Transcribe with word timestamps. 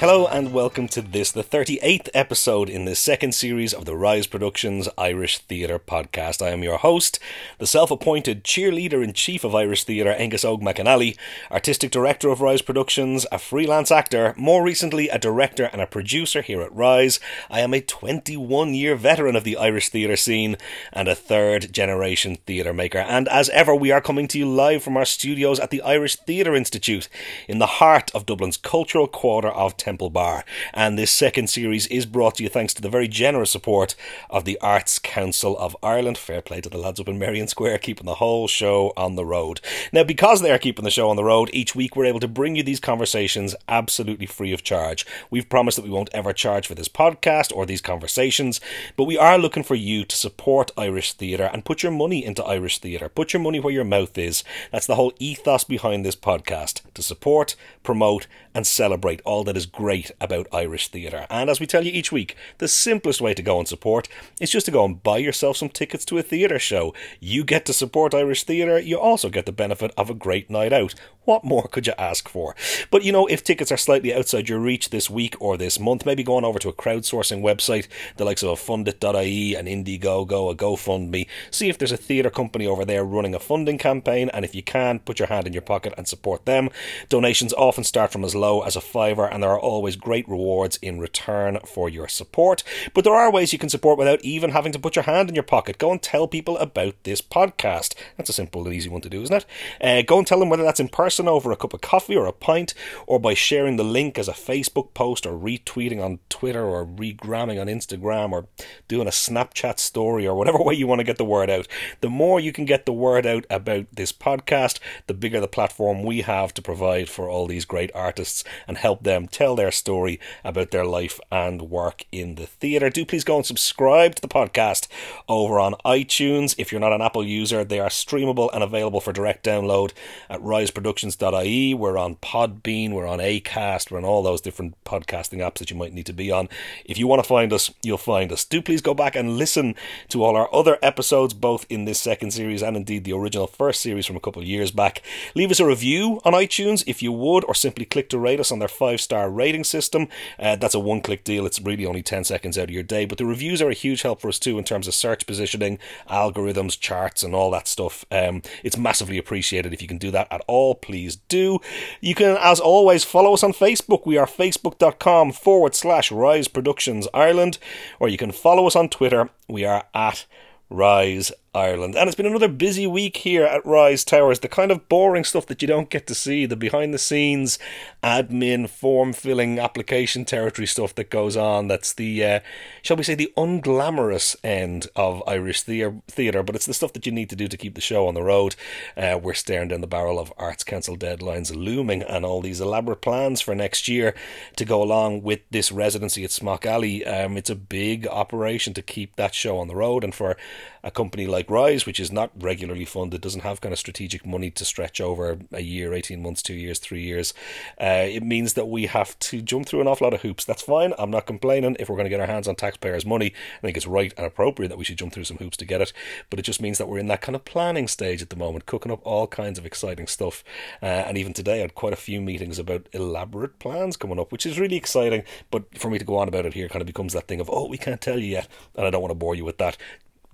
Hello 0.00 0.28
and 0.28 0.52
welcome 0.52 0.86
to 0.90 1.02
this, 1.02 1.32
the 1.32 1.42
38th 1.42 2.08
episode 2.14 2.70
in 2.70 2.84
the 2.84 2.94
second 2.94 3.34
series 3.34 3.74
of 3.74 3.84
the 3.84 3.96
Rise 3.96 4.28
Productions 4.28 4.88
Irish 4.96 5.38
Theatre 5.38 5.80
podcast. 5.80 6.40
I 6.40 6.50
am 6.50 6.62
your 6.62 6.78
host, 6.78 7.18
the 7.58 7.66
self 7.66 7.90
appointed 7.90 8.44
cheerleader 8.44 9.02
in 9.02 9.12
chief 9.12 9.42
of 9.42 9.56
Irish 9.56 9.82
Theatre, 9.82 10.12
Angus 10.12 10.44
Og 10.44 10.62
McAnally, 10.62 11.18
artistic 11.50 11.90
director 11.90 12.28
of 12.28 12.40
Rise 12.40 12.62
Productions, 12.62 13.26
a 13.32 13.40
freelance 13.40 13.90
actor, 13.90 14.34
more 14.36 14.62
recently 14.62 15.08
a 15.08 15.18
director 15.18 15.64
and 15.64 15.82
a 15.82 15.86
producer 15.86 16.42
here 16.42 16.62
at 16.62 16.72
Rise. 16.72 17.18
I 17.50 17.58
am 17.58 17.74
a 17.74 17.80
21 17.80 18.74
year 18.74 18.94
veteran 18.94 19.34
of 19.34 19.42
the 19.42 19.56
Irish 19.56 19.88
theatre 19.88 20.14
scene 20.14 20.58
and 20.92 21.08
a 21.08 21.16
third 21.16 21.72
generation 21.72 22.36
theatre 22.46 22.72
maker. 22.72 22.98
And 22.98 23.26
as 23.26 23.48
ever, 23.48 23.74
we 23.74 23.90
are 23.90 24.00
coming 24.00 24.28
to 24.28 24.38
you 24.38 24.48
live 24.48 24.84
from 24.84 24.96
our 24.96 25.04
studios 25.04 25.58
at 25.58 25.70
the 25.70 25.82
Irish 25.82 26.14
Theatre 26.14 26.54
Institute 26.54 27.08
in 27.48 27.58
the 27.58 27.66
heart 27.66 28.12
of 28.14 28.26
Dublin's 28.26 28.56
cultural 28.56 29.08
quarter 29.08 29.48
of 29.48 29.76
Temple 29.88 30.10
Bar. 30.10 30.44
And 30.74 30.98
this 30.98 31.10
second 31.10 31.48
series 31.48 31.86
is 31.86 32.04
brought 32.04 32.34
to 32.34 32.42
you 32.42 32.50
thanks 32.50 32.74
to 32.74 32.82
the 32.82 32.90
very 32.90 33.08
generous 33.08 33.50
support 33.50 33.94
of 34.28 34.44
the 34.44 34.58
Arts 34.60 34.98
Council 34.98 35.56
of 35.56 35.74
Ireland. 35.82 36.18
Fair 36.18 36.42
play 36.42 36.60
to 36.60 36.68
the 36.68 36.76
lads 36.76 37.00
up 37.00 37.08
in 37.08 37.18
Merrion 37.18 37.48
Square, 37.48 37.78
keeping 37.78 38.04
the 38.04 38.16
whole 38.16 38.48
show 38.48 38.92
on 38.98 39.14
the 39.14 39.24
road. 39.24 39.62
Now, 39.90 40.04
because 40.04 40.42
they 40.42 40.50
are 40.50 40.58
keeping 40.58 40.84
the 40.84 40.90
show 40.90 41.08
on 41.08 41.16
the 41.16 41.24
road, 41.24 41.48
each 41.54 41.74
week 41.74 41.96
we're 41.96 42.04
able 42.04 42.20
to 42.20 42.28
bring 42.28 42.54
you 42.54 42.62
these 42.62 42.80
conversations 42.80 43.56
absolutely 43.66 44.26
free 44.26 44.52
of 44.52 44.62
charge. 44.62 45.06
We've 45.30 45.48
promised 45.48 45.78
that 45.78 45.84
we 45.86 45.90
won't 45.90 46.10
ever 46.12 46.34
charge 46.34 46.66
for 46.66 46.74
this 46.74 46.90
podcast 46.90 47.50
or 47.56 47.64
these 47.64 47.80
conversations, 47.80 48.60
but 48.94 49.04
we 49.04 49.16
are 49.16 49.38
looking 49.38 49.62
for 49.62 49.74
you 49.74 50.04
to 50.04 50.16
support 50.16 50.70
Irish 50.76 51.14
theatre 51.14 51.48
and 51.50 51.64
put 51.64 51.82
your 51.82 51.92
money 51.92 52.22
into 52.22 52.44
Irish 52.44 52.76
theatre. 52.76 53.08
Put 53.08 53.32
your 53.32 53.40
money 53.40 53.58
where 53.58 53.72
your 53.72 53.84
mouth 53.84 54.18
is. 54.18 54.44
That's 54.70 54.86
the 54.86 54.96
whole 54.96 55.14
ethos 55.18 55.64
behind 55.64 56.04
this 56.04 56.14
podcast 56.14 56.82
to 56.92 57.02
support, 57.02 57.56
promote, 57.82 58.26
and 58.58 58.66
celebrate 58.66 59.22
all 59.24 59.44
that 59.44 59.56
is 59.56 59.66
great 59.66 60.10
about 60.20 60.48
Irish 60.52 60.88
theatre. 60.88 61.28
And 61.30 61.48
as 61.48 61.60
we 61.60 61.66
tell 61.66 61.86
you 61.86 61.92
each 61.92 62.10
week, 62.10 62.34
the 62.58 62.66
simplest 62.66 63.20
way 63.20 63.32
to 63.32 63.40
go 63.40 63.60
and 63.60 63.68
support 63.68 64.08
is 64.40 64.50
just 64.50 64.66
to 64.66 64.72
go 64.72 64.84
and 64.84 65.00
buy 65.00 65.18
yourself 65.18 65.56
some 65.56 65.68
tickets 65.68 66.04
to 66.06 66.18
a 66.18 66.24
theatre 66.24 66.58
show. 66.58 66.92
You 67.20 67.44
get 67.44 67.64
to 67.66 67.72
support 67.72 68.14
Irish 68.14 68.42
theatre, 68.42 68.80
you 68.80 68.98
also 68.98 69.30
get 69.30 69.46
the 69.46 69.52
benefit 69.52 69.92
of 69.96 70.10
a 70.10 70.14
great 70.14 70.50
night 70.50 70.72
out. 70.72 70.96
What 71.24 71.44
more 71.44 71.68
could 71.68 71.86
you 71.86 71.92
ask 71.98 72.28
for? 72.28 72.56
But 72.90 73.04
you 73.04 73.12
know, 73.12 73.26
if 73.26 73.44
tickets 73.44 73.70
are 73.70 73.76
slightly 73.76 74.12
outside 74.12 74.48
your 74.48 74.58
reach 74.58 74.88
this 74.90 75.08
week 75.08 75.36
or 75.38 75.56
this 75.56 75.78
month, 75.78 76.06
maybe 76.06 76.24
go 76.24 76.36
on 76.36 76.44
over 76.44 76.58
to 76.58 76.70
a 76.70 76.72
crowdsourcing 76.72 77.42
website, 77.42 77.86
the 78.16 78.24
likes 78.24 78.42
of 78.42 78.48
a 78.48 78.54
fundit.ie, 78.54 79.54
an 79.54 79.66
Indiegogo, 79.66 80.50
a 80.50 80.56
GoFundMe, 80.56 81.28
see 81.50 81.68
if 81.68 81.78
there's 81.78 81.92
a 81.92 81.98
theatre 81.98 82.30
company 82.30 82.66
over 82.66 82.84
there 82.84 83.04
running 83.04 83.34
a 83.34 83.38
funding 83.38 83.78
campaign, 83.78 84.30
and 84.32 84.44
if 84.44 84.54
you 84.54 84.62
can, 84.62 84.98
put 85.00 85.18
your 85.18 85.28
hand 85.28 85.46
in 85.46 85.52
your 85.52 85.62
pocket 85.62 85.92
and 85.98 86.08
support 86.08 86.46
them. 86.46 86.70
Donations 87.10 87.52
often 87.52 87.84
start 87.84 88.10
from 88.10 88.24
as 88.24 88.34
low 88.34 88.47
as 88.48 88.76
a 88.76 88.80
fiver, 88.80 89.26
and 89.26 89.42
there 89.42 89.50
are 89.50 89.60
always 89.60 89.96
great 89.96 90.28
rewards 90.28 90.78
in 90.82 90.98
return 90.98 91.58
for 91.66 91.88
your 91.88 92.08
support. 92.08 92.62
But 92.94 93.04
there 93.04 93.14
are 93.14 93.30
ways 93.30 93.52
you 93.52 93.58
can 93.58 93.68
support 93.68 93.98
without 93.98 94.24
even 94.24 94.50
having 94.50 94.72
to 94.72 94.78
put 94.78 94.96
your 94.96 95.04
hand 95.04 95.28
in 95.28 95.34
your 95.34 95.44
pocket. 95.44 95.78
Go 95.78 95.92
and 95.92 96.00
tell 96.00 96.26
people 96.26 96.56
about 96.58 96.94
this 97.04 97.20
podcast. 97.20 97.94
That's 98.16 98.30
a 98.30 98.32
simple 98.32 98.64
and 98.64 98.74
easy 98.74 98.88
one 98.88 99.02
to 99.02 99.10
do, 99.10 99.22
isn't 99.22 99.36
it? 99.36 99.46
Uh, 99.80 100.02
go 100.02 100.18
and 100.18 100.26
tell 100.26 100.38
them 100.38 100.48
whether 100.48 100.62
that's 100.62 100.80
in 100.80 100.88
person 100.88 101.28
over 101.28 101.52
a 101.52 101.56
cup 101.56 101.74
of 101.74 101.80
coffee 101.80 102.16
or 102.16 102.26
a 102.26 102.32
pint, 102.32 102.74
or 103.06 103.18
by 103.20 103.34
sharing 103.34 103.76
the 103.76 103.84
link 103.84 104.18
as 104.18 104.28
a 104.28 104.32
Facebook 104.32 104.94
post, 104.94 105.26
or 105.26 105.38
retweeting 105.38 106.02
on 106.02 106.18
Twitter, 106.28 106.64
or 106.64 106.86
regramming 106.86 107.60
on 107.60 107.66
Instagram, 107.66 108.32
or 108.32 108.46
doing 108.88 109.06
a 109.06 109.10
Snapchat 109.10 109.78
story, 109.78 110.26
or 110.26 110.36
whatever 110.36 110.58
way 110.62 110.74
you 110.74 110.86
want 110.86 111.00
to 111.00 111.04
get 111.04 111.18
the 111.18 111.24
word 111.24 111.50
out. 111.50 111.68
The 112.00 112.10
more 112.10 112.40
you 112.40 112.52
can 112.52 112.64
get 112.64 112.86
the 112.86 112.92
word 112.92 113.26
out 113.26 113.44
about 113.50 113.86
this 113.92 114.12
podcast, 114.12 114.78
the 115.06 115.14
bigger 115.14 115.40
the 115.40 115.48
platform 115.48 116.02
we 116.02 116.22
have 116.22 116.54
to 116.54 116.62
provide 116.62 117.08
for 117.08 117.28
all 117.28 117.46
these 117.46 117.64
great 117.64 117.90
artists 117.94 118.37
and 118.66 118.76
help 118.76 119.02
them 119.02 119.26
tell 119.26 119.56
their 119.56 119.70
story 119.70 120.20
about 120.44 120.70
their 120.70 120.84
life 120.84 121.20
and 121.30 121.62
work 121.62 122.04
in 122.12 122.34
the 122.34 122.46
theatre. 122.46 122.90
Do 122.90 123.04
please 123.04 123.24
go 123.24 123.36
and 123.36 123.46
subscribe 123.46 124.14
to 124.16 124.22
the 124.22 124.28
podcast 124.28 124.88
over 125.28 125.58
on 125.58 125.74
iTunes. 125.84 126.54
If 126.58 126.72
you're 126.72 126.80
not 126.80 126.92
an 126.92 127.02
Apple 127.02 127.24
user, 127.24 127.64
they 127.64 127.80
are 127.80 127.88
streamable 127.88 128.50
and 128.52 128.62
available 128.62 129.00
for 129.00 129.12
direct 129.12 129.44
download 129.44 129.92
at 130.28 130.40
riseproductions.ie. 130.40 131.74
We're 131.74 131.98
on 131.98 132.16
Podbean, 132.16 132.92
we're 132.92 133.06
on 133.06 133.18
Acast, 133.18 133.90
we're 133.90 133.98
on 133.98 134.04
all 134.04 134.22
those 134.22 134.40
different 134.40 134.74
podcasting 134.84 135.38
apps 135.38 135.58
that 135.58 135.70
you 135.70 135.76
might 135.76 135.92
need 135.92 136.06
to 136.06 136.12
be 136.12 136.30
on. 136.30 136.48
If 136.84 136.98
you 136.98 137.06
want 137.06 137.22
to 137.22 137.28
find 137.28 137.52
us, 137.52 137.72
you'll 137.82 137.98
find 137.98 138.32
us. 138.32 138.44
Do 138.44 138.62
please 138.62 138.80
go 138.80 138.94
back 138.94 139.16
and 139.16 139.36
listen 139.36 139.74
to 140.08 140.22
all 140.22 140.36
our 140.36 140.52
other 140.54 140.78
episodes, 140.82 141.34
both 141.34 141.66
in 141.68 141.84
this 141.84 142.00
second 142.00 142.32
series 142.32 142.62
and 142.62 142.76
indeed 142.76 143.04
the 143.04 143.12
original 143.12 143.46
first 143.46 143.80
series 143.80 144.06
from 144.06 144.16
a 144.16 144.20
couple 144.20 144.42
of 144.42 144.48
years 144.48 144.70
back. 144.70 145.02
Leave 145.34 145.50
us 145.50 145.60
a 145.60 145.66
review 145.66 146.20
on 146.24 146.32
iTunes 146.32 146.84
if 146.86 147.02
you 147.02 147.12
would, 147.12 147.44
or 147.44 147.54
simply 147.54 147.84
click 147.84 148.08
to 148.10 148.17
rate 148.18 148.40
us 148.40 148.52
on 148.52 148.58
their 148.58 148.68
five 148.68 149.00
star 149.00 149.30
rating 149.30 149.64
system. 149.64 150.08
Uh, 150.38 150.56
that's 150.56 150.74
a 150.74 150.80
one 150.80 151.00
click 151.00 151.24
deal. 151.24 151.46
It's 151.46 151.60
really 151.60 151.86
only 151.86 152.02
10 152.02 152.24
seconds 152.24 152.58
out 152.58 152.64
of 152.64 152.70
your 152.70 152.82
day. 152.82 153.04
But 153.04 153.18
the 153.18 153.26
reviews 153.26 153.62
are 153.62 153.70
a 153.70 153.74
huge 153.74 154.02
help 154.02 154.20
for 154.20 154.28
us 154.28 154.38
too 154.38 154.58
in 154.58 154.64
terms 154.64 154.88
of 154.88 154.94
search 154.94 155.26
positioning, 155.26 155.78
algorithms, 156.08 156.78
charts, 156.78 157.22
and 157.22 157.34
all 157.34 157.50
that 157.52 157.68
stuff. 157.68 158.04
Um, 158.10 158.42
it's 158.62 158.76
massively 158.76 159.18
appreciated. 159.18 159.72
If 159.72 159.82
you 159.82 159.88
can 159.88 159.98
do 159.98 160.10
that 160.10 160.28
at 160.30 160.42
all, 160.46 160.74
please 160.74 161.16
do. 161.16 161.60
You 162.00 162.14
can, 162.14 162.36
as 162.40 162.60
always, 162.60 163.04
follow 163.04 163.34
us 163.34 163.42
on 163.42 163.52
Facebook. 163.52 164.06
We 164.06 164.16
are 164.16 164.26
facebook.com 164.26 165.32
forward 165.32 165.74
slash 165.74 166.12
Rise 166.12 166.48
Productions 166.48 167.08
Ireland, 167.14 167.58
or 168.00 168.08
you 168.08 168.16
can 168.16 168.32
follow 168.32 168.66
us 168.66 168.76
on 168.76 168.88
Twitter. 168.88 169.30
We 169.48 169.64
are 169.64 169.84
at 169.94 170.26
Rise 170.70 171.32
Ireland. 171.58 171.96
And 171.96 172.08
it's 172.08 172.16
been 172.16 172.26
another 172.26 172.48
busy 172.48 172.86
week 172.86 173.18
here 173.18 173.44
at 173.44 173.66
Rise 173.66 174.04
Towers. 174.04 174.40
The 174.40 174.48
kind 174.48 174.70
of 174.70 174.88
boring 174.88 175.24
stuff 175.24 175.46
that 175.46 175.60
you 175.60 175.68
don't 175.68 175.90
get 175.90 176.06
to 176.06 176.14
see, 176.14 176.46
the 176.46 176.56
behind 176.56 176.94
the 176.94 176.98
scenes 176.98 177.58
admin, 178.02 178.68
form 178.68 179.12
filling, 179.12 179.58
application 179.58 180.24
territory 180.24 180.66
stuff 180.66 180.94
that 180.94 181.10
goes 181.10 181.36
on. 181.36 181.66
That's 181.66 181.92
the, 181.92 182.24
uh, 182.24 182.40
shall 182.82 182.96
we 182.96 183.02
say, 183.02 183.16
the 183.16 183.32
unglamorous 183.36 184.36
end 184.44 184.86
of 184.94 185.22
Irish 185.26 185.62
theatre, 185.62 186.42
but 186.42 186.54
it's 186.54 186.66
the 186.66 186.74
stuff 186.74 186.92
that 186.92 187.06
you 187.06 187.12
need 187.12 187.30
to 187.30 187.36
do 187.36 187.48
to 187.48 187.56
keep 187.56 187.74
the 187.74 187.80
show 187.80 188.06
on 188.06 188.14
the 188.14 188.22
road. 188.22 188.54
Uh, 188.96 189.18
we're 189.20 189.34
staring 189.34 189.68
down 189.68 189.80
the 189.80 189.86
barrel 189.86 190.18
of 190.18 190.32
Arts 190.38 190.62
Council 190.62 190.96
deadlines 190.96 191.54
looming 191.54 192.02
and 192.02 192.24
all 192.24 192.40
these 192.40 192.60
elaborate 192.60 193.00
plans 193.00 193.40
for 193.40 193.54
next 193.54 193.88
year 193.88 194.14
to 194.56 194.64
go 194.64 194.80
along 194.82 195.22
with 195.22 195.40
this 195.50 195.72
residency 195.72 196.22
at 196.22 196.30
Smock 196.30 196.64
Alley. 196.64 197.04
Um, 197.04 197.36
it's 197.36 197.50
a 197.50 197.56
big 197.56 198.06
operation 198.06 198.74
to 198.74 198.82
keep 198.82 199.16
that 199.16 199.34
show 199.34 199.58
on 199.58 199.68
the 199.68 199.76
road 199.76 200.04
and 200.04 200.14
for 200.14 200.36
a 200.82 200.90
company 200.90 201.26
like 201.26 201.50
Rise, 201.50 201.86
which 201.86 202.00
is 202.00 202.12
not 202.12 202.30
regularly 202.38 202.84
funded, 202.84 203.20
doesn't 203.20 203.42
have 203.42 203.60
kind 203.60 203.72
of 203.72 203.78
strategic 203.78 204.26
money 204.26 204.50
to 204.50 204.64
stretch 204.64 205.00
over 205.00 205.38
a 205.52 205.60
year, 205.60 205.92
18 205.94 206.22
months, 206.22 206.42
two 206.42 206.54
years, 206.54 206.78
three 206.78 207.02
years, 207.02 207.34
uh, 207.80 208.06
it 208.08 208.22
means 208.22 208.54
that 208.54 208.68
we 208.68 208.86
have 208.86 209.18
to 209.18 209.40
jump 209.42 209.66
through 209.66 209.80
an 209.80 209.88
awful 209.88 210.06
lot 210.06 210.14
of 210.14 210.22
hoops. 210.22 210.44
That's 210.44 210.62
fine. 210.62 210.92
I'm 210.98 211.10
not 211.10 211.26
complaining. 211.26 211.76
If 211.78 211.88
we're 211.88 211.96
going 211.96 212.06
to 212.06 212.10
get 212.10 212.20
our 212.20 212.26
hands 212.26 212.48
on 212.48 212.56
taxpayers' 212.56 213.06
money, 213.06 213.32
I 213.58 213.60
think 213.66 213.76
it's 213.76 213.86
right 213.86 214.12
and 214.16 214.26
appropriate 214.26 214.68
that 214.68 214.78
we 214.78 214.84
should 214.84 214.98
jump 214.98 215.12
through 215.12 215.24
some 215.24 215.38
hoops 215.38 215.56
to 215.58 215.64
get 215.64 215.80
it. 215.80 215.92
But 216.30 216.38
it 216.38 216.42
just 216.42 216.62
means 216.62 216.78
that 216.78 216.88
we're 216.88 216.98
in 216.98 217.08
that 217.08 217.20
kind 217.20 217.36
of 217.36 217.44
planning 217.44 217.88
stage 217.88 218.22
at 218.22 218.30
the 218.30 218.36
moment, 218.36 218.66
cooking 218.66 218.92
up 218.92 219.00
all 219.04 219.26
kinds 219.26 219.58
of 219.58 219.66
exciting 219.66 220.06
stuff. 220.06 220.44
Uh, 220.82 220.86
and 220.86 221.18
even 221.18 221.32
today, 221.32 221.58
I 221.58 221.62
had 221.62 221.74
quite 221.74 221.92
a 221.92 221.96
few 221.96 222.20
meetings 222.20 222.58
about 222.58 222.88
elaborate 222.92 223.58
plans 223.58 223.96
coming 223.96 224.18
up, 224.18 224.32
which 224.32 224.46
is 224.46 224.58
really 224.58 224.76
exciting. 224.76 225.22
But 225.50 225.78
for 225.78 225.90
me 225.90 225.98
to 225.98 226.04
go 226.04 226.16
on 226.16 226.28
about 226.28 226.46
it 226.46 226.54
here 226.54 226.68
kind 226.68 226.82
of 226.82 226.86
becomes 226.86 227.12
that 227.12 227.28
thing 227.28 227.40
of, 227.40 227.50
oh, 227.50 227.68
we 227.68 227.78
can't 227.78 228.00
tell 228.00 228.18
you 228.18 228.26
yet. 228.26 228.48
And 228.76 228.86
I 228.86 228.90
don't 228.90 229.02
want 229.02 229.10
to 229.10 229.16
bore 229.16 229.34
you 229.34 229.44
with 229.44 229.58
that 229.58 229.76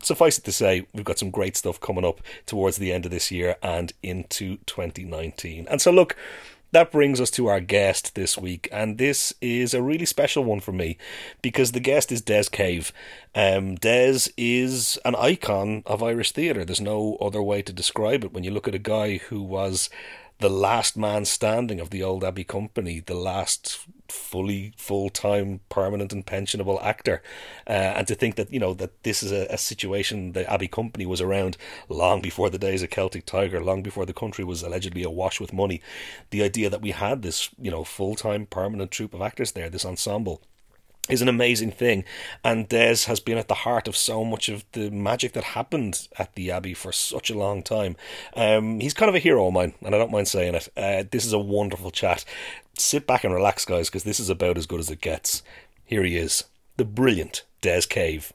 suffice 0.07 0.39
it 0.39 0.45
to 0.45 0.53
say, 0.53 0.87
we've 0.93 1.05
got 1.05 1.19
some 1.19 1.31
great 1.31 1.57
stuff 1.57 1.81
coming 1.81 2.05
up 2.05 2.21
towards 2.47 2.77
the 2.77 2.93
end 2.93 3.05
of 3.05 3.11
this 3.11 3.31
year 3.31 3.57
and 3.63 3.93
into 4.03 4.59
2019. 4.67 5.67
And 5.69 5.81
so, 5.81 5.91
look, 5.91 6.17
that 6.75 6.91
brings 6.91 7.21
us 7.21 7.31
to 7.31 7.47
our 7.47 7.61
guest 7.61 8.17
this 8.17 8.37
week, 8.37 8.69
and 8.73 8.99
this 8.99 9.33
is 9.41 9.75
a 9.75 9.83
really 9.83 10.05
special 10.05 10.43
one 10.43 10.59
for 10.59 10.73
me 10.73 10.99
because 11.41 11.71
the 11.71 11.79
guest 11.79 12.11
is 12.11 12.21
Des 12.21 12.47
Cave. 12.51 12.93
Um, 13.33 13.77
Des 13.77 14.29
is 14.37 14.99
an 15.05 15.15
icon 15.15 15.85
of 15.87 16.03
Irish 16.03 16.33
theatre. 16.33 16.65
There's 16.65 16.81
no 16.81 17.17
other 17.21 17.41
way 17.41 17.63
to 17.63 17.73
describe 17.73 18.25
it. 18.25 18.33
When 18.33 18.43
you 18.43 18.51
look 18.51 18.67
at 18.67 18.75
a 18.75 18.81
guy 18.81 19.19
who 19.19 19.41
was 19.41 19.89
the 20.41 20.51
last 20.51 20.97
man 20.97 21.25
standing 21.25 21.79
of 21.79 21.91
the 21.91 22.03
old 22.03 22.25
Abbey 22.25 22.45
Company, 22.45 22.99
the 22.99 23.15
last 23.15 23.87
fully 24.09 24.73
full 24.77 25.11
time 25.11 25.61
permanent 25.69 26.13
and 26.13 26.27
pensionable 26.27 26.83
actor, 26.83 27.23
uh, 27.67 27.71
and 27.97 28.07
to 28.07 28.15
think 28.15 28.37
that 28.37 28.53
you 28.53 28.61
know 28.61 28.75
that 28.75 29.03
this 29.03 29.23
is 29.23 29.33
a, 29.33 29.47
a 29.51 29.59
situation 29.59 30.33
the 30.33 30.51
Abbey 30.51 30.69
Company 30.69 31.07
was 31.07 31.21
around 31.21 31.57
long 31.89 32.21
before 32.21 32.51
the 32.51 32.59
days 32.59 32.83
of 32.83 32.91
Celtic 32.91 33.27
Tiger, 33.27 33.63
long 33.63 33.83
before 33.83 34.07
the 34.07 34.13
country 34.13 34.45
was 34.45 34.63
allegedly 34.63 35.03
awash 35.03 35.41
with 35.41 35.53
money. 35.53 35.81
The 36.31 36.43
idea 36.43 36.71
that 36.71 36.83
we 36.83 36.93
had 36.93 37.23
this 37.23 37.51
you 37.59 37.71
know 37.71 37.85
full 37.85 38.15
time 38.15 38.47
permanent 38.47 38.91
troupe 38.91 39.15
of 39.15 39.23
actors 39.23 39.53
there, 39.53 39.71
this 39.71 39.85
ensemble 39.85 40.43
is 41.09 41.23
an 41.23 41.29
amazing 41.29 41.71
thing. 41.71 42.05
And 42.43 42.69
Des 42.69 43.05
has 43.07 43.21
been 43.21 43.39
at 43.39 43.49
the 43.49 43.55
heart 43.55 43.89
of 43.89 43.97
so 43.97 44.25
much 44.25 44.49
of 44.49 44.65
the 44.73 44.91
magic 44.91 45.33
that 45.33 45.45
happened 45.45 46.09
at 46.19 46.35
the 46.35 46.51
Abbey 46.51 46.75
for 46.75 46.93
such 46.93 47.31
a 47.31 47.39
long 47.39 47.63
time. 47.63 47.97
Um, 48.35 48.81
he's 48.81 48.95
kind 48.95 49.09
of 49.09 49.15
a 49.15 49.21
hero 49.21 49.47
of 49.47 49.53
mine, 49.53 49.75
and 49.83 49.95
I 49.95 49.99
don't 49.99 50.13
mind 50.13 50.29
saying 50.29 50.55
it. 50.55 50.69
Uh, 50.77 51.05
this 51.11 51.27
is 51.27 51.33
a 51.33 51.39
wonderful 51.39 51.91
chat. 51.91 52.25
Sit 52.79 53.07
back 53.07 53.25
and 53.25 53.35
relax, 53.35 53.65
guys, 53.65 53.89
because 53.89 54.05
this 54.05 54.19
is 54.19 54.31
about 54.31 54.59
as 54.59 54.67
good 54.67 54.81
as 54.81 54.91
it 54.91 55.01
gets. 55.01 55.43
Here 55.85 56.03
he 56.03 56.17
is, 56.17 56.45
the 56.77 56.85
brilliant 56.85 57.43
Des 57.61 57.83
Cave. 57.83 58.33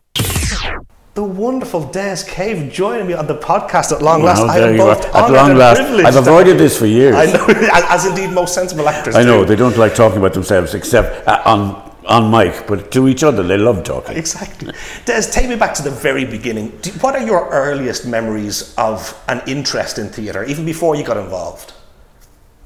the 1.15 1.23
wonderful 1.23 1.83
Des 1.91 2.23
Cave 2.27 2.71
joining 2.71 3.07
me 3.07 3.13
on 3.13 3.25
the 3.25 3.37
podcast 3.37 3.91
at 3.91 4.01
long 4.03 4.21
last. 4.23 4.41
Well, 4.41 4.51
I 4.51 4.59
there 4.59 4.69
am 4.69 4.75
you 4.75 4.81
both 4.81 5.03
are. 5.05 5.07
At 5.07 5.15
honoured 5.15 5.35
long 5.35 5.49
and 5.49 5.59
last. 5.59 5.77
privileged 5.79 6.07
I've 6.07 6.15
avoided 6.15 6.57
this 6.59 6.77
for 6.77 6.85
years. 6.85 7.15
I 7.15 7.25
know, 7.25 7.47
as 7.73 8.05
indeed 8.05 8.29
most 8.29 8.53
sensible 8.53 8.87
actors. 8.87 9.15
I 9.15 9.23
know 9.23 9.41
do. 9.41 9.47
they 9.47 9.55
don't 9.55 9.75
like 9.77 9.95
talking 9.95 10.19
about 10.19 10.33
themselves 10.33 10.75
except 10.75 11.27
uh, 11.27 11.41
on 11.45 11.88
on 12.09 12.29
mic, 12.31 12.65
but 12.67 12.91
to 12.91 13.07
each 13.07 13.23
other 13.23 13.43
they 13.43 13.57
love 13.57 13.83
talking. 13.83 14.17
Exactly. 14.17 14.73
Des, 15.05 15.23
take 15.31 15.47
me 15.47 15.55
back 15.55 15.73
to 15.75 15.83
the 15.83 15.91
very 15.91 16.25
beginning. 16.25 16.77
Do, 16.81 16.91
what 17.01 17.15
are 17.15 17.25
your 17.25 17.47
earliest 17.49 18.05
memories 18.05 18.73
of 18.77 19.17
an 19.27 19.41
interest 19.47 19.97
in 19.99 20.09
theatre, 20.09 20.43
even 20.43 20.65
before 20.65 20.95
you 20.95 21.03
got 21.03 21.17
involved? 21.17 21.73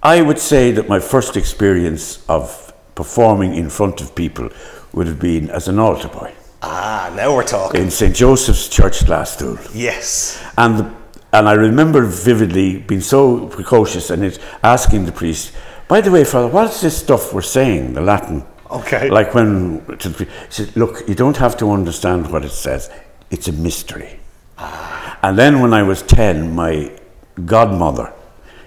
I 0.01 0.22
would 0.22 0.40
say 0.40 0.72
that 0.72 0.90
my 0.90 1.00
first 1.00 1.38
experience 1.38 2.24
of 2.28 2.74
performing 2.95 3.54
in 3.56 3.69
front 3.69 4.01
of 4.01 4.16
people 4.16 4.50
would 4.94 5.07
have 5.07 5.19
been 5.19 5.50
as 5.50 5.68
an 5.68 5.80
altar 5.80 6.07
boy 6.07 6.31
Ah, 6.62 7.12
now 7.16 7.36
we're 7.36 7.44
talking. 7.44 7.81
in 7.81 7.92
St 7.92 8.16
Joseph's 8.16 8.69
Church, 8.69 9.06
Glasgow. 9.06 9.57
Yes. 9.74 10.42
And 10.57 10.78
the, 10.80 10.94
and 11.34 11.50
I 11.50 11.54
remember 11.54 12.06
vividly 12.06 12.78
being 12.80 13.01
so 13.01 13.48
precocious 13.48 14.10
and 14.10 14.24
it, 14.24 14.39
asking 14.63 15.06
the 15.06 15.12
priest, 15.12 15.51
by 15.89 16.00
the 16.00 16.12
way, 16.12 16.24
Father, 16.24 16.48
what's 16.48 16.80
this 16.81 16.98
stuff 16.98 17.34
we're 17.34 17.42
saying, 17.42 17.94
the 17.96 18.01
Latin? 18.01 18.46
Okay. 18.74 19.10
Like 19.10 19.34
when 19.34 19.86
to 20.00 20.10
the, 20.10 20.25
he 20.25 20.30
said, 20.50 20.75
look, 20.75 21.08
you 21.08 21.16
don't 21.16 21.38
have 21.38 21.56
to 21.58 21.72
understand 21.72 22.31
what 22.31 22.44
it 22.44 22.52
says. 22.52 22.90
It's 23.30 23.48
a 23.48 23.52
mystery. 23.52 24.20
Ah. 24.58 25.20
And 25.22 25.38
then 25.38 25.62
when 25.62 25.74
I 25.74 25.84
was 25.84 26.02
10, 26.02 26.56
my 26.56 26.92
godmother 27.46 28.12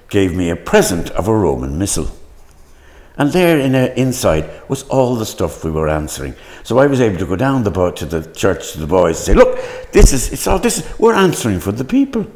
gave 0.09 0.35
me 0.35 0.51
a 0.51 0.57
present 0.57 1.11
of 1.11 1.29
a 1.29 1.35
Roman 1.35 1.79
missal. 1.79 2.11
And 3.19 3.33
there 3.33 3.59
in 3.59 3.75
a, 3.75 3.87
inside 3.97 4.51
was 4.69 4.83
all 4.85 5.17
the 5.17 5.27
stuff 5.27 5.65
we 5.65 5.71
were 5.71 5.89
answering. 5.89 6.35
So 6.63 6.79
I 6.79 6.87
was 6.87 7.01
able 7.01 7.19
to 7.19 7.27
go 7.27 7.37
down 7.37 7.65
the 7.65 7.71
boat 7.71 7.97
to 7.97 8.07
the 8.07 8.31
church 8.33 8.73
to 8.73 8.81
the 8.81 8.87
boys 8.87 9.17
and 9.17 9.27
say, 9.27 9.35
"Look, 9.35 9.59
this 9.91 10.13
is 10.13 10.33
it's 10.33 10.47
all 10.47 10.59
this. 10.59 10.79
Is, 10.79 10.99
we're 10.99 11.15
answering 11.15 11.61
for 11.61 11.73
the 11.73 11.85
people." 11.85 12.27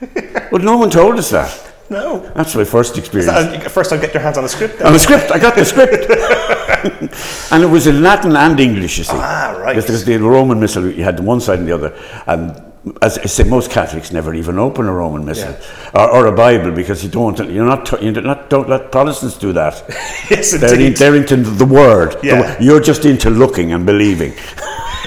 but 0.52 0.62
no 0.62 0.78
one 0.78 0.90
told 0.90 1.18
us 1.18 1.30
that. 1.30 1.67
No. 1.90 2.18
That's 2.34 2.54
my 2.54 2.64
first 2.64 2.98
experience. 2.98 3.30
Uh, 3.32 3.68
First 3.68 3.90
time, 3.90 4.00
get 4.00 4.12
your 4.12 4.22
hands 4.22 4.36
on 4.38 4.44
a 4.44 4.48
script. 4.48 4.78
Then. 4.78 4.86
On 4.88 4.92
the 4.92 4.98
script, 4.98 5.30
I 5.32 5.38
got 5.38 5.54
the 5.56 5.64
script, 5.64 6.04
and 7.52 7.62
it 7.62 7.66
was 7.66 7.86
in 7.86 8.02
Latin 8.02 8.36
and 8.36 8.60
English. 8.60 8.98
You 8.98 9.04
see, 9.04 9.12
Ah, 9.14 9.56
right. 9.58 9.74
Because 9.76 10.04
the 10.04 10.16
Roman 10.18 10.60
missal, 10.60 10.90
you 10.90 11.02
had 11.04 11.20
one 11.20 11.40
side 11.40 11.58
and 11.60 11.68
the 11.68 11.72
other, 11.72 11.94
and 12.26 12.60
as 13.02 13.18
I 13.18 13.24
say, 13.26 13.44
most 13.44 13.70
Catholics 13.70 14.12
never 14.12 14.34
even 14.34 14.58
open 14.58 14.86
a 14.86 14.92
Roman 14.92 15.24
missal 15.24 15.54
or, 15.94 16.10
or 16.10 16.26
a 16.26 16.32
Bible 16.32 16.72
because 16.72 17.02
you 17.02 17.10
don't. 17.10 17.38
You're 17.50 17.64
not. 17.66 18.02
You're 18.02 18.20
not. 18.22 18.50
Don't 18.50 18.68
let 18.68 18.92
Protestants 18.92 19.36
do 19.38 19.52
that. 19.54 19.82
yes, 20.30 20.52
They're, 20.52 20.74
in, 20.74 20.80
indeed. 20.80 20.96
they're 20.98 21.16
into 21.16 21.36
the 21.36 21.64
word. 21.66 22.16
Yeah. 22.22 22.40
wo- 22.40 22.56
You're 22.60 22.80
just 22.80 23.04
into 23.04 23.30
looking 23.30 23.72
and 23.72 23.84
believing. 23.86 24.34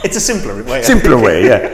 It's 0.03 0.17
a 0.17 0.19
simpler 0.19 0.63
way. 0.63 0.81
Simpler 0.81 1.15
way, 1.21 1.45
yeah. 1.45 1.67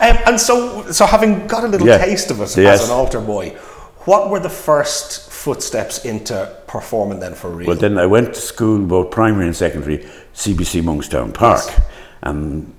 Um, 0.00 0.16
and 0.26 0.40
so, 0.40 0.90
so 0.90 1.06
having 1.06 1.46
got 1.46 1.62
a 1.62 1.68
little 1.68 1.86
Yeah. 1.86 1.98
taste 2.04 2.28
of 2.32 2.40
it 2.40 2.56
Yes. 2.56 2.82
as 2.82 2.88
an 2.88 2.94
altar 2.96 3.20
boy, 3.20 3.56
what 4.04 4.30
were 4.30 4.40
the 4.40 4.50
first 4.50 5.30
footsteps 5.30 6.04
into 6.04 6.56
performing 6.66 7.20
then 7.20 7.34
for 7.34 7.50
real? 7.50 7.68
Well, 7.68 7.76
then 7.76 7.98
I 7.98 8.06
went 8.06 8.34
to 8.34 8.40
school, 8.40 8.78
both 8.78 9.10
primary 9.10 9.46
and 9.46 9.56
secondary, 9.56 9.98
CBC 10.34 10.82
Monkstown 10.82 11.32
Park. 11.34 11.64
Yes. 11.66 11.80
And 12.22 12.74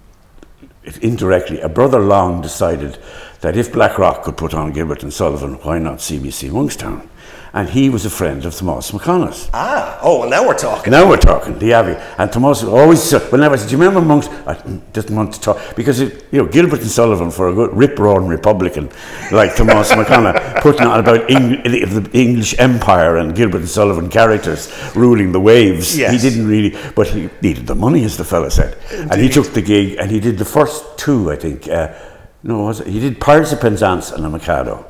indirectly, 1.01 1.60
a 1.62 1.69
brother 1.69 2.00
Long 2.00 2.42
decided 2.42 2.98
that 3.42 3.56
if 3.56 3.71
Blackrock 3.71 4.24
could 4.24 4.38
put 4.38 4.54
on 4.54 4.71
Gilbert 4.71 5.04
and 5.04 5.13
Sullivan, 5.13 5.56
why 5.56 5.80
not 5.80 6.00
CBC 6.00 6.50
Monkstown? 6.50 7.07
And 7.51 7.68
he 7.69 7.90
was 7.90 8.06
a 8.06 8.10
friend 8.12 8.46
of 8.46 8.54
Thomas 8.56 8.92
McConaughey's. 8.92 9.50
ah, 9.54 10.00
oh, 10.04 10.19
well, 10.19 10.30
now 10.30 10.48
we're 10.48 10.57
talking. 10.57 10.92
Now 10.92 11.10
we're 11.10 11.18
talking, 11.18 11.57
the 11.57 11.74
Abbey. 11.74 11.96
And 12.19 12.31
Thomas 12.31 12.63
always, 12.63 13.12
whenever 13.31 13.56
I 13.56 13.57
said, 13.57 13.69
Do 13.69 13.75
you 13.75 13.81
remember 13.84 14.01
Monks? 14.01 14.28
I 14.46 14.54
didn't 14.94 15.16
want 15.16 15.34
to 15.34 15.42
talk. 15.42 15.75
Because, 15.75 16.00
it, 16.00 16.25
you 16.31 16.44
know, 16.44 16.48
Gilbert 16.48 16.81
and 16.81 16.90
Sullivan, 16.92 17.31
for 17.31 17.50
a 17.50 17.54
good 17.54 17.75
rip 17.75 17.98
roaring 17.98 18.28
Republican 18.28 18.90
like 19.31 19.56
Thomas 19.56 19.92
McConaughey, 20.00 20.62
putting 20.62 20.86
on 20.86 21.00
about 21.00 21.30
Eng- 21.31 21.63
the 21.63 22.10
English 22.13 22.54
Empire 22.60 23.18
and 23.18 23.36
Gilbert 23.36 23.60
and 23.62 23.69
Sullivan 23.69 24.10
characters 24.10 24.72
ruling 24.95 25.31
the 25.31 25.40
waves. 25.40 25.98
Yes. 25.98 26.12
He 26.22 26.30
didn't 26.30 26.48
really, 26.48 26.78
but 26.95 27.07
he 27.07 27.30
needed 27.42 27.66
the 27.66 27.75
money, 27.75 28.04
as 28.04 28.16
the 28.18 28.25
fella 28.25 28.52
said. 28.52 28.78
And 28.92 29.19
he 29.19 29.28
took 29.28 29.54
the 29.54 29.62
gig 29.63 29.98
and 29.98 30.12
he 30.12 30.19
did 30.19 30.38
the 30.38 30.45
first 30.45 30.98
two, 31.00 31.31
I 31.31 31.36
think. 31.36 31.68
Uh, 31.68 31.94
no, 32.44 32.66
was 32.66 32.80
it? 32.81 32.88
He 32.88 33.00
did 33.00 33.19
Pirates 33.19 33.52
of 33.54 33.60
Penzance 33.60 34.12
and 34.12 34.24
a 34.25 34.30
Mikado. 34.30 34.86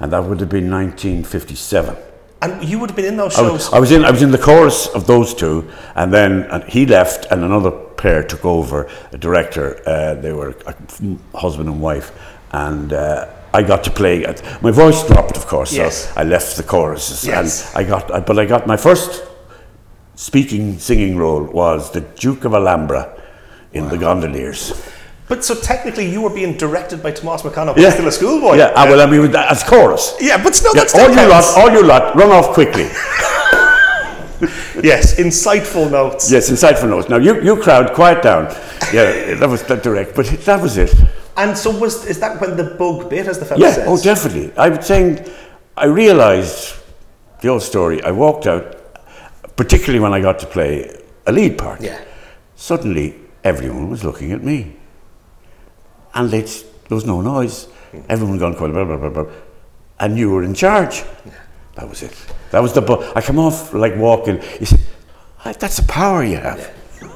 And 0.00 0.12
that 0.12 0.24
would 0.24 0.40
have 0.40 0.48
been 0.48 0.70
1957. 0.70 1.96
And 2.42 2.62
you 2.68 2.78
would 2.78 2.90
have 2.90 2.96
been 2.96 3.06
in 3.06 3.16
those 3.16 3.34
I 3.36 3.42
shows. 3.42 3.52
was, 3.52 3.72
I 3.72 3.78
was 3.80 3.90
in 3.90 4.04
I 4.04 4.10
was 4.10 4.20
in 4.22 4.30
the 4.30 4.38
chorus 4.38 4.86
of 4.88 5.06
those 5.06 5.32
two, 5.34 5.70
and 5.94 6.12
then 6.12 6.42
uh, 6.50 6.60
he 6.66 6.84
left, 6.84 7.26
and 7.30 7.42
another 7.42 7.70
pair 7.70 8.22
took 8.22 8.44
over. 8.44 8.86
A 9.12 9.18
director, 9.18 9.80
uh, 9.88 10.14
they 10.20 10.32
were 10.32 10.54
a 10.66 10.74
husband 11.38 11.68
and 11.70 11.80
wife, 11.80 12.12
and 12.52 12.92
uh, 12.92 13.28
I 13.54 13.62
got 13.62 13.82
to 13.84 13.90
play. 13.90 14.26
My 14.60 14.72
voice 14.72 15.06
dropped, 15.06 15.36
of 15.38 15.46
course, 15.46 15.72
Yes. 15.72 16.08
so 16.12 16.20
I 16.20 16.24
left 16.24 16.56
the 16.58 16.64
choruses, 16.64 17.24
Yes. 17.26 17.74
and 17.74 17.86
I 17.86 17.88
got. 17.88 18.10
I, 18.12 18.20
but 18.20 18.38
I 18.38 18.44
got 18.44 18.66
my 18.66 18.76
first 18.76 19.22
speaking 20.14 20.78
singing 20.78 21.16
role 21.16 21.44
was 21.44 21.90
the 21.92 22.00
Duke 22.00 22.44
of 22.44 22.52
Alhambra 22.52 23.20
in 23.72 23.88
the 23.88 23.96
Gondoliers. 23.96 24.72
But 25.28 25.44
so 25.44 25.54
technically, 25.54 26.10
you 26.10 26.20
were 26.20 26.30
being 26.30 26.56
directed 26.56 27.02
by 27.02 27.10
Tomas 27.12 27.42
McConnell, 27.42 27.74
but 27.74 27.90
still 27.92 28.06
a 28.06 28.12
schoolboy. 28.12 28.56
Yeah, 28.56 28.72
ah, 28.76 28.84
well, 28.84 29.00
I 29.00 29.06
mean, 29.10 29.34
as 29.34 29.62
chorus. 29.62 30.14
Yeah, 30.20 30.42
but 30.42 30.54
still, 30.54 30.74
Yeah, 30.74 30.82
that 30.82 30.90
still 30.90 31.08
all 31.10 31.10
you 31.16 31.28
lot, 31.28 31.44
all 31.56 31.70
you 31.72 31.82
lot, 31.82 32.14
run 32.16 32.30
off 32.30 32.54
quickly. 32.54 32.88
Yes, 34.82 35.14
insightful 35.14 35.90
notes. 35.90 36.30
Yes, 36.30 36.50
insightful 36.50 36.88
notes. 36.90 37.08
Now, 37.08 37.16
you, 37.16 37.40
you 37.40 37.56
crowd, 37.56 37.94
quiet 37.94 38.22
down. 38.22 38.44
Yeah, 38.92 39.34
that 39.36 39.48
was 39.48 39.62
that 39.62 39.82
direct, 39.82 40.14
but 40.14 40.26
that 40.26 40.60
was 40.60 40.76
it. 40.76 40.92
And 41.36 41.56
so, 41.56 41.70
was 41.70 42.04
is 42.06 42.20
that 42.20 42.40
when 42.40 42.56
the 42.56 42.64
bug 42.78 43.08
bit, 43.08 43.26
as 43.26 43.38
the 43.38 43.44
fellow 43.46 43.64
Yeah, 43.64 43.72
says? 43.72 43.84
oh, 43.88 44.02
definitely. 44.02 44.52
I 44.58 44.68
was 44.68 44.84
saying, 44.86 45.24
I 45.76 45.86
realised 45.86 46.74
the 47.40 47.48
old 47.48 47.62
story. 47.62 48.02
I 48.02 48.10
walked 48.10 48.46
out, 48.46 48.76
particularly 49.56 50.00
when 50.00 50.12
I 50.12 50.20
got 50.20 50.38
to 50.40 50.46
play 50.46 51.00
a 51.26 51.32
lead 51.32 51.56
part. 51.56 51.80
Yeah. 51.80 51.98
Suddenly, 52.56 53.14
everyone 53.44 53.88
was 53.88 54.04
looking 54.04 54.32
at 54.32 54.42
me. 54.42 54.76
And 56.14 56.32
it's, 56.32 56.62
there 56.62 56.94
was 56.96 57.04
no 57.06 57.20
noise. 57.20 57.68
Everyone 58.08 58.38
gone 58.38 58.54
quiet, 58.54 58.72
blah, 58.72 58.84
blah, 58.84 58.96
blah, 58.96 59.08
blah. 59.10 59.32
And 60.00 60.18
you 60.18 60.30
were 60.30 60.42
in 60.42 60.54
charge. 60.54 61.04
That 61.76 61.88
was 61.88 62.02
it. 62.02 62.14
That 62.50 62.60
was 62.62 62.72
the. 62.72 62.80
Bu- 62.82 63.02
I 63.16 63.20
come 63.20 63.38
off 63.38 63.72
like 63.74 63.96
walking. 63.96 64.40
You 64.60 64.66
said, 64.66 64.80
"Ah, 65.44 65.52
that's 65.58 65.76
the 65.76 65.86
power 65.92 66.24
you 66.24 66.36
have. 66.36 66.70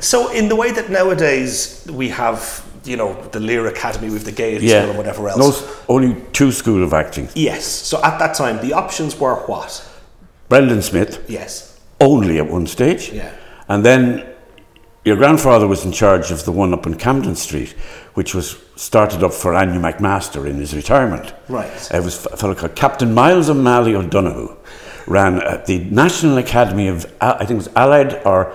So, 0.00 0.30
in 0.32 0.48
the 0.48 0.56
way 0.56 0.70
that 0.70 0.90
nowadays 0.90 1.86
we 1.90 2.10
have, 2.10 2.62
you 2.84 2.96
know, 2.96 3.14
the 3.30 3.40
Lir 3.40 3.68
Academy 3.68 4.10
with 4.10 4.24
the 4.26 4.32
Gaiety 4.32 4.68
School 4.68 4.90
and 4.90 4.98
whatever 4.98 5.28
else. 5.30 5.38
Those 5.38 5.76
only 5.88 6.20
two 6.32 6.52
school 6.52 6.82
of 6.84 6.92
acting. 6.92 7.28
Yes. 7.34 7.64
So 7.64 8.02
at 8.02 8.18
that 8.18 8.34
time, 8.34 8.60
the 8.60 8.74
options 8.74 9.18
were 9.18 9.36
what? 9.46 9.82
Brendan 10.50 10.82
Smith, 10.82 11.24
Yes. 11.26 11.80
only 12.00 12.36
at 12.38 12.50
one 12.50 12.66
stage. 12.66 13.12
Yeah. 13.12 13.32
And 13.68 13.82
then 13.82 14.26
your 15.04 15.16
grandfather 15.16 15.66
was 15.66 15.84
in 15.84 15.92
charge 15.92 16.30
of 16.30 16.44
the 16.44 16.52
one 16.52 16.72
up 16.72 16.86
in 16.86 16.96
Camden 16.96 17.36
Street, 17.36 17.70
which 18.14 18.34
was 18.34 18.56
started 18.76 19.22
up 19.22 19.32
for 19.32 19.54
Anew 19.54 19.78
McMaster 19.80 20.48
in 20.48 20.56
his 20.56 20.74
retirement. 20.74 21.34
Right. 21.48 21.90
It 21.92 22.02
was 22.02 22.24
a 22.26 22.36
fellow 22.36 22.54
called 22.54 22.74
Captain 22.74 23.12
Miles 23.12 23.50
O'Malley 23.50 23.94
O'Donoghue, 23.94 24.56
ran 25.06 25.42
at 25.42 25.66
the 25.66 25.78
National 25.84 26.38
Academy 26.38 26.88
of, 26.88 27.04
I 27.20 27.38
think 27.38 27.50
it 27.50 27.54
was 27.54 27.68
Allied 27.76 28.22
or 28.24 28.54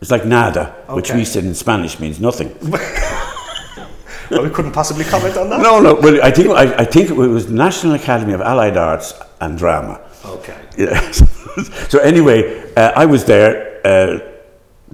it's 0.00 0.10
like 0.10 0.24
nada, 0.24 0.74
which 0.90 1.12
we 1.12 1.24
said 1.24 1.44
in 1.44 1.54
Spanish 1.54 1.98
means 2.00 2.20
nothing. 2.20 2.56
Well, 4.30 4.44
we 4.44 4.50
couldn't 4.50 4.70
possibly 4.70 5.04
comment 5.04 5.36
on 5.36 5.50
that. 5.50 5.60
no, 5.60 5.80
no. 5.80 5.94
Well, 5.94 6.22
I 6.22 6.30
think 6.30 6.50
I, 6.50 6.72
I 6.76 6.84
think 6.84 7.10
it 7.10 7.14
was 7.14 7.50
National 7.50 7.94
Academy 7.94 8.32
of 8.32 8.40
Allied 8.40 8.76
Arts 8.76 9.12
and 9.40 9.58
Drama. 9.58 10.00
Okay. 10.24 10.56
Yeah. 10.78 11.10
so 11.88 11.98
anyway, 11.98 12.72
uh, 12.76 12.92
I 12.94 13.06
was 13.06 13.24
there. 13.24 13.80
Uh, 13.84 14.20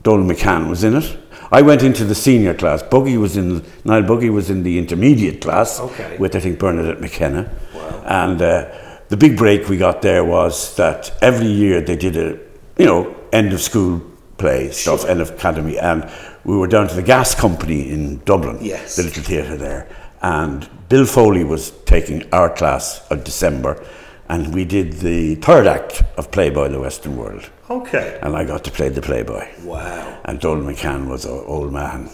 Donal 0.03 0.26
McCann 0.26 0.69
was 0.69 0.85
in 0.85 0.97
it. 0.97 1.17
I 1.50 1.62
went 1.62 1.83
into 1.83 2.05
the 2.05 2.15
senior 2.15 2.55
class. 2.55 2.83
Buggy 2.83 3.17
was 3.17 3.37
in 3.37 3.62
Niall 3.85 4.03
Buggy 4.03 4.31
was 4.31 4.50
in 4.50 4.62
the 4.62 4.79
intermediate 4.79 5.41
class 5.41 5.79
Okay. 5.81 6.17
with 6.19 6.35
I 6.35 6.41
think 6.41 6.59
Bernadette 6.59 7.00
McKenna. 7.00 7.49
Wow. 7.75 8.03
And 8.07 8.43
uh, 8.43 8.69
the 9.09 9.17
big 9.17 9.37
break 9.37 9.69
we 9.69 9.76
got 9.76 10.03
there 10.03 10.25
was 10.25 10.75
that 10.76 11.12
every 11.23 11.47
year 11.47 11.81
they 11.81 11.97
did 11.97 12.17
a 12.17 12.38
you 12.79 12.85
know 12.87 13.15
end 13.33 13.53
of 13.53 13.61
school 13.61 14.03
play 14.38 14.71
stuff, 14.71 15.05
end 15.07 15.21
of 15.21 15.31
academy, 15.31 15.79
and 15.79 16.11
we 16.45 16.57
were 16.57 16.67
down 16.67 16.88
to 16.88 16.95
the 16.95 17.03
gas 17.03 17.35
company 17.35 17.91
in 17.91 18.19
Dublin, 18.25 18.59
Yes. 18.61 18.97
the 18.97 19.03
little 19.05 19.23
theatre 19.23 19.57
there, 19.57 19.88
and 20.21 20.69
Bill 20.91 21.07
Foley 21.07 21.43
was 21.43 21.71
taking 21.87 22.23
our 22.33 22.50
class 22.50 23.00
of 23.11 23.25
December, 23.25 23.83
and 24.28 24.54
we 24.54 24.64
did 24.64 24.95
the 24.95 25.35
third 25.37 25.66
act 25.66 26.02
of 26.16 26.30
Playboy: 26.30 26.68
The 26.68 26.80
Western 26.80 27.16
World, 27.16 27.50
Okay. 27.71 28.18
and 28.23 28.37
I 28.37 28.45
got 28.45 28.64
to 28.64 28.71
play 28.71 28.88
the 28.88 29.02
Playboy, 29.02 29.47
Wow. 29.64 30.18
and 30.25 30.40
Donal 30.40 30.64
McCann 30.64 31.09
was 31.09 31.25
an 31.25 31.42
old 31.47 31.73
man, 31.73 32.11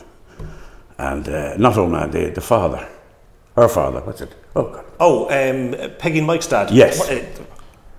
and 0.99 1.29
uh, 1.29 1.57
not 1.57 1.77
old 1.79 1.91
man, 1.93 2.11
the, 2.11 2.31
the 2.31 2.41
father, 2.41 2.87
her 3.57 3.69
father, 3.69 4.01
what's 4.01 4.21
it? 4.21 4.35
Oh, 4.55 4.65
God. 4.71 4.85
Oh, 5.01 5.25
um, 5.27 5.73
Pegeen 5.99 6.25
Mike's 6.27 6.47
dad. 6.47 6.71
Yes. 6.71 6.99
What, 6.99 7.11
uh, 7.13 7.21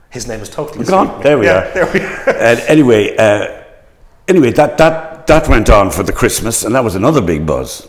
His 0.10 0.28
name 0.28 0.40
is 0.42 0.50
totally. 0.50 0.86
Gone. 0.86 1.22
There 1.24 1.38
we 1.40 1.46
Yeah, 1.48 1.68
are. 1.68 1.74
There 1.74 1.94
we 1.94 2.00
are. 2.02 2.30
and 2.38 2.60
anyway, 2.62 3.16
uh, 3.18 3.64
anyway, 4.28 4.52
that, 4.52 4.78
that, 4.78 5.26
that 5.28 5.48
went 5.50 5.70
on 5.70 5.90
for 5.92 6.04
the 6.04 6.14
Christmas, 6.14 6.64
and 6.64 6.76
that 6.76 6.84
was 6.84 6.96
another 6.96 7.22
big 7.22 7.46
buzz. 7.46 7.88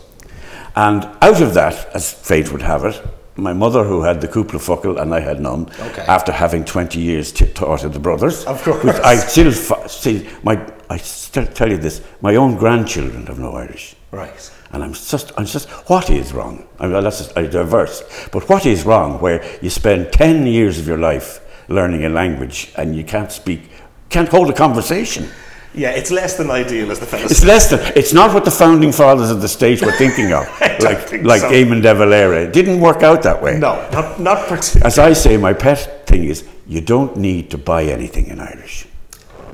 And 0.75 1.05
out 1.21 1.41
of 1.41 1.53
that, 1.53 1.87
as 1.93 2.11
fate 2.11 2.51
would 2.51 2.63
have 2.63 2.83
it, 2.85 3.01
my 3.37 3.53
mother, 3.53 3.83
who 3.83 4.01
had 4.03 4.21
the 4.21 4.27
cúpla 4.27 4.59
focal 4.61 4.97
and 4.97 5.13
I 5.13 5.19
had 5.19 5.39
none, 5.41 5.67
Okay. 5.89 6.03
after 6.07 6.31
having 6.31 6.63
20 6.65 6.99
years 6.99 7.31
t- 7.31 7.45
taught 7.47 7.83
at 7.83 7.93
the 7.93 7.99
brothers. 7.99 8.45
Of 8.45 8.63
course. 8.63 8.83
which 8.83 8.95
I 8.97 9.17
still, 9.17 9.51
fa- 9.51 9.89
see, 9.89 10.27
my, 10.43 10.59
I 10.89 10.97
still 10.97 11.45
tell 11.45 11.69
you 11.69 11.77
this, 11.77 12.01
my 12.21 12.35
own 12.35 12.55
grandchildren 12.55 13.25
have 13.27 13.39
no 13.39 13.53
Irish. 13.55 13.95
Right. 14.11 14.51
And 14.71 14.83
I'm 14.83 14.93
just, 14.93 15.31
I'm 15.37 15.45
just, 15.45 15.69
what 15.89 16.09
is 16.09 16.33
wrong? 16.33 16.65
I 16.79 16.87
mean, 16.87 17.03
that's 17.03 17.17
just, 17.19 17.37
I 17.37 17.45
diverse. 17.47 18.03
But 18.31 18.47
what 18.49 18.65
is 18.65 18.85
wrong 18.85 19.19
where 19.19 19.43
you 19.61 19.69
spend 19.69 20.11
10 20.13 20.47
years 20.47 20.79
of 20.79 20.87
your 20.87 20.97
life 20.97 21.39
learning 21.67 22.05
a 22.05 22.09
language 22.09 22.71
and 22.77 22.95
you 22.95 23.03
can't 23.03 23.31
speak, 23.31 23.69
can't 24.09 24.29
hold 24.29 24.49
a 24.49 24.53
conversation? 24.53 25.29
Yeah, 25.77 25.91
it's 25.91 26.11
less 26.11 26.37
than 26.37 26.49
ideal, 26.49 26.91
as 26.91 26.99
the 26.99 27.05
fellow 27.05 27.25
It's 27.25 27.43
less 27.43 27.69
than, 27.69 27.79
it's 27.95 28.13
not 28.13 28.33
what 28.33 28.45
the 28.45 28.51
founding 28.51 28.91
fathers 28.91 29.29
of 29.29 29.41
the 29.41 29.47
state 29.47 29.81
were 29.81 29.91
thinking 29.91 30.31
of, 30.31 30.45
like, 30.79 30.99
think 30.99 31.23
like 31.25 31.41
so. 31.41 31.49
Eamon 31.51 31.81
de 31.81 31.93
Valera. 31.93 32.43
It 32.43 32.53
didn't 32.53 32.79
work 32.79 33.03
out 33.03 33.23
that 33.23 33.41
way. 33.41 33.57
No, 33.59 33.75
not, 33.91 34.19
not 34.19 34.47
particularly. 34.47 34.85
As 34.87 34.97
I 34.99 35.13
say, 35.13 35.37
my 35.37 35.53
pet 35.53 36.07
thing 36.07 36.23
is 36.25 36.47
you 36.67 36.81
don't 36.81 37.17
need 37.17 37.49
to 37.51 37.57
buy 37.57 37.83
anything 37.83 38.27
in 38.27 38.39
Irish. 38.39 38.87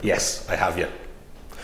Yes, 0.04 0.48
I 0.50 0.56
have 0.56 0.78
you. 0.78 0.88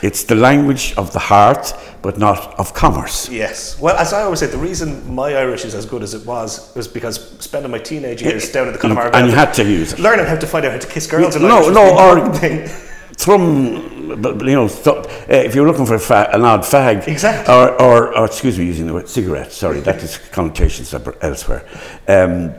It's 0.04 0.24
the 0.26 0.36
language 0.36 0.94
of 0.96 1.12
the 1.12 1.18
heart, 1.20 1.74
but 2.04 2.20
not 2.20 2.60
of 2.60 2.72
commerce. 2.76 3.30
Yes. 3.30 3.80
Well, 3.80 3.96
as 3.98 4.14
I 4.14 4.22
always 4.22 4.40
say, 4.40 4.46
the 4.46 4.58
reason 4.58 5.12
my 5.14 5.34
Irish 5.34 5.66
is 5.66 5.74
as 5.74 5.88
good 5.88 6.04
as 6.04 6.14
it 6.14 6.24
was 6.24 6.72
was 6.76 6.88
because 6.88 7.16
spending 7.40 7.72
my 7.72 7.80
teenage 7.80 8.22
years 8.22 8.48
eh, 8.48 8.54
down 8.54 8.68
at 8.68 8.74
the 8.74 8.80
Connemara 8.80 9.10
And 9.16 9.28
you 9.28 9.34
had 9.34 9.54
to 9.56 9.64
use 9.64 9.94
it. 9.94 10.00
learning 10.00 10.28
how 10.28 10.36
to 10.36 10.46
find 10.46 10.66
out 10.66 10.74
how 10.74 10.78
to 10.78 10.88
kiss 10.88 11.08
girls. 11.08 11.36
in 11.36 11.42
No, 11.42 11.70
no, 11.70 11.98
or- 11.98 12.34
thing. 12.36 12.70
Thrum, 13.18 14.22
but, 14.22 14.40
you 14.46 14.54
know, 14.56 14.68
th- 14.68 14.88
uh, 14.88 15.06
if 15.30 15.56
you're 15.56 15.66
looking 15.66 15.86
for 15.88 15.96
a 15.96 16.00
fa- 16.00 16.30
an 16.34 16.44
odd 16.46 16.62
fag, 16.62 17.08
Exactly. 17.08 17.54
or, 17.54 17.82
or, 17.82 18.16
or 18.18 18.26
excuse 18.26 18.58
me, 18.60 18.66
using 18.66 18.86
the 18.88 18.94
word 18.94 19.10
cigarette. 19.10 19.52
Sorry, 19.52 19.80
that 19.82 20.04
is 20.04 20.18
connotations 20.32 20.90
separate 20.90 21.18
elsewhere. 21.22 21.66
Um, 22.08 22.54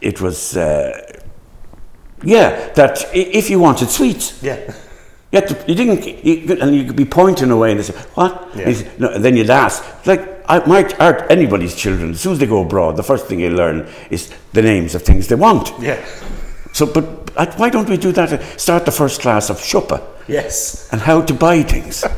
it 0.00 0.20
was, 0.20 0.56
uh, 0.56 1.20
yeah, 2.24 2.72
that 2.74 3.08
if 3.14 3.48
you 3.50 3.60
wanted 3.60 3.88
sweets, 3.88 4.42
Yeah. 4.42 4.74
you, 5.32 5.40
to, 5.40 5.64
you 5.68 5.74
didn't, 5.74 6.24
you, 6.24 6.58
and 6.60 6.74
you 6.74 6.84
could 6.84 6.96
be 6.96 7.04
pointing 7.04 7.50
away 7.50 7.70
and 7.70 7.80
they 7.80 7.84
say, 7.84 7.94
"What?" 8.14 8.50
Yeah. 8.56 8.62
And 8.68 8.76
say- 8.76 8.90
no, 8.98 9.08
and 9.10 9.24
then 9.24 9.36
you'd 9.36 9.50
ask, 9.50 9.82
like, 10.06 10.44
I, 10.48 10.58
my, 10.66 10.82
anybody's 11.30 11.74
children, 11.76 12.10
as 12.10 12.20
soon 12.20 12.32
as 12.32 12.38
they 12.38 12.46
go 12.46 12.62
abroad, 12.62 12.96
the 12.96 13.02
first 13.02 13.26
thing 13.26 13.38
they 13.38 13.48
learn 13.48 13.88
is 14.10 14.30
the 14.52 14.60
names 14.62 14.94
of 14.94 15.02
things 15.02 15.28
they 15.28 15.36
want. 15.36 15.72
Yeah. 15.80 16.04
So, 16.74 16.84
but 16.86 17.56
why 17.58 17.70
don't 17.70 17.88
we 17.88 17.96
do 17.96 18.12
that? 18.12 18.60
Start 18.60 18.84
the 18.84 18.92
first 18.92 19.20
class 19.22 19.48
of 19.48 19.58
shopper 19.60 20.00
Yes. 20.28 20.88
and 20.92 21.00
how 21.00 21.22
to 21.22 21.32
buy 21.34 21.62
things. 21.62 22.04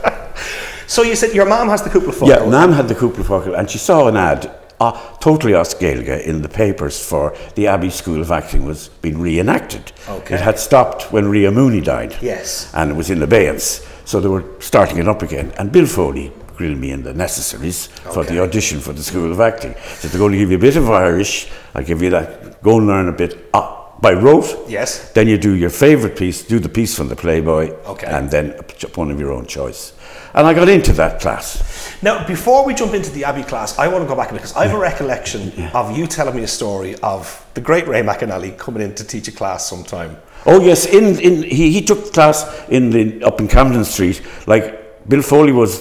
So 0.89 1.03
you 1.03 1.17
said 1.17 1.35
your 1.35 1.47
mom 1.47 1.69
has 1.69 1.83
the 1.83 1.91
cúpla 1.91 2.13
focal. 2.15 2.29
yeah, 2.29 2.49
Nan 2.49 2.73
had 2.73 2.87
the 2.87 2.95
cúpla 2.95 3.25
focal 3.25 3.55
and 3.57 3.69
she 3.69 3.77
saw 3.79 4.07
an 4.07 4.17
ad, 4.17 4.49
uh, 4.79 4.93
totally 5.19 5.53
as 5.57 5.75
Gaeilge, 5.75 6.23
in 6.25 6.43
the 6.43 6.49
papers 6.49 7.05
for 7.05 7.35
the 7.57 7.67
Abbey 7.67 7.91
School 7.91 8.21
of 8.21 8.31
Acting 8.31 8.65
was 8.65 8.87
being 9.03 9.19
reenacted. 9.19 9.91
Okay. 10.09 10.37
It 10.37 10.41
had 10.41 10.61
stopped 10.61 11.11
when 11.13 11.27
Ria 11.29 11.51
Mooney 11.51 11.81
died. 11.81 12.15
Yes. 12.23 12.71
And 12.73 12.93
it 12.93 12.95
was 12.95 13.11
in 13.11 13.21
abeyance. 13.21 13.85
So 14.05 14.21
they 14.21 14.29
were 14.29 14.45
starting 14.61 14.99
it 14.99 15.09
up 15.09 15.23
again. 15.23 15.53
And 15.59 15.73
Bill 15.73 15.87
Foley 15.87 16.33
grilled 16.57 16.79
me 16.79 16.93
in 16.93 17.03
the 17.03 17.13
necessaries 17.15 17.89
for 18.15 18.23
the 18.23 18.41
audition 18.41 18.79
for 18.79 18.93
the 18.93 19.03
School 19.03 19.33
of 19.33 19.41
Acting. 19.41 19.75
Said, 19.97 20.13
they're 20.13 20.21
going 20.21 20.33
to 20.33 20.39
give 20.39 20.51
you 20.53 20.57
a 20.57 20.61
bit 20.61 20.77
of 20.77 20.89
Irish. 20.89 21.49
I'll 21.75 21.83
give 21.83 22.01
you 22.01 22.11
that. 22.11 22.63
Go 22.63 22.79
and 22.79 22.87
learn 22.87 23.09
a 23.09 23.13
bit 23.13 23.51
uh, 23.53 23.86
by 24.01 24.13
rote. 24.13 24.69
Yes. 24.69 25.11
Then 25.13 25.27
you 25.29 25.39
do 25.39 25.55
your 25.55 25.71
favourite 25.71 26.17
piece, 26.17 26.45
do 26.45 26.59
the 26.59 26.69
piece 26.69 26.95
from 26.95 27.09
the 27.09 27.17
Playboy, 27.17 27.71
Okay. 27.87 28.07
and 28.07 28.31
then 28.31 28.55
one 28.95 29.11
of 29.11 29.19
your 29.19 29.33
own 29.33 29.47
choice. 29.47 29.93
And 30.35 30.47
I 30.47 30.53
got 30.53 30.69
into 30.69 30.93
that 30.95 31.21
class. 31.21 31.63
Now, 32.03 32.27
before 32.27 32.67
we 32.67 32.75
jump 32.75 32.93
into 32.93 33.11
the 33.11 33.25
Abbey 33.25 33.43
class, 33.43 33.79
I 33.79 33.89
want 33.89 34.05
to 34.05 34.09
go 34.09 34.15
back 34.15 34.29
a 34.31 34.33
bit 34.35 34.43
because 34.43 34.55
I 34.55 34.67
have 34.67 34.77
a 34.77 34.79
recollection 34.79 35.51
of 35.73 35.97
you 35.97 36.07
telling 36.07 36.37
me 36.37 36.43
a 36.43 36.49
story 36.49 36.95
of 37.03 37.45
the 37.55 37.61
great 37.63 37.89
Ray 37.89 38.03
McAnally 38.03 38.57
coming 38.59 38.83
in 38.83 38.95
to 38.97 39.05
teach 39.05 39.29
a 39.29 39.33
class 39.33 39.67
sometime. 39.67 40.19
Oh 40.45 40.61
yes, 40.61 40.85
in, 40.87 41.19
in 41.19 41.43
he, 41.43 41.73
he 41.73 41.81
took 41.83 42.13
class 42.13 42.45
in 42.69 42.91
the 42.91 43.25
up 43.25 43.41
in 43.41 43.49
Camden 43.49 43.85
Street. 43.85 44.21
Like 44.47 45.09
Bill 45.09 45.23
Foley 45.23 45.53
was 45.53 45.81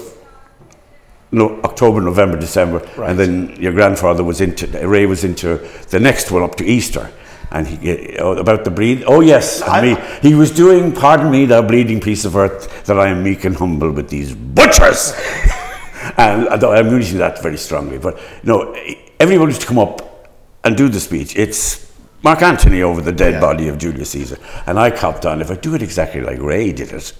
no 1.31 1.59
October, 1.63 1.99
November, 2.01 2.37
December, 2.39 2.79
Right. 2.95 3.09
and 3.09 3.19
then 3.19 3.55
your 3.61 3.73
grandfather 3.73 4.23
was 4.23 4.39
into 4.41 4.67
Ray 4.87 5.05
was 5.05 5.23
into 5.23 5.57
the 5.89 5.99
next 5.99 6.31
one 6.31 6.43
up 6.43 6.55
to 6.55 6.65
Easter. 6.65 7.11
And 7.51 7.67
he 7.67 7.89
eh, 7.91 8.17
oh, 8.19 8.33
about 8.37 8.63
the 8.65 8.71
breed. 8.71 9.03
Oh 9.07 9.21
yes, 9.21 9.61
I- 9.61 9.81
me. 9.81 9.97
He 10.21 10.35
was 10.35 10.51
doing. 10.51 10.91
Pardon 10.91 11.31
me, 11.31 11.45
thou 11.45 11.61
bleeding 11.61 11.99
piece 12.01 12.25
of 12.25 12.35
earth, 12.35 12.85
that 12.85 12.99
I 12.99 13.09
am 13.09 13.23
meek 13.23 13.45
and 13.45 13.55
humble 13.55 13.91
with 13.91 14.09
these 14.09 14.33
butchers. 14.33 15.13
and 16.17 16.47
uh, 16.47 16.71
I'm 16.71 16.89
using 16.89 17.17
that 17.19 17.41
very 17.41 17.57
strongly, 17.57 17.97
but 17.97 18.19
no, 18.43 18.73
eh, 18.73 18.95
everybody's 19.19 19.59
to 19.59 19.67
come 19.67 19.79
up 19.79 20.29
and 20.63 20.75
do 20.75 20.89
the 20.89 20.99
speech. 20.99 21.35
It's 21.35 21.91
Mark 22.23 22.41
Antony 22.41 22.81
over 22.81 23.01
the 23.01 23.11
dead 23.11 23.33
Yeah. 23.33 23.39
body 23.39 23.67
of 23.67 23.77
Julius 23.77 24.09
Caesar, 24.11 24.37
and 24.65 24.79
I 24.79 24.89
copped 24.91 25.25
on. 25.25 25.41
If 25.41 25.51
I 25.51 25.55
do 25.55 25.75
it 25.75 25.81
exactly 25.81 26.21
like 26.21 26.39
Ray 26.41 26.71
did 26.73 26.91
it, 26.91 27.13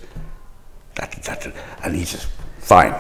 that, 0.96 1.12
that, 1.24 1.53
and 1.84 1.96
he 1.96 2.05
says, 2.05 2.27
"Fine." 2.60 2.96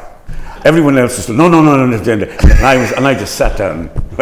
Everyone 0.63 0.97
else 0.97 1.19
is 1.19 1.29
no, 1.29 1.47
no, 1.47 1.61
no, 1.61 1.75
no. 1.77 1.85
no, 1.85 2.15
no. 2.15 2.25
And 2.25 2.65
I 2.65 2.77
was, 2.77 2.91
and 2.93 3.05
I 3.05 3.13
just 3.13 3.35
sat 3.35 3.57
down. 3.57 3.89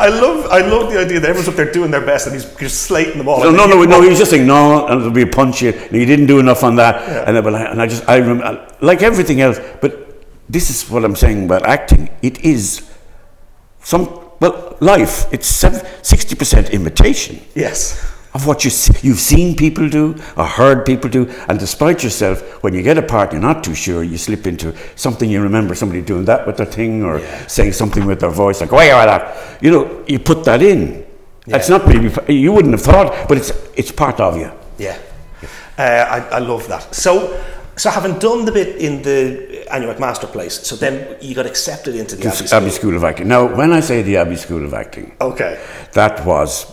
I 0.00 0.08
love, 0.08 0.46
I 0.46 0.60
love 0.60 0.92
the 0.92 1.00
idea 1.00 1.18
that 1.18 1.28
everyone's 1.30 1.48
up 1.48 1.56
there 1.56 1.72
doing 1.72 1.90
their 1.90 2.04
best 2.04 2.26
and 2.26 2.34
he's 2.36 2.44
just 2.56 2.82
slating 2.82 3.18
them 3.18 3.28
all. 3.28 3.40
No, 3.42 3.50
no, 3.50 3.66
no, 3.66 3.82
no. 3.82 4.00
He 4.00 4.08
was 4.08 4.18
just 4.18 4.30
saying 4.30 4.46
no, 4.46 4.86
and 4.86 5.00
there'll 5.00 5.12
be 5.12 5.22
a 5.22 5.26
punch 5.26 5.60
you. 5.60 5.70
And 5.70 5.92
you 5.92 6.06
didn't 6.06 6.26
do 6.26 6.38
enough 6.38 6.62
on 6.62 6.76
that, 6.76 7.26
and, 7.28 7.36
I, 7.36 7.40
but 7.40 7.54
I- 7.54 7.64
and 7.64 7.82
I 7.82 7.86
just, 7.88 8.08
I 8.08 8.18
remember, 8.18 8.72
like 8.80 9.02
everything 9.02 9.40
else. 9.40 9.58
But 9.80 10.24
this 10.48 10.70
is 10.70 10.88
what 10.88 11.04
I'm 11.04 11.16
saying 11.16 11.46
about 11.46 11.66
acting. 11.66 12.10
It 12.22 12.44
is 12.44 12.88
some 13.82 14.20
well, 14.40 14.76
life. 14.80 15.26
It's 15.32 15.48
sixty 15.48 16.36
percent 16.36 16.70
imitation 16.70 17.40
Yes. 17.56 18.14
Of 18.38 18.46
what 18.46 18.64
you 18.64 18.70
you've 19.02 19.18
seen 19.18 19.56
people 19.56 19.88
do 19.88 20.14
or 20.36 20.44
heard 20.44 20.86
people 20.86 21.10
do, 21.10 21.28
and 21.48 21.58
despite 21.58 22.04
yourself, 22.04 22.62
when 22.62 22.72
you 22.72 22.82
get 22.82 22.96
a 22.96 23.02
part 23.02 23.32
you're 23.32 23.42
not 23.42 23.64
too 23.64 23.74
sure, 23.74 24.04
you 24.04 24.16
slip 24.16 24.46
into 24.46 24.72
something 24.94 25.28
you 25.28 25.42
remember 25.42 25.74
somebody 25.74 26.02
doing 26.02 26.24
that 26.26 26.46
with 26.46 26.56
their 26.58 26.66
thing 26.66 27.02
or 27.02 27.20
saying 27.48 27.72
something 27.72 28.06
with 28.06 28.20
their 28.20 28.30
voice, 28.30 28.60
like, 28.60 28.70
why 28.70 28.92
are 28.92 29.06
that? 29.06 29.60
You 29.60 29.72
know, 29.72 30.04
you 30.06 30.20
put 30.20 30.44
that 30.44 30.62
in. 30.62 31.04
It's 31.48 31.68
not 31.68 31.84
really, 31.86 32.14
you 32.32 32.52
wouldn't 32.52 32.74
have 32.74 32.82
thought, 32.82 33.26
but 33.28 33.38
it's, 33.38 33.50
it's 33.74 33.90
part 33.90 34.20
of 34.20 34.36
you. 34.36 34.52
Yeah. 34.78 34.96
Uh, 35.76 35.82
I, 35.82 36.18
I 36.36 36.38
love 36.38 36.68
that. 36.68 36.94
So, 36.94 37.42
so 37.76 37.90
having 37.90 38.20
done 38.20 38.44
the 38.44 38.52
bit 38.52 38.76
in 38.76 39.02
the 39.02 39.66
Anew 39.74 39.88
McMaster 39.92 40.30
Place, 40.30 40.64
so 40.64 40.76
then 40.76 41.16
you 41.20 41.34
got 41.34 41.46
accepted 41.46 41.96
into 41.96 42.14
the 42.14 42.28
Abbey 42.28 42.36
School. 42.36 42.56
Abbey 42.58 42.70
School 42.70 42.96
of 42.96 43.02
Acting. 43.02 43.26
Now, 43.26 43.52
when 43.52 43.72
I 43.72 43.80
say 43.80 44.02
the 44.02 44.16
Abbey 44.18 44.36
School 44.36 44.64
of 44.64 44.74
Acting, 44.74 45.16
Okay. 45.20 45.60
that 45.94 46.24
was, 46.24 46.66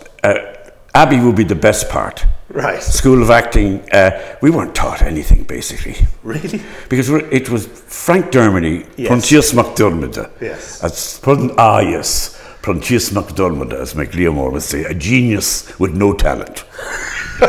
Abbey 0.96 1.20
would 1.20 1.36
be 1.36 1.44
the 1.44 1.56
best 1.56 1.90
part. 1.90 2.26
Right. 2.50 2.82
School 2.82 3.22
of 3.22 3.30
Acting, 3.30 3.82
uh, 3.92 4.12
we 4.42 4.50
weren't 4.50 4.74
taught 4.74 5.02
anything 5.02 5.44
basically. 5.44 5.96
Really? 6.24 6.62
Because 6.90 7.12
we're- 7.12 7.28
it 7.32 7.50
was 7.50 7.68
Frank 7.68 8.32
Dermody, 8.32 8.86
Yes. 8.96 9.10
Pontius 9.10 9.52
MacDermid. 9.54 10.30
Yes. 10.40 10.82
As, 10.82 11.20
ah, 11.58 11.80
yes. 11.82 12.40
Pontius 12.62 13.10
MacDermid, 13.12 13.74
as 13.74 13.94
Mac 13.94 14.12
Liammóir 14.12 14.52
would 14.54 14.64
say, 14.64 14.86
a 14.86 14.94
genius 14.94 15.68
with 15.80 15.94
no 15.94 16.14
talent. 16.14 16.64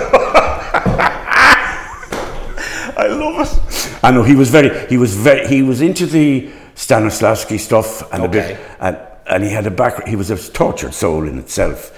I 2.98 3.06
love 3.08 3.46
it. 3.46 3.98
I 4.02 4.10
know 4.10 4.22
he 4.24 4.34
was 4.34 4.50
very, 4.50 4.70
he 4.88 4.96
was 4.96 5.14
very, 5.14 5.46
he 5.46 5.62
was 5.62 5.80
into 5.80 6.06
the 6.06 6.50
Stanislavski 6.74 7.58
stuff 7.60 8.02
and 8.12 8.24
a 8.24 8.26
Okay. 8.26 8.54
bit, 8.54 8.60
and, 8.80 8.98
and 9.28 9.44
he 9.44 9.50
had 9.50 9.66
a 9.66 9.70
back, 9.70 10.06
he 10.08 10.16
was 10.16 10.30
a 10.30 10.36
tortured 10.52 10.94
soul 10.94 11.28
in 11.28 11.38
itself. 11.38 11.92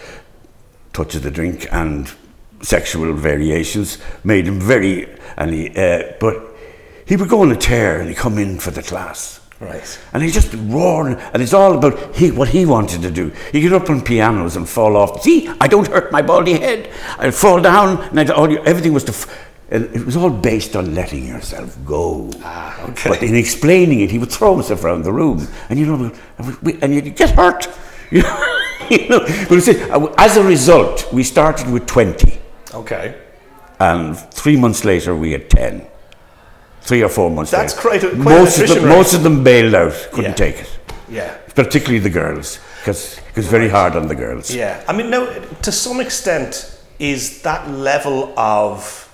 Touch 0.98 1.14
of 1.14 1.22
the 1.22 1.30
drink 1.30 1.68
and 1.70 2.12
sexual 2.60 3.12
variations 3.12 3.98
made 4.24 4.48
him 4.48 4.58
very, 4.58 5.08
and 5.36 5.54
he, 5.54 5.68
uh, 5.68 6.14
but 6.18 6.42
he 7.06 7.14
would 7.14 7.28
go 7.28 7.42
on 7.42 7.52
a 7.52 7.56
tear 7.56 8.00
and 8.00 8.08
he'd 8.08 8.16
come 8.16 8.36
in 8.36 8.58
for 8.58 8.72
the 8.72 8.82
class. 8.82 9.40
Right. 9.60 10.00
And 10.12 10.24
he 10.24 10.32
just 10.32 10.52
roaring, 10.54 11.14
and 11.14 11.40
it's 11.40 11.52
all 11.52 11.78
about 11.78 12.16
he, 12.16 12.32
what 12.32 12.48
he 12.48 12.66
wanted 12.66 13.02
to 13.02 13.12
do. 13.12 13.30
He'd 13.52 13.60
get 13.60 13.72
up 13.72 13.88
on 13.88 14.02
pianos 14.02 14.56
and 14.56 14.68
fall 14.68 14.96
off. 14.96 15.22
See, 15.22 15.48
I 15.60 15.68
don't 15.68 15.86
hurt 15.86 16.10
my 16.10 16.20
baldy 16.20 16.54
head. 16.54 16.90
I'd 17.16 17.32
fall 17.32 17.62
down, 17.62 18.02
and 18.10 18.18
I'd, 18.18 18.30
all, 18.30 18.50
everything 18.66 18.92
was 18.92 19.04
to. 19.04 19.12
F- 19.12 19.52
and 19.70 19.84
it 19.94 20.04
was 20.04 20.16
all 20.16 20.30
based 20.30 20.74
on 20.74 20.96
letting 20.96 21.28
yourself 21.28 21.78
go. 21.86 22.28
Ah, 22.42 22.88
okay. 22.88 23.10
But 23.10 23.22
in 23.22 23.36
explaining 23.36 24.00
it, 24.00 24.10
he 24.10 24.18
would 24.18 24.32
throw 24.32 24.54
himself 24.54 24.82
around 24.82 25.04
the 25.04 25.12
room, 25.12 25.46
and 25.68 25.78
you 25.78 25.86
know, 25.86 26.12
and 26.82 26.92
you'd 26.92 27.14
get 27.14 27.30
hurt. 27.30 27.68
You 28.10 28.22
know, 28.22 28.57
you 28.90 29.08
know. 29.08 29.20
But 29.20 29.50
you 29.50 29.60
see, 29.60 29.80
uh, 29.90 30.06
as 30.18 30.36
a 30.36 30.42
result, 30.44 31.12
we 31.12 31.22
started 31.24 31.68
with 31.70 31.86
twenty, 31.86 32.38
Okay. 32.74 33.14
and 33.80 34.16
three 34.34 34.56
months 34.56 34.84
later 34.84 35.14
we 35.14 35.32
had 35.32 35.48
ten. 35.50 35.86
Three 36.82 37.02
or 37.02 37.08
four 37.10 37.30
months 37.30 37.50
That's 37.50 37.74
later. 37.76 37.88
quite 37.88 38.04
a- 38.04 38.08
quite 38.08 38.16
an 38.16 38.24
most 38.42 38.58
of 38.60 38.68
them, 38.68 38.84
rate. 38.84 38.96
most 38.96 39.14
of 39.14 39.22
them 39.22 39.44
bailed 39.44 39.74
out, 39.74 40.08
couldn't 40.12 40.38
Yeah. 40.38 40.46
take 40.46 40.60
it 40.60 40.70
Yeah. 41.08 41.30
particularly 41.54 41.98
the 41.98 42.10
girls, 42.10 42.58
because 42.80 43.18
it 43.28 43.36
was 43.36 43.46
very 43.46 43.68
hard 43.68 43.94
on 43.96 44.08
the 44.08 44.14
girls. 44.14 44.50
Yeah. 44.50 44.80
I 44.88 44.92
mean, 44.94 45.10
no, 45.10 45.26
to 45.62 45.72
some 45.72 46.00
extent, 46.00 46.70
is 46.98 47.42
that 47.42 47.68
level 47.70 48.32
of 48.38 49.07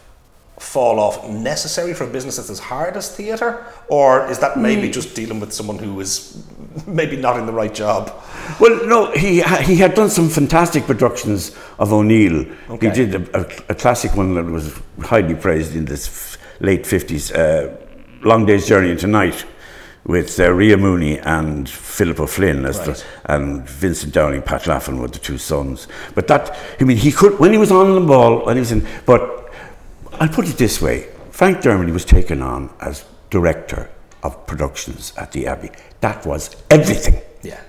fall 0.58 1.00
off 1.00 1.28
necessary 1.28 1.92
for 1.94 2.04
a 2.04 2.06
business 2.06 2.36
that's 2.36 2.50
as 2.50 2.60
hard 2.60 2.96
as 2.96 3.14
theatre, 3.14 3.64
or 3.88 4.26
is 4.30 4.38
that 4.38 4.56
maybe 4.56 4.88
just 4.88 5.14
dealing 5.14 5.40
with 5.40 5.52
someone 5.52 5.78
who 5.78 5.98
is 6.00 6.42
maybe 6.86 7.16
not 7.16 7.36
in 7.38 7.46
the 7.46 7.52
right 7.52 7.74
job? 7.74 8.12
Well, 8.60 8.86
no, 8.86 9.10
he 9.12 9.42
he 9.62 9.76
had 9.76 9.94
done 9.94 10.10
some 10.10 10.28
fantastic 10.28 10.84
productions 10.84 11.56
of 11.78 11.92
O'Neill. 11.92 12.46
Okay. 12.70 12.88
He 12.88 12.94
did 12.94 13.14
a, 13.14 13.40
a, 13.40 13.46
a 13.70 13.74
classic 13.74 14.14
one 14.16 14.34
that 14.34 14.44
was 14.44 14.78
highly 15.02 15.34
praised 15.34 15.74
in 15.74 15.86
this 15.86 16.06
f- 16.06 16.38
late 16.60 16.86
fifties, 16.86 17.32
uh, 17.32 17.76
Long 18.22 18.46
Day's 18.46 18.66
Journey 18.68 18.90
into 18.92 19.06
Night, 19.08 19.44
with 20.06 20.38
uh, 20.38 20.52
Ria 20.52 20.76
Mooney 20.76 21.18
and 21.18 21.68
Philip 21.68 22.20
O'Flynn 22.20 22.64
as 22.64 22.78
Right. 22.78 22.86
the, 22.96 23.04
and 23.34 23.68
Vincent 23.68 24.14
Dowling, 24.14 24.42
Pat 24.42 24.62
Laffin 24.66 24.98
were 25.00 25.08
the 25.08 25.18
two 25.18 25.38
sons. 25.38 25.88
But 26.14 26.28
that, 26.28 26.56
I 26.80 26.84
mean, 26.84 26.96
he 26.96 27.10
could 27.10 27.38
when 27.40 27.52
he 27.52 27.58
was 27.58 27.72
on 27.72 27.94
the 27.94 28.00
ball, 28.06 28.44
when 28.46 28.56
he 28.56 28.60
was 28.60 28.70
in. 28.72 28.86
But 29.04 29.40
I'll 30.20 30.28
put 30.28 30.48
it 30.48 30.56
this 30.56 30.80
way: 30.80 31.08
Frank 31.30 31.58
Dermody 31.58 31.92
was 31.92 32.04
taken 32.04 32.42
on 32.42 32.72
as 32.80 33.04
director 33.30 33.90
of 34.22 34.46
productions 34.46 35.12
at 35.16 35.32
the 35.32 35.46
Abbey. 35.46 35.70
That 36.00 36.24
was 36.26 36.56
everything. 36.70 37.20
Yeah. 37.42 37.60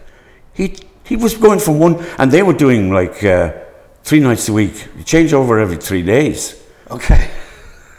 He 0.54 0.78
he 1.04 1.16
was 1.16 1.36
going 1.36 1.60
from 1.60 1.80
one, 1.80 2.04
and 2.18 2.32
they 2.32 2.44
were 2.44 2.54
doing 2.54 2.92
like 2.92 3.24
uh, 3.24 3.54
three 4.04 4.20
nights 4.20 4.50
a 4.50 4.54
week. 4.54 4.88
You 4.98 5.04
change 5.04 5.34
over 5.34 5.60
every 5.60 5.78
three 5.78 6.02
days. 6.02 6.62
Okay. 6.90 7.30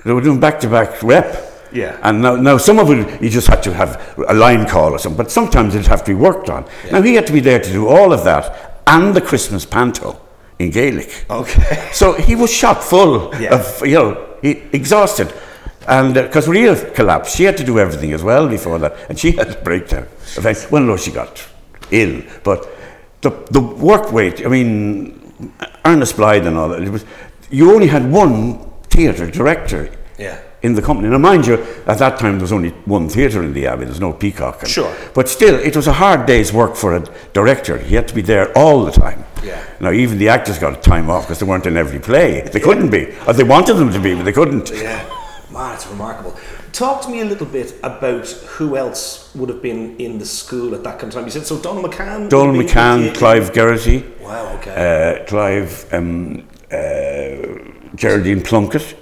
They 0.05 0.13
were 0.13 0.21
doing 0.21 0.41
back 0.41 0.61
to 0.61 0.69
back 0.69 1.03
rep. 1.03 1.43
Yeah. 1.73 1.99
And 2.03 2.23
now, 2.23 2.37
now 2.37 2.57
some 2.59 2.79
of 2.79 2.91
it 2.91 3.21
you 3.21 3.29
just 3.29 3.49
had 3.49 3.63
to 3.65 3.75
have 3.75 4.15
a 4.29 4.35
line 4.35 4.67
call 4.67 4.93
or 4.93 4.99
something, 4.99 5.17
but 5.17 5.31
sometimes 5.31 5.75
it'd 5.75 5.89
have 5.89 6.05
to 6.05 6.13
be 6.13 6.15
worked 6.15 6.49
on. 6.49 6.65
Now 6.91 7.03
he 7.03 7.15
had 7.15 7.27
to 7.27 7.33
be 7.33 7.41
there 7.41 7.59
to 7.59 7.73
do 7.73 7.89
all 7.89 8.13
of 8.13 8.25
that 8.25 8.83
and 8.87 9.15
the 9.15 9.21
Christmas 9.21 9.67
panto 9.67 10.21
in 10.59 10.71
Gaelic. 10.71 11.27
Okay. 11.31 11.91
So 11.93 12.13
he 12.15 12.35
was 12.35 12.53
shot 12.53 12.83
full 12.83 13.31
Yeah. 13.41 13.55
of, 13.57 13.87
you 13.87 13.95
know, 13.95 14.27
he, 14.43 14.63
exhausted. 14.73 15.33
And 15.89 16.17
uh, 16.17 16.23
because 16.23 16.49
Ria 16.49 16.75
collapsed, 16.93 17.37
she 17.37 17.45
had 17.45 17.57
to 17.59 17.65
do 17.65 17.79
everything 17.79 18.13
as 18.13 18.23
well 18.23 18.49
before 18.49 18.79
that. 18.81 18.97
And 19.09 19.19
she 19.19 19.33
had 19.33 19.49
a 19.51 19.55
breakdown. 19.63 20.07
Eventually- 20.37 20.69
Well, 20.73 20.83
no, 20.83 20.97
she 20.97 21.11
got 21.13 21.47
ill. 21.91 22.23
But 22.43 22.67
the, 23.21 23.31
the 23.51 23.61
work 23.61 24.13
weight, 24.13 24.45
I 24.45 24.49
mean, 24.49 25.33
Ernest 25.85 26.17
Blythe 26.17 26.47
and 26.47 26.57
all 26.57 26.69
that, 26.71 26.83
it 26.83 26.91
was, 26.91 27.05
you 27.51 27.73
only 27.73 27.87
had 27.87 28.11
one 28.11 28.59
theatre 28.91 29.31
director 29.31 29.91
Yeah. 30.19 30.41
In 30.63 30.75
the 30.75 30.83
company. 30.83 31.09
Now, 31.09 31.19
mind 31.19 31.47
you, 31.47 31.55
at 31.87 31.99
that 31.99 32.19
time 32.19 32.33
there 32.39 32.41
was 32.43 32.53
only 32.53 32.71
one 32.87 33.09
theatre 33.09 33.43
in 33.43 33.53
the 33.53 33.67
Abbey, 33.67 33.85
there's 33.85 34.01
no 34.01 34.13
Peacock. 34.13 34.63
and- 34.63 34.71
Sure. 34.71 34.93
But 35.15 35.29
still, 35.29 35.55
it 35.55 35.77
was 35.77 35.87
a 35.87 35.93
hard 35.93 36.27
day's 36.27 36.53
work 36.53 36.77
for 36.77 36.97
a 36.97 37.05
director. 37.35 37.77
He 37.79 37.95
had 37.95 38.09
to 38.09 38.15
be 38.15 38.23
there 38.23 38.51
all 38.57 38.85
the 38.85 38.91
time. 38.91 39.25
Yeah. 39.45 39.59
Now, 39.81 39.93
even 39.93 40.19
the 40.19 40.29
actors 40.31 40.59
got 40.59 40.83
time 40.83 41.11
off 41.11 41.25
because 41.25 41.39
they 41.41 41.47
weren't 41.47 41.67
in 41.67 41.77
every 41.77 41.99
play. 42.01 42.41
They 42.53 42.59
couldn't 42.61 42.91
be. 42.91 43.13
Or 43.27 43.33
they 43.35 43.45
wanted 43.45 43.75
them 43.75 43.93
to 43.93 44.01
be, 44.01 44.15
but 44.15 44.25
they 44.25 44.33
couldn't. 44.33 44.71
Yeah. 44.71 45.05
Man, 45.53 45.75
it's 45.75 45.87
remarkable. 45.87 46.35
Talk 46.73 47.03
to 47.03 47.09
me 47.11 47.21
a 47.21 47.25
little 47.25 47.47
bit 47.47 47.75
about 47.83 48.27
who 48.57 48.77
else 48.77 49.31
would 49.35 49.49
have 49.51 49.63
been 49.63 49.97
in 49.99 50.19
the 50.19 50.27
school 50.27 50.75
at 50.75 50.83
that 50.85 50.99
kind 50.99 51.05
of 51.11 51.15
time. 51.15 51.25
You 51.27 51.31
said 51.31 51.47
so. 51.47 51.59
Donal 51.59 51.83
McCann. 51.85 52.29
Donal 52.29 52.55
McCann. 52.61 53.15
Clive 53.15 53.53
Geraghty, 53.53 54.05
Wow. 54.23 54.55
Okay. 54.57 55.21
uh, 55.21 55.25
Clive, 55.27 55.87
um, 55.93 56.43
uh, 56.73 56.77
Geraldine 57.95 58.43
Plunkett, 58.43 58.97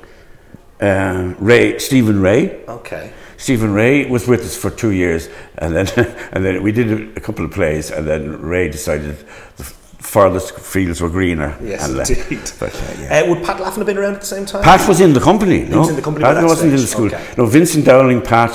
uh, 0.84 1.34
Rea, 1.38 1.78
Stephen 1.78 2.20
Rea. 2.20 2.50
okay. 2.68 3.12
Stephen 3.36 3.74
Rea 3.74 4.06
was 4.08 4.26
with 4.26 4.40
us 4.40 4.56
for 4.56 4.70
two 4.70 4.92
years, 4.92 5.28
and 5.58 5.74
then 5.76 5.86
and 6.32 6.44
then 6.44 6.62
we 6.62 6.72
did 6.72 7.16
a, 7.16 7.20
couple 7.20 7.44
of 7.44 7.50
plays, 7.50 7.90
and 7.90 8.06
then 8.06 8.40
Rea 8.40 8.68
decided 8.68 9.16
the 9.56 9.64
farthest 9.64 10.58
fields 10.58 11.00
were 11.00 11.10
greener. 11.10 11.56
Yes, 11.62 11.88
and 11.88 11.98
indeed. 11.98 12.50
But, 12.60 12.74
uh, 12.74 12.94
yeah. 13.00 13.20
Uh, 13.20 13.30
would 13.30 13.44
Pat 13.44 13.58
Laffin 13.60 13.78
have 13.78 13.86
been 13.86 13.98
around 13.98 14.14
at 14.14 14.20
the 14.20 14.26
same 14.26 14.46
time? 14.46 14.62
Pat 14.62 14.86
was 14.88 15.00
in 15.00 15.12
the 15.12 15.20
company. 15.20 15.64
No, 15.64 15.80
was 15.80 15.90
in 15.90 15.96
the 15.96 16.02
company 16.02 16.24
Pat 16.24 16.44
wasn't 16.44 16.72
in 16.72 16.80
the 16.80 16.86
school. 16.86 17.06
okay. 17.06 17.34
No, 17.36 17.46
Vincent 17.46 17.84
Dowling, 17.84 18.22
Pat, 18.22 18.52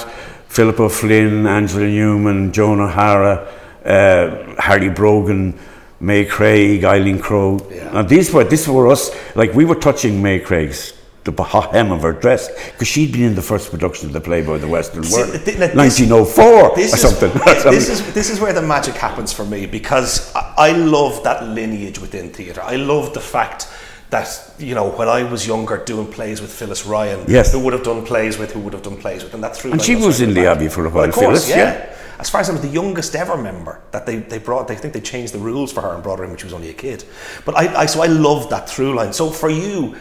Philip 0.47 0.79
O'Flynn, 0.79 1.45
Angela 1.45 1.87
Newman, 1.87 2.51
Joan 2.51 2.79
O'Hara, 2.79 3.47
uh, 3.85 4.55
Harry 4.59 4.89
Brogan, 4.89 5.59
May 5.99 6.25
Craig, 6.25 6.83
Eileen 6.83 7.19
Crowe. 7.19 7.59
Yeah. 7.69 7.91
Now 7.91 8.01
these 8.03 8.33
were 8.33 8.43
this 8.43 8.67
were 8.67 8.87
us. 8.87 9.11
Like 9.35 9.53
we 9.53 9.65
were 9.65 9.75
touching 9.75 10.21
May 10.23 10.39
Craig's 10.39 10.93
the 11.31 11.43
hem 11.43 11.91
of 11.91 12.01
her 12.01 12.13
dress 12.13 12.47
because 12.71 12.87
she'd 12.87 13.11
been 13.11 13.23
in 13.23 13.35
the 13.35 13.41
first 13.41 13.71
production 13.71 14.07
of 14.07 14.13
the 14.13 14.21
Playboy 14.21 14.55
of 14.55 14.61
the 14.61 14.67
Western 14.67 15.03
See, 15.03 15.15
World, 15.15 15.31
th- 15.31 15.57
this- 15.57 15.75
1904 15.75 16.75
This 16.75 16.93
or 16.93 16.95
is, 16.95 17.01
something. 17.01 17.31
this 17.71 17.89
is 17.89 18.13
this 18.13 18.29
is 18.29 18.39
where 18.39 18.53
the 18.53 18.61
magic 18.61 18.95
happens 18.95 19.31
for 19.33 19.45
me 19.45 19.65
because 19.65 20.33
I, 20.35 20.53
I 20.57 20.71
love 20.71 21.23
that 21.23 21.43
lineage 21.47 21.99
within 21.99 22.29
theatre. 22.31 22.61
I 22.61 22.75
love 22.77 23.13
the 23.13 23.21
fact 23.21 23.67
that 24.09 24.53
you 24.57 24.73
know 24.73 24.89
when 24.89 25.07
I 25.07 25.23
was 25.23 25.45
younger 25.45 25.77
doing 25.77 26.07
plays 26.11 26.41
with 26.41 26.51
Phyllis 26.51 26.85
Ryan, 26.85 27.25
Yes. 27.27 27.51
who 27.51 27.59
would 27.59 27.73
have 27.73 27.83
done 27.83 28.05
plays 28.05 28.37
with, 28.37 28.51
who 28.53 28.59
would 28.61 28.73
have 28.73 28.81
done 28.81 28.97
plays 28.97 29.23
with, 29.23 29.33
and 29.35 29.43
that 29.43 29.55
through. 29.55 29.71
And 29.73 29.81
she 29.81 29.95
was 29.95 30.19
in 30.21 30.33
the. 30.33 30.47
Abbey 30.47 30.67
for 30.67 30.85
a 30.85 30.89
Well, 30.89 31.03
of 31.09 31.15
while, 31.15 31.27
course, 31.27 31.47
Phyllis, 31.47 31.49
yeah. 31.49 31.95
As 32.19 32.29
far 32.29 32.41
as 32.41 32.49
I 32.49 32.53
was 32.53 32.61
the 32.61 32.67
youngest 32.67 33.15
ever 33.15 33.37
member 33.37 33.79
that 33.91 34.05
they, 34.05 34.17
they 34.17 34.39
brought, 34.39 34.67
they 34.67 34.75
think 34.75 34.93
they 34.93 34.99
changed 34.99 35.33
the 35.33 35.39
rules 35.39 35.71
for 35.71 35.79
her 35.81 35.93
and 35.93 36.03
brought 36.03 36.17
her 36.19 36.25
in 36.25 36.31
when 36.31 36.37
she 36.39 36.43
was 36.45 36.53
only 36.53 36.69
a 36.69 36.73
kid. 36.73 37.05
But 37.45 37.55
I, 37.55 37.83
I 37.83 37.85
so 37.85 38.01
I 38.01 38.07
love 38.07 38.49
that 38.49 38.67
through 38.69 38.93
line. 38.95 39.13
So 39.13 39.29
for 39.29 39.49
you, 39.49 39.95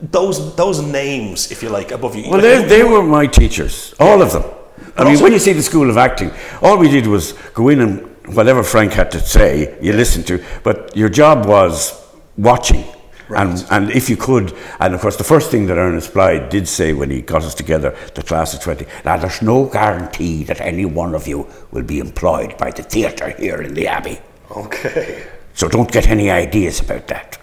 those 0.00 0.54
those 0.56 0.80
names, 0.80 1.50
if 1.50 1.62
you 1.62 1.68
like, 1.68 1.90
above 1.90 2.16
you. 2.16 2.24
Well, 2.30 2.40
like, 2.40 2.42
they, 2.42 2.64
they 2.64 2.84
were 2.84 3.02
my 3.02 3.26
teachers, 3.26 3.94
all 4.00 4.22
of 4.22 4.32
them. 4.32 4.44
I 4.96 5.04
mean, 5.04 5.22
when 5.22 5.32
you 5.32 5.38
see 5.38 5.52
the 5.52 5.62
School 5.62 5.88
of 5.88 5.96
Acting, 5.96 6.30
all 6.60 6.76
we 6.76 6.88
did 6.88 7.06
was 7.06 7.32
go 7.54 7.68
in 7.68 7.80
and 7.80 8.12
whatever 8.34 8.62
Frank 8.62 8.92
had 8.92 9.10
to 9.12 9.20
say, 9.20 9.78
you 9.80 9.92
listened 9.92 10.26
to, 10.26 10.44
but 10.62 10.94
your 10.96 11.08
job 11.08 11.46
was 11.46 11.98
watching. 12.36 12.84
And, 13.28 13.64
and 13.70 13.90
if 13.90 14.10
you 14.10 14.16
could, 14.16 14.54
and 14.78 14.94
of 14.94 15.00
course, 15.00 15.16
the 15.16 15.24
first 15.24 15.50
thing 15.50 15.66
that 15.66 15.78
Ernest 15.78 16.12
Blythe 16.12 16.50
did 16.50 16.68
say 16.68 16.92
when 16.92 17.10
he 17.10 17.22
got 17.22 17.42
us 17.42 17.54
together, 17.54 17.96
the 18.14 18.22
class 18.22 18.52
of 18.52 18.60
20, 18.60 18.84
now 19.06 19.16
there's 19.16 19.40
no 19.40 19.64
guarantee 19.66 20.44
that 20.44 20.60
any 20.60 20.84
one 20.84 21.14
of 21.14 21.26
you 21.26 21.48
will 21.70 21.82
be 21.82 21.98
employed 21.98 22.58
by 22.58 22.70
the 22.70 22.82
theatre 22.82 23.30
here 23.30 23.62
in 23.62 23.72
the 23.72 23.88
Abbey. 23.88 24.20
Okay. 24.50 25.26
So 25.54 25.68
don't 25.68 25.90
get 25.90 26.08
any 26.08 26.30
ideas 26.30 26.80
about 26.80 27.08
that. 27.08 27.38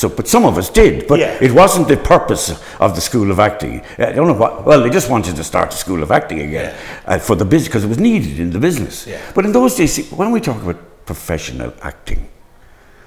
So, 0.00 0.08
but 0.08 0.26
some 0.28 0.44
of 0.46 0.56
us 0.56 0.70
did, 0.70 1.06
but 1.06 1.18
Yeah. 1.18 1.36
it 1.42 1.52
wasn't 1.52 1.86
the 1.88 1.96
purpose 1.96 2.44
of 2.78 2.94
the 2.94 3.00
School 3.00 3.30
of 3.30 3.38
Acting. 3.38 3.82
I 3.98 4.12
don't 4.12 4.26
know 4.28 4.38
what. 4.44 4.64
Well, 4.64 4.80
they 4.82 4.88
just 4.90 5.10
wanted 5.10 5.36
to 5.36 5.44
start 5.44 5.70
the 5.70 5.76
School 5.76 6.02
of 6.02 6.10
Acting 6.10 6.40
again 6.40 6.72
uh, 7.06 7.18
for 7.18 7.36
the 7.36 7.44
business 7.44 7.68
because 7.68 7.84
it 7.84 7.88
was 7.88 7.98
needed 7.98 8.40
in 8.40 8.50
the 8.50 8.58
business. 8.58 9.06
Yeah. 9.06 9.18
But 9.34 9.44
in 9.44 9.52
those 9.52 9.74
days, 9.74 9.92
see, 9.92 10.04
when 10.16 10.30
we 10.32 10.40
talk 10.40 10.62
about 10.62 10.78
professional 11.04 11.72
acting, 11.82 12.28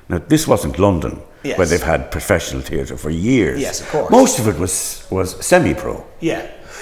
now 0.10 0.20
this 0.28 0.48
wasn't 0.48 0.78
London, 0.78 1.14
where 1.58 1.66
they've 1.66 1.82
had 1.94 2.12
professional 2.12 2.62
theatre 2.62 2.98
for 2.98 3.10
years. 3.10 3.60
Yes, 3.60 3.82
of 3.82 3.90
course. 3.90 4.12
Most 4.12 4.40
of 4.40 4.48
it 4.48 4.58
was 4.60 5.08
was 5.10 5.28
semi-pro. 5.44 5.96
Yeah. 6.20 6.42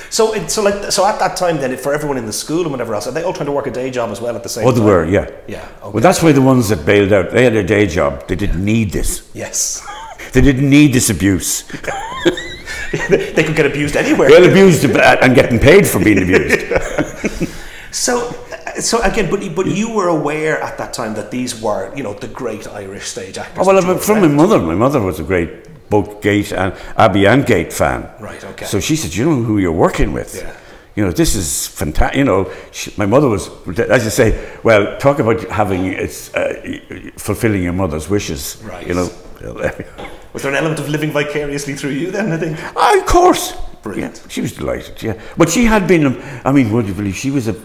So, 0.10 0.34
it, 0.34 0.52
so 0.52 0.62
like, 0.62 0.91
so 0.91 1.06
at 1.06 1.19
that 1.19 1.38
time, 1.38 1.56
then, 1.62 1.78
for 1.78 1.93
everyone 1.93 2.17
in 2.17 2.26
the 2.26 2.34
school 2.34 2.62
and 2.63 2.71
whatever 2.71 2.93
else, 2.95 3.08
are 3.08 3.13
they 3.13 3.24
all 3.24 3.32
trying 3.34 3.45
to 3.45 3.54
work 3.54 3.67
a 3.67 3.71
day 3.71 3.89
job 3.91 4.10
as 4.12 4.19
well 4.19 4.36
at 4.36 4.43
the 4.43 4.50
same 4.50 4.67
Oh, 4.67 4.71
time? 4.71 4.80
they 4.80 4.86
were, 4.86 5.06
yeah. 5.06 5.26
Yeah, 5.47 5.63
okay. 5.84 5.91
Well, 5.93 6.04
that's 6.04 6.21
why 6.21 6.34
the 6.34 6.41
ones 6.41 6.67
that 6.67 6.86
bailed 6.86 7.13
out, 7.13 7.32
they 7.32 7.45
had 7.45 7.56
a 7.56 7.63
day 7.63 7.86
job. 7.88 8.28
They 8.28 8.36
didn't 8.36 8.65
need 8.65 8.91
this. 8.91 9.21
Yes. 9.34 9.82
They 10.34 10.41
didn't 10.41 10.70
need 10.70 10.94
this 10.94 11.10
abuse. 11.10 11.63
they 13.10 13.44
could 13.44 13.56
get 13.56 13.65
abused 13.65 13.96
anywhere. 13.96 14.30
Well 14.30 14.50
abused 14.50 14.84
and 14.86 15.36
getting 15.36 15.60
paid 15.60 15.88
for 15.88 16.04
being 16.04 16.22
abused. 16.24 17.58
So, 17.91 18.32
so 18.80 19.02
again, 19.02 19.30
but 19.30 19.44
but 19.54 19.67
you 19.67 19.91
were 19.91 20.08
aware 20.08 20.62
at 20.62 20.78
that 20.78 20.94
time 20.94 21.13
that 21.15 21.30
these 21.30 21.62
were, 21.62 21.94
you 21.94 22.04
know, 22.04 22.13
the 22.13 22.28
great 22.28 22.65
Irish 22.67 23.08
stage 23.08 23.38
actors. 23.38 23.67
Oh, 23.67 23.74
well, 23.74 23.98
from 23.98 24.22
my 24.22 24.28
mother. 24.30 24.60
My 24.60 24.76
mother 24.76 25.02
was 25.02 25.20
a 25.20 25.24
great 25.24 25.89
both 25.89 26.22
Gate 26.22 26.54
and 26.54 26.74
Abbey 26.96 27.28
and 27.28 27.46
Gate 27.46 27.74
fan. 27.74 28.10
Right, 28.20 28.41
okay. 28.44 28.65
So 28.65 28.80
she 28.80 28.96
said, 28.96 29.13
"You 29.13 29.26
know 29.26 29.44
who 29.44 29.58
you're 29.58 29.74
working 29.74 30.13
with? 30.13 30.36
Yeah. 30.36 30.56
You 30.96 31.06
know 31.06 31.12
this 31.12 31.36
is 31.36 31.67
fantastic. 31.67 32.17
You 32.17 32.24
know, 32.24 32.52
she, 32.72 32.94
my 32.96 33.06
mother 33.06 33.28
was, 33.28 33.50
as 33.78 34.06
you 34.06 34.10
say, 34.10 34.58
well, 34.63 34.98
talk 34.98 35.20
about 35.20 35.41
having 35.50 35.86
it's 35.88 36.34
uh, 36.34 36.80
fulfilling 37.17 37.63
your 37.63 37.74
mother's 37.74 38.10
wishes. 38.10 38.58
Right. 38.63 38.88
You 38.88 38.94
know. 38.94 39.10
Was 40.34 40.44
there 40.44 40.52
an 40.52 40.58
element 40.58 40.80
of 40.80 40.88
living 40.89 41.12
vicariously 41.12 41.74
through 41.76 41.91
you 41.91 42.12
then? 42.12 42.32
I 42.32 42.38
think. 42.38 42.58
Ah, 42.76 42.98
of 43.00 43.06
course. 43.06 43.54
Brilliant. 43.84 44.22
Yeah, 44.24 44.30
she 44.30 44.41
was 44.41 44.54
delighted. 44.54 45.02
Yeah, 45.02 45.20
but 45.38 45.50
she 45.50 45.65
had 45.65 45.88
been. 45.88 46.06
um, 46.06 46.22
I 46.46 46.52
mean, 46.52 46.72
would 46.72 46.88
you 46.88 46.94
believe 46.94 47.15
she 47.15 47.32
was 47.32 47.48
a? 47.48 47.56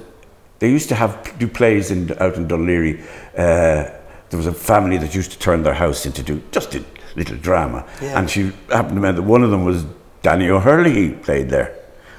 They 0.59 0.71
used 0.71 0.89
to 0.89 0.95
have 0.95 1.39
do 1.39 1.47
plays 1.47 1.91
in 1.91 2.11
out 2.19 2.37
in 2.37 2.49
Laoghaire. 2.49 3.01
Uh, 3.37 3.91
there 4.31 4.37
was 4.39 4.47
a 4.47 4.53
family 4.53 4.97
that 4.99 5.15
used 5.15 5.31
to 5.33 5.39
turn 5.39 5.63
their 5.63 5.75
house 5.75 6.07
into 6.07 6.23
do 6.23 6.43
just 6.51 6.75
a 6.75 6.83
little 7.15 7.37
drama, 7.37 7.85
Yeah. 8.03 8.19
and 8.19 8.29
she 8.31 8.53
happened 8.71 8.97
to 8.97 9.01
know 9.01 9.13
that 9.13 9.23
one 9.23 9.45
of 9.45 9.51
them 9.51 9.65
was 9.65 9.85
Danny 10.23 10.49
O'Herlihy 10.51 11.09
he 11.09 11.15
played 11.15 11.49
there. 11.51 11.73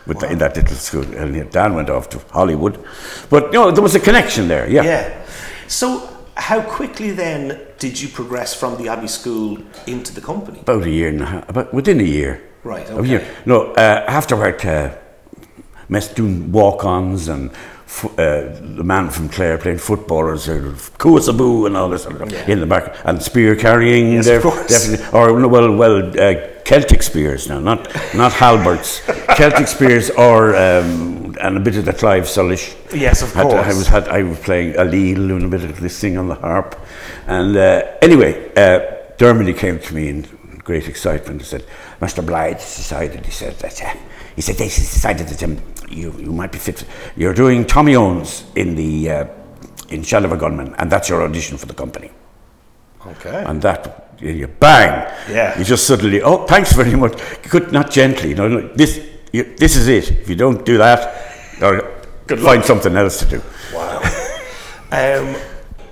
With 0.06 0.20
the, 0.22 0.32
in 0.32 0.38
that 0.38 0.56
little 0.56 0.76
school, 0.78 1.04
and 1.18 1.52
Dan 1.52 1.76
went 1.76 1.90
off 1.90 2.08
to 2.12 2.20
Hollywood, 2.32 2.82
but 3.30 3.52
you 3.52 3.60
know 3.60 3.72
there 3.72 3.84
was 3.84 3.94
a 3.96 4.00
connection 4.00 4.48
there. 4.48 4.66
Yeah, 4.70 4.84
Yeah. 4.84 5.26
So, 5.68 6.08
how 6.38 6.62
quickly 6.62 7.12
then 7.12 7.60
did 7.80 8.00
you 8.00 8.08
progress 8.10 8.54
from 8.54 8.78
the 8.82 8.90
Abbey 8.90 9.08
School 9.08 9.58
into 9.86 10.14
the 10.14 10.22
company? 10.22 10.60
about 10.62 10.84
a 10.84 10.90
year 10.90 11.10
and 11.10 11.22
a 11.22 11.26
half, 11.26 11.50
about 11.50 11.74
within 11.74 12.00
a 12.00 12.04
year. 12.04 12.42
Right, 12.64 12.90
A 12.90 13.04
year. 13.06 13.20
okay. 13.20 13.28
No, 13.46 13.72
uh, 13.74 14.04
afterward, 14.08 14.64
uh, 14.66 14.90
mess 15.90 16.08
doing 16.14 16.52
walk-ons 16.52 17.28
and 17.30 17.52
fu- 17.86 18.10
uh, 18.10 18.54
the 18.78 18.84
man 18.84 19.10
from 19.10 19.30
Clare 19.30 19.58
playing 19.58 19.78
footballers, 19.80 20.50
uh, 20.50 20.74
Kuasaboo 20.98 21.66
and 21.66 21.78
all 21.78 21.90
this 21.90 22.04
sort 22.04 22.22
of 22.22 22.30
stuff 22.30 22.48
Yeah. 22.48 22.54
in 22.54 22.60
the 22.60 22.66
back, 22.66 22.94
and 23.06 23.22
spear 23.24 23.56
carrying. 23.56 24.12
Yes, 24.14 24.26
there, 24.26 24.38
of 24.38 24.44
course. 24.44 24.68
Definitely, 24.68 25.20
or 25.20 25.40
no, 25.40 25.48
well, 25.48 25.76
well, 25.76 25.98
uh, 26.20 26.36
Celtic 26.66 27.02
spears 27.04 27.48
now, 27.48 27.60
not 27.60 27.88
not 28.14 28.34
halberts, 28.34 29.00
Celtic 29.38 29.68
spears 29.68 30.10
or 30.12 30.54
um, 30.56 31.17
and 31.40 31.58
a 31.58 31.60
bit 31.60 31.76
of 31.76 31.86
the 31.86 31.94
Clive 31.94 32.28
Sullish. 32.28 32.76
Yes, 32.94 33.22
of 33.22 33.34
Had 33.34 33.44
course. 33.44 33.66
I 33.66 33.78
was 33.78 33.88
had 33.88 34.08
I 34.08 34.24
was 34.24 34.40
playing 34.40 34.76
a 34.76 34.84
Lille 34.84 35.28
doing 35.28 35.44
a 35.44 35.48
bit 35.48 35.64
of 35.64 35.80
this 35.80 36.00
thing 36.00 36.18
on 36.18 36.28
the 36.28 36.36
harp, 36.36 36.80
and 37.28 37.56
uh, 37.56 37.84
anyway, 38.02 38.52
uh, 38.56 38.80
Dermody 39.18 39.58
came 39.58 39.80
to 39.80 39.96
me 39.96 40.10
in 40.10 40.28
great 40.64 40.88
excitement 40.88 41.42
and 41.42 41.46
said, 41.46 41.66
"Master 42.02 42.22
Blythe 42.22 42.58
decided." 42.58 43.26
He 43.26 43.32
said 43.32 43.54
that. 43.60 43.82
Uh, 43.82 43.94
he 44.36 44.42
said 44.42 44.56
they 44.56 44.66
decided 44.66 45.28
that 45.28 45.44
um, 45.44 45.60
you 45.90 46.14
you 46.20 46.32
might 46.32 46.52
be 46.52 46.60
fit. 46.60 46.84
You're 47.16 47.34
doing 47.34 47.66
Tommy 47.66 47.96
Owens 47.96 48.44
in 48.56 48.76
the 48.76 49.10
uh, 49.10 49.28
in 49.90 50.04
Shadow 50.04 50.28
of 50.28 50.34
a 50.34 50.38
Gunman, 50.38 50.76
and 50.78 50.92
that's 50.92 51.10
your 51.10 51.24
audition 51.24 51.58
for 51.58 51.66
the 51.66 51.74
company. 51.74 52.12
Okay. 53.06 53.44
And 53.46 53.62
that, 53.62 54.16
you, 54.20 54.48
bang. 54.48 55.12
Yeah. 55.30 55.58
You 55.58 55.64
just 55.64 55.88
suddenly, 55.88 56.22
oh, 56.22 56.46
thanks 56.46 56.74
very 56.74 56.96
much. 56.96 57.18
Could 57.44 57.72
not 57.72 57.90
gently, 57.92 58.34
no, 58.34 58.68
this, 58.74 59.00
you, 59.32 59.56
this 59.58 59.76
is 59.76 59.88
it. 59.88 60.12
If 60.12 60.30
you 60.30 60.36
don't 60.36 60.66
do 60.66 60.78
that, 60.78 61.62
or 61.62 61.94
Good 62.28 62.40
find 62.42 62.64
something 62.64 62.96
else 62.96 63.20
to 63.20 63.26
do. 63.26 63.42
Wow. 63.74 64.00
um, 64.92 65.36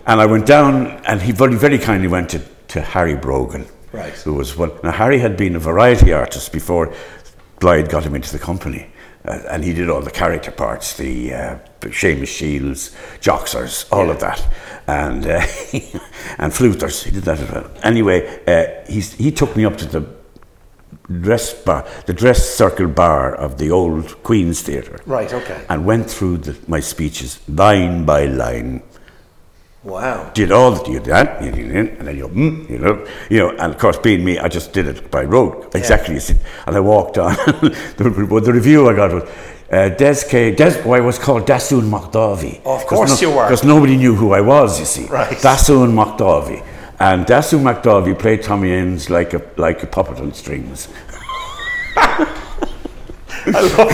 And 0.05 0.21
I 0.21 0.25
went 0.25 0.45
down, 0.45 0.87
and 1.07 1.21
he 1.21 1.31
very, 1.31 1.55
very 1.55 1.79
kindly 1.79 2.07
went 2.07 2.29
to, 2.31 2.41
to 2.67 2.81
Harry 2.81 3.15
Brogan, 3.15 3.65
Right. 3.91 4.13
who 4.13 4.33
was 4.33 4.55
one. 4.57 4.71
Now, 4.83 4.91
Harry 4.91 5.19
had 5.19 5.37
been 5.37 5.55
a 5.55 5.59
variety 5.59 6.13
artist 6.13 6.51
before 6.51 6.93
Blythe 7.59 7.89
got 7.89 8.03
him 8.03 8.15
into 8.15 8.31
the 8.31 8.39
company. 8.39 8.87
Uh, 9.23 9.41
and 9.49 9.63
he 9.63 9.73
did 9.73 9.89
all 9.89 10.01
the 10.01 10.11
character 10.11 10.51
parts, 10.51 10.97
the 10.97 11.33
uh, 11.33 11.57
Seamus 11.81 12.27
Shields, 12.27 12.95
Joxers, 13.21 13.91
all 13.91 14.11
of 14.11 14.19
that, 14.19 14.45
and 14.85 15.25
uh, 15.25 15.41
and 16.37 16.53
fluters. 16.53 17.03
He 17.03 17.09
did 17.11 17.23
that 17.23 17.39
as 17.39 17.49
well. 17.49 17.71
Anyway, 17.81 18.43
uh, 18.45 18.85
he's, 18.87 19.13
he 19.13 19.31
took 19.31 19.55
me 19.55 19.65
up 19.65 19.77
to 19.77 19.85
the 19.85 20.01
dress 21.21 21.53
bar, 21.53 21.85
the 22.05 22.13
dress 22.13 22.49
circle 22.55 22.87
bar 22.87 23.33
of 23.35 23.57
the 23.57 23.69
old 23.71 24.21
Queen's 24.23 24.61
Theatre, 24.61 24.99
right. 25.05 25.31
Okay. 25.33 25.63
and 25.69 25.85
went 25.85 26.09
through 26.09 26.37
the, 26.37 26.55
my 26.67 26.79
speeches 26.79 27.39
line 27.49 28.05
by 28.05 28.25
line 28.25 28.81
Wow. 29.83 30.31
did 30.33 30.51
all 30.51 30.71
that 30.71 30.87
you 30.87 30.93
did 30.95 31.05
that, 31.05 31.43
you 31.43 31.51
did 31.51 31.69
it, 31.69 31.99
and 31.99 32.07
then 32.07 32.17
you, 32.17 32.27
mm, 32.27 32.67
you 32.67 32.79
know, 32.79 33.07
you 33.29 33.37
know, 33.37 33.49
and 33.51 33.71
of 33.71 33.77
course, 33.77 33.99
being 33.99 34.25
me, 34.25 34.39
I 34.39 34.47
just 34.47 34.73
did 34.73 34.87
it 34.87 35.11
by 35.11 35.23
rote, 35.25 35.75
exactly. 35.75 36.15
as 36.15 36.31
it- 36.31 36.37
And 36.65 36.75
I 36.75 36.79
walked 36.79 37.19
on. 37.19 37.33
the, 37.97 38.39
the 38.43 38.51
review 38.51 38.89
I 38.89 38.95
got 38.95 39.13
was 39.13 39.29
uh, 39.71 39.89
Des 39.89 40.23
K. 40.27 40.55
Des, 40.55 40.81
well, 40.83 40.95
I 40.99 41.05
was 41.05 41.19
called 41.19 41.45
Dasun 41.45 41.83
McDovey. 41.89 42.61
Of 42.65 42.87
course 42.87 43.21
you 43.21 43.29
were. 43.29 43.43
because 43.43 43.63
nobody 43.63 43.95
knew 43.95 44.15
who 44.15 44.31
I 44.33 44.41
was. 44.41 44.79
You 44.79 44.85
see, 44.85 45.05
Right. 45.05 45.37
Dasun 45.37 45.93
McDovey, 45.93 46.63
and 46.99 47.25
Dasun 47.25 47.61
McDovey 47.61 48.17
played 48.17 48.43
Tommy 48.43 48.73
Owens 48.73 49.09
like 49.09 49.33
a 49.33 49.41
like 49.57 49.83
a 49.83 49.87
puppet 49.87 50.19
on 50.19 50.33
strings. 50.33 50.87
I 53.47 53.61
love 53.77 53.91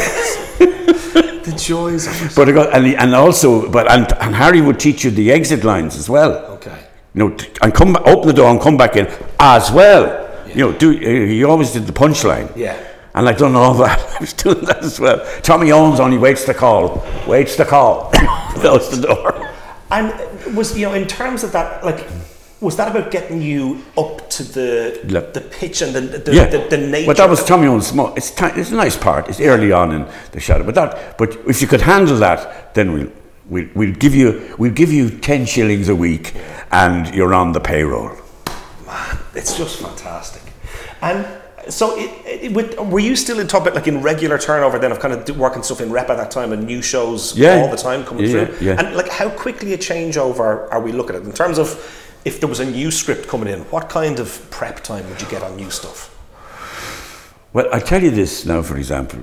it. 0.60 1.44
the 1.44 1.52
joys 1.54 2.08
of 2.08 2.26
it. 2.26 2.36
But 2.36 2.50
I 2.50 2.52
got, 2.52 2.74
and, 2.76 2.86
and 2.88 3.16
also, 3.16 3.70
but 3.70 3.90
and, 3.92 4.12
and 4.22 4.36
Harry 4.36 4.62
would 4.62 4.80
teach 4.80 5.04
you 5.04 5.12
the 5.12 5.32
exit 5.32 5.64
lines 5.64 5.96
as 5.96 6.10
well. 6.10 6.34
Okay. 6.54 6.78
you 7.14 7.30
know, 7.30 7.38
and 7.62 7.74
come 7.74 7.98
open 8.06 8.28
the 8.28 8.34
door 8.34 8.50
and 8.50 8.62
come 8.62 8.78
back 8.78 8.96
in 8.96 9.08
as 9.40 9.72
well. 9.72 10.30
You 10.48 10.56
know, 10.56 10.72
do 10.74 10.92
uh, 10.92 11.28
he 11.28 11.44
always 11.44 11.72
did 11.72 11.88
the 11.88 11.94
punchline? 11.94 12.56
Yeah. 12.56 12.88
And 13.14 13.28
I 13.28 13.34
done 13.34 13.56
all 13.56 13.74
that. 13.76 14.00
I 14.16 14.20
was 14.20 14.34
doing 14.34 14.64
that 14.66 14.84
as 14.84 15.00
well. 15.00 15.26
Tommy 15.42 15.72
Owens 15.72 16.00
only 16.00 16.18
waits 16.18 16.46
the 16.46 16.54
call, 16.54 17.06
waits 17.28 17.56
the 17.56 17.66
call, 17.66 18.12
close 18.54 18.90
the 18.98 19.08
door. 19.08 19.50
And 19.90 20.56
was 20.56 20.78
you 20.78 20.86
know 20.86 20.94
in 20.94 21.08
terms 21.08 21.44
of 21.44 21.52
that 21.52 21.84
like 21.84 22.08
was 22.62 22.76
that 22.78 22.96
about 22.96 23.12
getting 23.12 23.42
you 23.42 23.84
up 23.98 24.30
to 24.30 24.44
the 24.44 25.02
Look. 25.06 25.34
the 25.34 25.42
pitch 25.42 25.82
and 25.82 25.94
the 25.94 26.02
the, 26.02 26.34
Yeah, 26.34 26.46
the, 26.46 26.60
the 26.70 26.78
nature? 26.78 27.08
but 27.08 27.18
that 27.18 27.30
was 27.30 27.44
Tommy 27.44 27.68
Owens. 27.68 27.88
Small. 27.88 28.14
It's 28.16 28.32
ti- 28.32 28.54
it's 28.56 28.72
a 28.72 28.76
nice 28.76 28.96
part. 28.96 29.28
It's 29.30 29.40
early 29.42 29.72
on 29.72 29.92
in 29.92 30.08
the 30.32 30.40
shadow. 30.40 30.64
But 30.64 30.76
that, 30.76 31.18
but 31.18 31.36
if 31.48 31.62
you 31.62 31.68
could 31.68 31.82
handle 31.82 32.18
that, 32.20 32.74
then 32.76 32.94
we'll 32.94 33.12
we'll, 33.50 33.68
we'll 33.76 33.94
give 33.96 34.14
you 34.16 34.56
we'll 34.58 34.72
give 34.74 34.92
you 34.92 35.10
ten 35.10 35.46
shillings 35.46 35.90
a 35.90 35.96
week, 35.96 36.34
and 36.72 37.14
you're 37.16 37.34
on 37.34 37.52
the 37.52 37.60
payroll. 37.60 38.12
Man, 38.86 39.18
it's 39.36 39.58
just 39.58 39.80
fantastic. 39.82 40.44
And 41.02 41.26
so, 41.70 41.96
it, 41.98 42.10
it, 42.26 42.54
with, 42.54 42.78
were 42.80 43.00
you 43.00 43.16
still 43.16 43.40
in 43.40 43.48
top, 43.48 43.66
like 43.74 43.88
in 43.88 44.02
regular 44.02 44.38
turnover 44.40 44.80
then 44.80 44.92
of 44.92 45.00
kind 45.00 45.14
of 45.14 45.38
working 45.38 45.62
stuff 45.64 45.80
in 45.80 45.92
rep 45.92 46.10
at 46.10 46.18
that 46.18 46.32
time 46.32 46.52
and 46.54 46.66
new 46.66 46.82
shows 46.82 47.38
Yeah. 47.38 47.62
all 47.62 47.70
the 47.70 47.78
time 47.78 48.04
coming 48.04 48.26
Yeah, 48.26 48.46
through? 48.46 48.68
yeah. 48.68 48.76
And 48.80 48.96
like, 48.96 49.10
how 49.10 49.30
quickly 49.30 49.74
a 49.74 49.78
changeover 49.78 50.68
are 50.72 50.82
we 50.82 50.92
looking 50.92 51.16
at 51.16 51.22
in 51.22 51.32
terms 51.32 51.60
of 51.60 51.70
if 52.26 52.40
there 52.40 52.50
was 52.50 52.60
a 52.60 52.66
new 52.66 52.92
script 52.92 53.28
coming 53.28 53.48
in? 53.48 53.62
What 53.72 53.90
kind 53.90 54.20
of 54.20 54.50
prep 54.52 54.84
time 54.84 55.08
would 55.10 55.22
you 55.22 55.28
get 55.28 55.44
on 55.44 55.56
new 55.56 55.70
stuff? 55.70 56.10
Well, 57.54 57.68
I 57.74 57.80
tell 57.80 58.02
you 58.02 58.12
this 58.12 58.46
now, 58.46 58.62
for 58.62 58.78
example. 58.78 59.20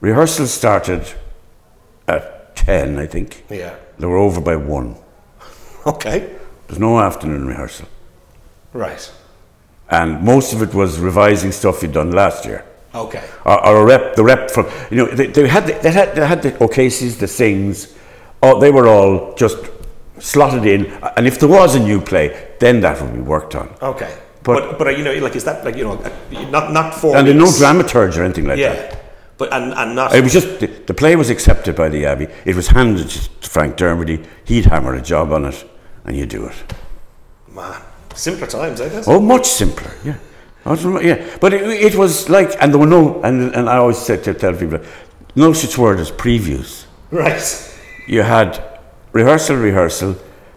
Rehearsals 0.00 0.52
started 0.52 1.12
at 2.08 2.56
10, 2.56 2.98
I 2.98 3.06
think. 3.06 3.44
Yeah. 3.50 3.76
They 3.98 4.06
were 4.06 4.16
over 4.16 4.40
by 4.40 4.56
1. 4.56 4.96
Okay. 5.86 6.36
There's 6.66 6.78
no 6.78 7.00
afternoon 7.00 7.46
rehearsal. 7.46 7.88
Right. 8.72 9.12
And 9.90 10.22
most 10.22 10.52
of 10.52 10.62
it 10.62 10.72
was 10.72 10.98
revising 10.98 11.52
stuff 11.52 11.82
you'd 11.82 11.92
done 11.92 12.12
last 12.12 12.46
year. 12.46 12.64
Okay. 12.94 13.22
Or, 13.44 13.66
or 13.66 13.82
a 13.82 13.84
rep, 13.84 14.16
the 14.16 14.24
rep 14.24 14.50
from, 14.50 14.66
you 14.90 14.96
know, 14.98 15.06
they, 15.06 15.26
they, 15.26 15.48
had, 15.48 15.66
the, 15.66 15.72
they, 15.82 15.90
had, 15.90 16.14
they 16.14 16.26
had 16.26 16.42
the 16.42 16.62
O'Casey's, 16.62 17.18
the 17.18 17.26
Synges, 17.26 17.94
oh, 18.42 18.58
they 18.60 18.70
were 18.70 18.86
all 18.86 19.34
just 19.34 19.56
slotted 20.20 20.64
in. 20.66 20.86
And 21.16 21.26
if 21.26 21.38
there 21.40 21.48
was 21.48 21.74
a 21.74 21.80
new 21.80 22.00
play, 22.00 22.48
then 22.60 22.80
that 22.80 23.00
would 23.00 23.14
be 23.14 23.20
worked 23.20 23.54
on. 23.54 23.74
Okay. 23.82 24.12
But- 24.42 24.78
But, 24.78 24.78
but, 24.78 24.98
you 24.98 25.04
know, 25.04 25.12
like, 25.14 25.36
is 25.36 25.44
that 25.44 25.64
like, 25.64 25.76
you 25.76 25.84
know, 25.84 25.94
uh, 25.98 26.10
not, 26.50 26.72
not 26.72 26.94
for. 26.94 27.16
And 27.16 27.26
no 27.38 27.44
dramaturge 27.46 28.16
or 28.16 28.22
anything 28.24 28.46
like 28.46 28.58
that. 28.58 28.90
Yeah. 28.92 28.96
But, 29.36 29.52
and, 29.52 29.72
and 29.72 29.94
not. 29.96 30.14
It 30.14 30.22
was 30.22 30.32
just 30.32 30.60
the, 30.60 30.66
the 30.66 30.94
play 30.94 31.16
was 31.16 31.30
accepted 31.30 31.74
by 31.74 31.88
the 31.88 32.04
Abbey. 32.06 32.28
It 32.44 32.54
was 32.54 32.68
handed 32.68 33.08
to 33.08 33.48
Frank 33.48 33.76
Dermody. 33.76 34.24
He'd 34.44 34.66
hammer 34.66 34.94
a 34.94 35.00
job 35.02 35.32
on 35.32 35.46
it, 35.46 35.64
and 36.04 36.16
you 36.16 36.26
do 36.26 36.44
it. 36.46 36.54
Man. 37.48 37.80
Simpler 38.14 38.46
times, 38.46 38.80
I 38.80 38.88
guess. 38.88 39.08
Oh, 39.08 39.20
much 39.20 39.46
simpler. 39.46 39.90
Yeah, 40.04 40.16
was 40.64 40.84
yeah. 41.02 41.24
But 41.40 41.54
it, 41.54 41.62
it 41.62 41.94
was 41.94 42.28
like, 42.28 42.54
and 42.60 42.72
there 42.72 42.78
were 42.80 42.86
no, 42.86 43.22
and 43.22 43.54
and 43.54 43.68
I 43.70 43.76
always 43.76 43.98
said 43.98 44.24
to 44.24 44.34
tell 44.34 44.52
people, 44.52 44.80
no 45.36 45.52
such 45.54 45.78
word 45.78 46.00
as 46.00 46.10
previews. 46.10 46.84
Right. 47.10 47.40
You 48.06 48.22
had 48.22 48.62
rehearsal, 49.12 49.56
rehearsal, 49.56 50.16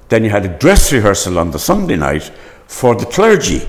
then 0.09 0.23
you 0.23 0.29
had 0.29 0.45
a 0.45 0.57
dress 0.57 0.91
rehearsal 0.93 1.39
on 1.39 1.51
the 1.51 1.59
Sunday 1.59 1.95
night 1.95 2.31
for 2.67 2.95
the 2.95 3.05
clergy 3.05 3.67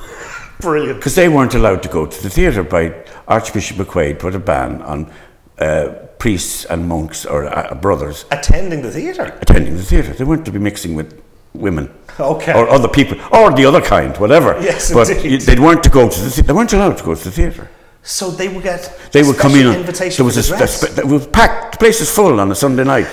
Brilliant. 0.60 0.98
because 0.98 1.14
they 1.14 1.28
weren't 1.28 1.54
allowed 1.54 1.82
to 1.84 1.88
go 1.88 2.06
to 2.06 2.22
the 2.22 2.30
theatre 2.30 2.62
by 2.62 2.94
Archbishop 3.26 3.76
McQuaid 3.76 4.18
put 4.18 4.34
a 4.34 4.38
ban 4.38 4.82
on 4.82 5.10
uh, 5.58 5.88
priests 6.18 6.64
and 6.66 6.88
monks 6.88 7.24
or 7.26 7.46
uh, 7.46 7.74
brothers 7.74 8.24
Attending 8.30 8.82
the 8.82 8.90
theatre. 8.90 9.36
attending 9.40 9.76
the 9.76 9.82
theatre. 9.82 10.12
They 10.12 10.24
weren't 10.24 10.44
to 10.46 10.52
be 10.52 10.58
mixing 10.58 10.94
with 10.94 11.20
women. 11.54 11.92
Okay. 12.20 12.52
Or 12.52 12.68
other 12.68 12.88
people, 12.88 13.18
or 13.32 13.52
the 13.52 13.64
other 13.64 13.80
kind, 13.80 14.16
whatever. 14.18 14.58
Yes, 14.62 14.92
but 14.92 15.08
indeed. 15.10 15.42
they 15.42 15.58
weren't 15.58 15.82
to 15.84 15.90
go 15.90 16.08
to 16.08 16.20
the. 16.20 16.42
They 16.42 16.52
weren't 16.52 16.72
allowed 16.72 16.98
to 16.98 17.04
go 17.04 17.14
to 17.14 17.24
the 17.24 17.30
theatre. 17.30 17.68
So 18.02 18.30
they 18.30 18.48
would 18.48 18.62
get. 18.62 18.92
They 19.12 19.22
would 19.22 19.36
come 19.36 19.54
in. 19.54 19.66
On, 19.66 19.74
Invitation 19.76 20.16
there 20.16 20.24
was 20.24 20.50
a, 20.50 20.54
a 20.54 20.66
spe- 20.66 21.04
was 21.04 21.26
packed. 21.28 21.72
The 21.72 21.78
place 21.78 22.00
is 22.00 22.10
full 22.10 22.40
on 22.40 22.50
a 22.50 22.54
Sunday 22.54 22.84
night 22.84 23.06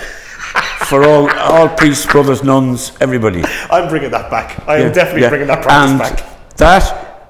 for 0.88 1.04
all 1.04 1.30
all 1.38 1.68
priests, 1.68 2.06
brothers, 2.06 2.42
nuns, 2.42 2.92
everybody. 3.00 3.42
I'm 3.70 3.88
bringing 3.88 4.10
that 4.10 4.30
back. 4.30 4.66
I 4.68 4.76
am 4.78 4.86
Yeah, 4.88 4.92
definitely 4.92 5.22
yeah. 5.22 5.28
bringing 5.28 5.48
that 5.48 5.62
practice 5.62 5.90
and 5.90 5.98
back. 5.98 6.56
That 6.56 7.28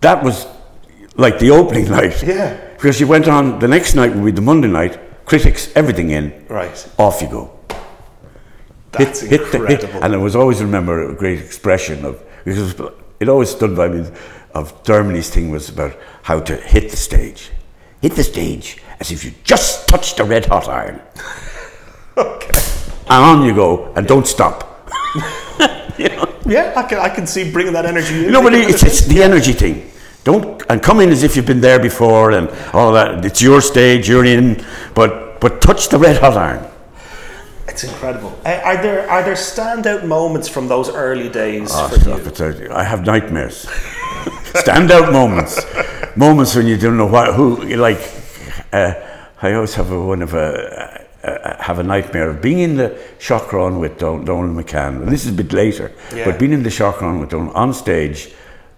that 0.00 0.22
was 0.24 0.46
like 1.16 1.38
the 1.38 1.50
opening 1.50 1.90
night. 1.98 2.22
Yeah. 2.22 2.56
Because 2.74 3.00
you 3.00 3.06
went 3.08 3.26
on 3.28 3.58
the 3.58 3.68
next 3.68 3.94
night 3.94 4.14
would 4.14 4.24
be 4.24 4.30
the 4.30 4.40
Monday 4.42 4.68
night. 4.68 4.98
Critics, 5.26 5.70
everything 5.76 6.10
in. 6.10 6.46
Right. 6.48 6.88
Off 6.98 7.20
you 7.20 7.28
go. 7.28 7.50
That's 8.92 9.20
hit, 9.20 9.30
hit 9.40 9.52
the, 9.52 9.58
hit, 9.58 9.70
incredible. 9.82 10.02
and 10.04 10.14
I 10.14 10.16
was 10.16 10.34
always 10.34 10.62
remember 10.62 11.10
a 11.10 11.14
great 11.14 11.38
expression 11.40 12.04
of 12.06 12.22
because 12.44 12.74
it 13.20 13.28
always 13.28 13.50
stood 13.50 13.76
by 13.76 13.88
me 13.88 14.08
of 14.54 14.82
Dermody's 14.84 15.28
thing 15.28 15.50
was 15.50 15.68
about 15.68 15.94
how 16.22 16.40
to 16.40 16.56
hit 16.56 16.90
the 16.90 16.96
stage, 16.96 17.50
hit 18.00 18.12
the 18.12 18.24
stage 18.24 18.78
as 18.98 19.12
if 19.12 19.24
you 19.24 19.32
just 19.44 19.86
touched 19.88 20.18
a 20.20 20.24
red 20.24 20.46
hot 20.46 20.68
iron, 20.68 21.02
okay. 22.18 22.50
and 23.08 23.24
on 23.24 23.42
you 23.44 23.54
go, 23.54 23.92
and 23.94 24.06
don't 24.06 24.26
stop. 24.26 24.90
Yeah, 26.48 26.72
I 26.74 26.82
can, 26.84 26.98
I 26.98 27.10
can 27.10 27.26
see 27.26 27.52
bringing 27.52 27.74
that 27.74 27.84
energy 27.84 28.14
in. 28.16 28.22
You 28.24 28.30
know, 28.30 28.42
but 28.42 28.54
it's, 28.54 28.82
it's 28.82 29.02
the 29.02 29.22
energy 29.22 29.52
thing. 29.52 29.90
Don't 30.24 30.62
and 30.70 30.82
come 30.82 31.00
in 31.00 31.10
as 31.10 31.22
if 31.22 31.36
you've 31.36 31.46
been 31.46 31.60
there 31.60 31.78
before 31.78 32.32
and 32.32 32.48
all 32.72 32.92
that. 32.92 33.24
It's 33.24 33.42
your 33.42 33.60
stage, 33.60 34.08
you're 34.08 34.24
in, 34.24 34.64
but 34.94 35.40
but 35.40 35.60
touch 35.60 35.88
the 35.90 35.98
red 35.98 36.16
hot 36.20 36.36
iron. 36.36 36.66
It's 37.68 37.84
incredible. 37.84 38.38
Uh, 38.46 38.60
are 38.64 38.82
there 38.82 39.08
are 39.10 39.22
there 39.22 39.34
standout 39.34 40.06
moments 40.06 40.48
from 40.48 40.68
those 40.68 40.88
early 40.88 41.28
days 41.28 41.70
Oh, 41.72 41.88
for 41.88 42.30
stop 42.30 42.60
you? 42.60 42.70
I 42.72 42.82
have 42.82 43.04
nightmares. 43.04 43.66
Standout 44.64 45.12
moments, 45.12 45.60
moments 46.16 46.56
when 46.56 46.66
you 46.66 46.78
don't 46.78 46.96
know 46.96 47.06
what 47.06 47.34
who 47.34 47.66
you 47.66 47.76
like. 47.76 48.00
Uh, 48.72 48.94
I 49.40 49.52
always 49.52 49.74
have 49.74 49.92
a, 49.92 50.00
one 50.00 50.22
of 50.22 50.34
a, 50.34 50.97
uh, 51.24 51.62
have 51.62 51.78
a 51.78 51.82
nightmare 51.82 52.30
of 52.30 52.40
being 52.40 52.58
in 52.60 52.76
the 52.76 52.90
Shaughraun 53.18 53.80
with 53.80 53.98
Don, 53.98 54.24
Donal 54.24 54.54
McCann. 54.62 55.06
This 55.10 55.24
is 55.24 55.30
a 55.32 55.34
bit 55.42 55.52
later, 55.52 55.90
Yeah. 56.14 56.24
but 56.24 56.38
being 56.38 56.52
in 56.52 56.62
the 56.62 56.70
Shaughraun 56.70 57.20
with 57.20 57.30
Donal 57.30 57.52
on 57.54 57.72
stage, 57.74 58.32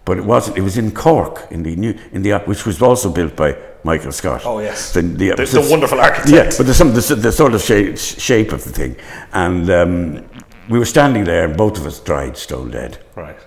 but 0.04 0.16
it 0.18 0.24
wasn't. 0.24 0.56
It 0.58 0.62
was 0.62 0.76
in 0.78 0.90
Cork 0.92 1.46
in 1.50 1.62
the 1.62 1.76
new 1.76 1.94
in 2.12 2.22
the 2.22 2.38
which 2.46 2.64
was 2.66 2.80
also 2.82 3.10
built 3.10 3.36
by 3.36 3.56
Michael 3.84 4.12
Scott. 4.12 4.42
Oh, 4.44 4.58
yes. 4.60 4.92
the, 4.92 5.02
the, 5.02 5.34
The- 5.36 5.44
the 5.60 5.68
wonderful 5.70 6.00
architect. 6.00 6.30
Yeah, 6.30 6.50
but 6.56 6.64
there's 6.66 6.76
some, 6.76 6.92
the, 6.94 7.14
the 7.14 7.32
sort 7.32 7.54
of 7.54 7.60
shape, 7.62 7.98
shape 7.98 8.52
of 8.52 8.64
the 8.64 8.70
thing, 8.72 8.96
and 9.32 9.70
um, 9.70 10.24
we 10.68 10.78
were 10.78 10.86
standing 10.86 11.24
there, 11.24 11.44
and 11.44 11.56
both 11.56 11.78
of 11.78 11.86
us 11.86 12.00
dried 12.00 12.36
stone 12.36 12.70
dead. 12.70 12.98
Right. 13.16 13.38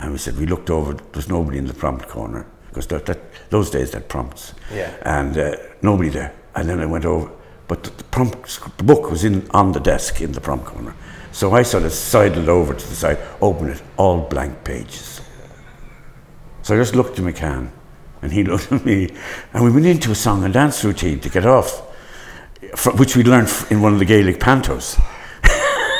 And 0.00 0.12
we 0.12 0.18
said, 0.18 0.36
we 0.38 0.46
looked 0.46 0.70
over, 0.70 0.94
there's 1.12 1.28
nobody 1.28 1.56
in 1.58 1.66
the 1.66 1.72
prompt 1.74 2.08
corner, 2.08 2.46
because 2.68 2.86
that, 2.88 3.06
that, 3.06 3.18
those 3.50 3.70
days 3.70 3.92
had 3.94 4.08
prompts. 4.08 4.52
Yeah. 4.72 4.92
And 5.02 5.36
uh, 5.38 5.56
nobody 5.82 6.08
there. 6.10 6.34
And 6.54 6.68
then 6.68 6.80
I 6.80 6.86
went 6.86 7.04
over, 7.04 7.30
but 7.68 7.82
the, 7.82 7.90
the 7.90 8.04
prompt, 8.04 8.60
the 8.78 8.84
book 8.84 9.10
was 9.10 9.24
in 9.24 9.48
on 9.50 9.72
the 9.72 9.80
desk 9.80 10.20
in 10.20 10.32
the 10.32 10.40
prompt 10.40 10.66
corner. 10.66 10.94
So 11.32 11.52
I 11.52 11.62
sort 11.62 11.84
of 11.84 11.92
sidled 11.92 12.48
over 12.48 12.74
to 12.74 12.88
the 12.88 12.94
side, 12.94 13.18
opened 13.40 13.70
it, 13.70 13.82
all 13.96 14.20
blank 14.20 14.62
pages. 14.64 15.20
So 16.62 16.74
I 16.74 16.78
just 16.78 16.94
looked 16.94 17.18
at 17.18 17.24
McCann, 17.24 17.70
and 18.22 18.32
he 18.32 18.44
looked 18.44 18.70
at 18.72 18.84
me, 18.84 19.10
and 19.52 19.64
we 19.64 19.70
went 19.70 19.86
into 19.86 20.10
a 20.10 20.14
song 20.14 20.44
and 20.44 20.54
dance 20.54 20.84
routine 20.84 21.20
to 21.20 21.28
get 21.28 21.44
off, 21.44 21.80
which 22.96 23.16
we 23.16 23.24
learned 23.24 23.52
in 23.70 23.82
one 23.82 23.92
of 23.92 23.98
the 23.98 24.04
Gaelic 24.04 24.38
pantos. 24.38 25.00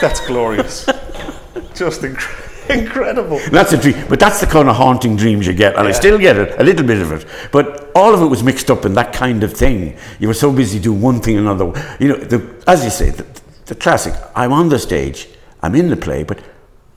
That's 0.01 0.25
glorious. 0.27 0.85
Just 1.75 2.03
inc- 2.03 2.44
incredible. 2.69 3.41
That's 3.51 3.73
a 3.73 3.77
dream, 3.77 4.07
but 4.09 4.19
that's 4.21 4.41
the 4.41 4.47
kind 4.47 4.69
of 4.69 4.77
haunting 4.77 5.17
dreams 5.17 5.47
you 5.47 5.53
get, 5.53 5.77
and 5.77 5.87
I 5.87 5.93
still 5.93 6.19
get 6.19 6.37
it, 6.37 6.59
a 6.61 6.65
little 6.65 6.87
bit 6.87 7.01
of 7.01 7.13
it. 7.13 7.27
But 7.53 7.91
all 7.95 8.15
of 8.15 8.23
it 8.23 8.27
was 8.27 8.43
mixed 8.43 8.71
up 8.71 8.85
in 8.85 8.95
that 8.95 9.13
kind 9.13 9.43
of 9.43 9.53
thing. 9.53 9.97
You 10.19 10.29
were 10.29 10.35
so 10.35 10.53
busy 10.53 10.79
doing 10.79 11.01
one 11.01 11.21
thing 11.21 11.37
and 11.37 11.47
another. 11.47 11.97
You 12.01 12.09
know, 12.09 12.17
the, 12.17 12.63
as 12.67 12.85
you 12.85 12.91
say, 12.91 13.11
the, 13.11 13.27
the 13.67 13.75
classic. 13.75 14.15
I'm 14.35 14.53
on 14.53 14.69
the 14.69 14.79
stage, 14.79 15.29
I'm 15.63 15.75
in 15.75 15.89
the 15.89 15.97
play, 15.97 16.23
but 16.25 16.39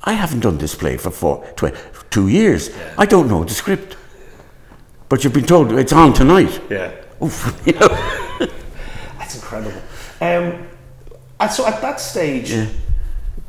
I 0.03 0.13
haven't 0.13 0.41
done 0.41 0.57
this 0.57 0.75
play 0.75 0.97
for 0.97 1.11
four, 1.11 1.45
tw- 1.55 1.75
two 2.09 2.27
years. 2.27 2.69
I 2.97 3.05
don't 3.05 3.27
know 3.27 3.43
the 3.43 3.53
script, 3.53 3.97
but 5.09 5.23
you've 5.23 5.33
been 5.33 5.45
told 5.45 5.71
it's 5.73 5.93
on 5.93 6.13
tonight. 6.13 6.61
Yeah. 6.69 6.91
Oof, 7.21 7.61
you 7.65 7.73
know. 7.73 7.87
That's 9.17 9.35
incredible. 9.35 9.81
Um, 10.21 10.67
and 11.39 11.51
so 11.51 11.65
at 11.67 11.81
that 11.81 11.99
stage, 11.99 12.51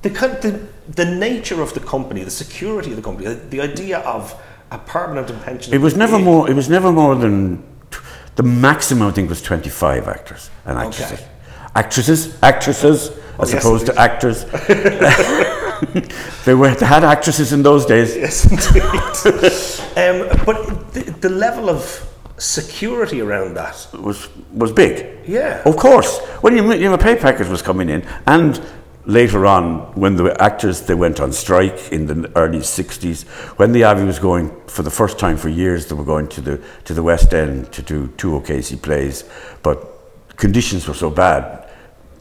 the, 0.03 0.11
the 0.11 0.61
the 0.89 1.05
nature 1.05 1.61
of 1.61 1.75
the 1.75 1.81
company, 1.81 2.25
the 2.25 2.31
security 2.31 2.91
of 2.91 2.97
the 2.97 3.03
company, 3.03 3.29
the, 3.29 3.35
the 3.35 3.61
idea 3.61 3.99
of 4.01 4.41
a 4.71 4.79
permanent 4.79 5.43
pension. 5.43 5.75
It 5.75 5.81
was 5.81 5.97
never 5.97 6.19
more. 6.19 6.51
It 6.51 6.55
was 6.55 6.69
never 6.69 6.93
more 6.93 7.15
than 7.15 7.63
t- 7.91 7.99
the 8.37 8.43
maximum. 8.43 9.09
I 9.09 9.13
think 9.13 9.29
was 9.29 9.43
twenty 9.43 9.71
five 9.71 10.09
actors 10.09 10.51
and 10.65 10.79
actresses. 10.79 11.21
Okay. 11.21 11.29
Actresses, 11.75 12.43
actresses, 12.43 13.11
as 13.39 13.53
yes, 13.53 13.63
opposed 13.63 13.87
to 13.87 13.99
actors. 13.99 14.45
they 16.45 16.55
were 16.55 16.75
they 16.75 16.87
had 16.87 17.05
actresses 17.05 17.53
in 17.53 17.63
those 17.63 17.87
days. 17.87 18.17
Yes, 18.17 18.45
indeed. 18.45 18.83
um, 20.03 20.29
but 20.45 20.93
the, 20.93 21.03
the 21.21 21.29
level 21.29 21.69
of 21.69 22.09
security 22.39 23.21
around 23.21 23.55
that. 23.55 23.87
was 23.93 24.29
was 24.53 24.73
big. 24.73 25.07
Yeah. 25.27 25.63
Of 25.65 25.77
course. 25.77 26.19
When 26.41 26.57
you, 26.57 26.73
you 26.73 26.89
know, 26.89 26.95
a 26.95 26.99
pay 26.99 27.17
package 27.17 27.49
was 27.49 27.63
coming 27.63 27.89
in, 27.89 28.07
and 28.27 28.61
later 29.09 29.47
on, 29.47 29.93
when 29.95 30.17
the 30.17 30.41
actors 30.41 30.83
they 30.83 30.95
went 30.95 31.19
on 31.19 31.33
strike 31.33 31.91
in 31.91 32.07
the 32.07 32.31
early 32.37 32.61
'60s, 32.61 33.25
when 33.59 33.73
the 33.73 33.83
Abbey 33.83 34.05
was 34.05 34.19
going 34.21 34.51
for 34.67 34.83
the 34.85 34.91
first 34.91 35.19
time 35.19 35.37
for 35.37 35.49
years, 35.49 35.87
they 35.87 35.95
were 35.97 36.05
going 36.05 36.29
to 36.29 36.41
the 36.41 36.61
to 36.85 36.95
the 36.95 37.03
West 37.03 37.35
End 37.35 37.73
to 37.73 37.83
do 37.83 38.07
two 38.17 38.37
O'Casey 38.37 38.77
plays, 38.77 39.25
but 39.63 39.77
conditions 40.37 40.87
were 40.87 40.95
so 40.95 41.11
bad. 41.11 41.43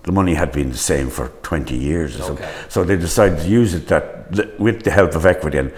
The 0.04 0.12
money 0.14 0.34
had 0.36 0.52
been 0.54 0.70
the 0.72 0.78
same 0.78 1.10
for 1.10 1.28
20 1.44 1.76
years 1.76 2.18
or 2.20 2.32
Okay. 2.32 2.44
so. 2.70 2.70
So 2.70 2.84
they 2.86 2.96
decided 2.96 3.40
to 3.40 3.48
use 3.50 3.74
it 3.74 3.88
that 3.88 4.58
with 4.60 4.84
the 4.84 4.92
help 4.92 5.16
of 5.16 5.26
equity 5.26 5.58
and 5.58 5.72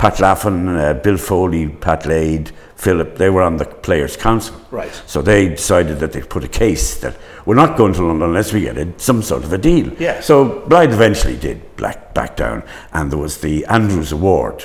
Pat 0.00 0.18
Laffin, 0.18 0.66
uh, 0.78 0.94
Bill 0.94 1.18
Foley, 1.18 1.68
Pat 1.68 2.06
Lade, 2.06 2.52
Philip, 2.74 3.18
they 3.18 3.28
were 3.28 3.42
on 3.42 3.58
the 3.58 3.66
Players' 3.66 4.16
Council. 4.16 4.58
Right. 4.70 4.90
So 5.06 5.20
they 5.20 5.50
decided 5.50 5.98
that 5.98 6.12
they'd 6.12 6.30
put 6.30 6.42
a 6.42 6.48
case 6.48 6.98
that 7.00 7.18
we're 7.44 7.54
not 7.54 7.76
going 7.76 7.92
to 7.92 8.02
London 8.06 8.30
unless 8.30 8.50
we 8.50 8.62
get 8.62 8.78
a, 8.78 8.98
some 8.98 9.20
sort 9.20 9.44
of 9.44 9.52
a 9.52 9.58
deal. 9.58 9.92
Yeah. 10.00 10.22
So 10.22 10.60
Blythe 10.60 10.94
eventually 10.94 11.36
did 11.36 11.76
black, 11.76 12.14
back 12.14 12.34
down, 12.34 12.62
and 12.94 13.10
there 13.12 13.18
was 13.18 13.42
the 13.42 13.66
Andrews 13.66 14.10
Award. 14.12 14.64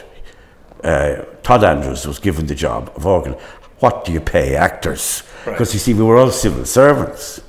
Uh, 0.82 1.26
Todd 1.44 1.66
Andrews 1.66 2.08
was 2.08 2.18
given 2.20 2.46
the 2.46 2.56
job 2.56 2.94
of 2.96 3.06
organ. 3.06 3.34
What 3.80 4.06
do 4.06 4.14
you 4.14 4.22
pay 4.22 4.56
actors? 4.56 5.24
Right. 5.46 5.52
Because 5.52 5.74
you 5.74 5.82
see, 5.82 5.94
we 5.94 6.04
were 6.04 6.16
all 6.16 6.32
civil 6.32 6.64
servants. 6.64 7.42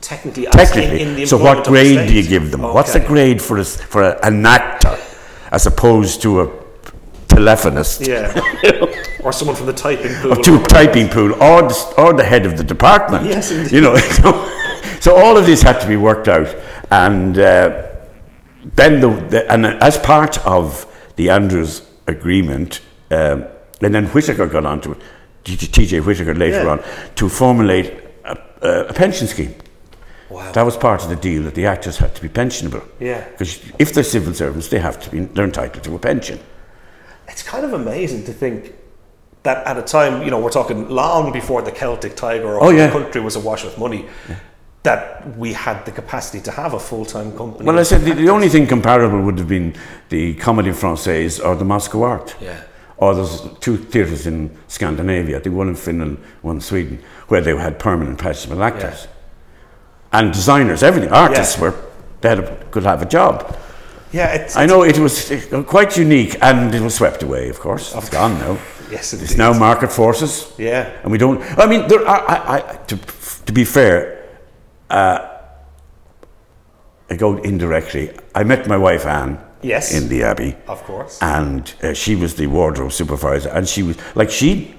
Technically, 0.00 0.46
Technically. 0.46 1.02
in, 1.02 1.08
in 1.10 1.14
the 1.14 1.26
so 1.26 1.36
what 1.36 1.64
grade 1.64 2.08
do 2.08 2.14
you 2.14 2.28
give 2.28 2.50
them? 2.50 2.62
What's 2.62 2.94
the 2.94 2.98
grade 3.00 3.40
for 3.40 3.58
a, 3.58 3.64
for 3.64 4.02
a, 4.02 4.18
an 4.26 4.44
actor 4.44 4.98
as 5.52 5.66
opposed 5.66 6.22
to 6.22 6.40
a 6.40 6.59
telephonist? 7.30 8.06
Yeah. 8.06 8.34
or 9.24 9.32
someone 9.32 9.56
from 9.56 9.66
the 9.66 9.72
typing 9.72 10.12
pool. 10.20 10.32
or 10.32 10.36
to 10.36 10.62
typing 10.64 11.08
pool 11.08 11.32
or 11.34 11.62
the, 11.62 11.94
or 11.98 12.12
the 12.12 12.24
head 12.24 12.46
of 12.46 12.56
the 12.56 12.64
department. 12.64 13.24
Yes, 13.26 13.50
indeed. 13.50 13.72
You 13.72 13.80
know, 13.80 13.96
so, 14.20 14.48
so 15.00 15.16
all 15.16 15.36
of 15.36 15.46
this 15.46 15.62
had 15.62 15.80
to 15.80 15.86
be 15.88 15.96
worked 15.96 16.28
out. 16.28 16.54
And 16.90 17.38
uh, 17.38 17.86
then, 18.74 19.00
the, 19.00 19.08
the, 19.28 19.52
and 19.52 19.64
as 19.66 19.98
part 19.98 20.44
of 20.46 20.86
the 21.16 21.30
Andrews 21.30 21.82
agreement, 22.06 22.80
um, 23.10 23.44
and 23.80 23.94
then 23.94 24.06
Whitaker 24.08 24.46
got 24.46 24.66
onto 24.66 24.92
it, 24.92 24.98
TK 25.44 26.04
Whitaker 26.04 26.34
later 26.34 26.64
Yeah. 26.64 26.70
on, 26.70 26.82
to 27.16 27.28
formulate 27.28 27.92
a, 28.24 28.38
a, 28.62 28.84
a 28.86 28.92
pension 28.92 29.26
scheme. 29.26 29.54
Wow. 30.28 30.52
That 30.52 30.64
was 30.64 30.76
part 30.76 31.02
of 31.02 31.08
the 31.08 31.16
deal 31.16 31.42
that 31.44 31.54
the 31.54 31.66
actors 31.66 31.96
had 31.98 32.14
to 32.14 32.22
be 32.22 32.28
pensionable. 32.28 32.86
Yeah. 33.00 33.26
Because 33.30 33.60
if 33.78 33.92
they're 33.92 34.04
civil 34.04 34.32
servants, 34.32 34.68
they 34.68 34.78
have 34.78 35.00
to 35.00 35.10
be, 35.10 35.20
they're 35.20 35.44
entitled 35.44 35.82
to 35.84 35.94
a 35.96 35.98
pension. 35.98 36.38
It's 37.30 37.42
kind 37.42 37.64
of 37.64 37.72
amazing 37.72 38.24
to 38.24 38.32
think 38.32 38.74
that 39.42 39.66
at 39.66 39.78
a 39.78 39.82
time, 39.82 40.22
you 40.22 40.30
know, 40.30 40.38
we're 40.40 40.50
talking 40.50 40.88
long 40.90 41.32
before 41.32 41.62
the 41.62 41.70
Celtic 41.72 42.14
Tiger 42.16 42.48
or 42.56 42.64
Oh, 42.64 42.70
yeah. 42.70 42.86
the 42.88 42.92
country 42.92 43.20
was 43.20 43.36
awash 43.36 43.64
with 43.64 43.78
money, 43.78 44.06
that 44.82 45.36
we 45.36 45.52
had 45.52 45.84
the 45.84 45.92
capacity 45.92 46.40
to 46.42 46.50
have 46.50 46.74
a 46.74 46.78
full 46.80 47.04
time 47.04 47.36
company. 47.36 47.64
Well, 47.66 47.78
I 47.78 47.82
said 47.84 48.02
the, 48.02 48.12
the 48.14 48.28
only 48.28 48.48
thing 48.48 48.66
comparable 48.66 49.20
would 49.22 49.38
have 49.38 49.48
been 49.48 49.74
the 50.08 50.34
Comédie 50.36 50.74
Française 50.74 51.42
or 51.44 51.54
the 51.56 51.64
Moscow 51.64 52.02
Art. 52.02 52.34
Yeah. 52.40 52.62
Or 52.96 53.14
there's 53.14 53.42
two 53.60 53.78
theatres 53.78 54.26
in 54.26 54.50
Scandinavia, 54.68 55.40
think 55.40 55.56
one 55.56 55.68
in 55.68 55.74
Finland, 55.76 56.18
one 56.42 56.56
in 56.56 56.60
Sweden, 56.60 56.98
where 57.28 57.40
they 57.40 57.56
had 57.56 57.78
permanent 57.78 58.18
professional 58.18 58.62
actors. 58.62 59.08
And 60.12 60.32
designers, 60.32 60.82
everything. 60.82 61.10
Artists 61.10 61.56
Yeah. 61.56 61.62
were, 61.62 61.74
they 62.20 62.28
had 62.30 62.38
a, 62.40 62.64
could 62.70 62.82
have 62.84 63.00
a 63.00 63.06
job. 63.06 63.56
Yeah, 64.12 64.34
it's, 64.34 64.56
I 64.56 64.66
know 64.66 64.82
it 64.84 64.98
was 64.98 65.30
uh, 65.30 65.62
quite 65.62 65.96
unique 65.96 66.36
and 66.42 66.74
it 66.74 66.80
was 66.82 66.94
swept 66.94 67.22
away, 67.22 67.48
of 67.48 67.60
course. 67.60 67.94
It's 67.94 68.10
gone 68.10 68.38
now. 68.38 68.58
Yes, 68.90 69.12
It's 69.12 69.22
indeed. 69.22 69.38
now 69.38 69.52
market 69.56 69.92
forces. 69.92 70.52
Yeah. 70.58 70.90
And 71.04 71.12
we 71.12 71.18
don't, 71.18 71.40
I 71.56 71.66
mean, 71.66 71.86
there 71.86 72.04
are, 72.04 72.28
I, 72.28 72.56
I, 72.56 72.76
to, 72.88 72.96
to 73.46 73.52
be 73.52 73.64
fair, 73.64 74.28
uh, 74.90 75.28
I 77.08 77.14
go 77.16 77.36
indirectly. 77.36 78.10
I 78.34 78.42
met 78.42 78.66
my 78.66 78.76
wife 78.76 79.06
Anne 79.06 79.38
Yes. 79.62 79.94
in 79.94 80.08
the 80.08 80.24
Abbey. 80.24 80.56
Of 80.66 80.82
course. 80.82 81.18
And 81.22 81.72
uh, 81.84 81.94
she 81.94 82.16
was 82.16 82.34
the 82.34 82.48
wardrobe 82.48 82.90
supervisor. 82.90 83.50
And 83.50 83.68
she 83.68 83.84
was, 83.84 83.96
like, 84.16 84.28
she 84.30 84.74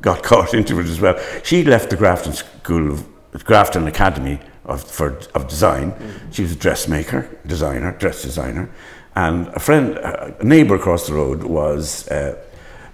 got 0.00 0.22
caught 0.30 0.54
into 0.54 0.78
it 0.78 0.86
as 0.86 1.00
well. 1.00 1.18
She 1.42 1.64
left 1.64 1.90
the 1.90 1.96
Grafton 1.96 2.34
School 2.34 2.92
of, 2.92 3.04
Grafton 3.44 3.88
Academy 3.88 4.38
of, 4.66 4.82
for, 4.84 5.18
of 5.34 5.48
Design. 5.48 5.94
She 6.30 6.42
was 6.42 6.52
a 6.52 6.56
dressmaker, 6.56 7.28
designer, 7.46 7.92
dress 7.92 8.22
designer. 8.22 8.68
And 9.14 9.48
a 9.48 9.60
friend, 9.60 9.96
a 9.96 10.36
neighbour 10.44 10.74
across 10.74 11.06
the 11.06 11.14
road 11.14 11.42
was 11.44 12.06
uh, 12.08 12.36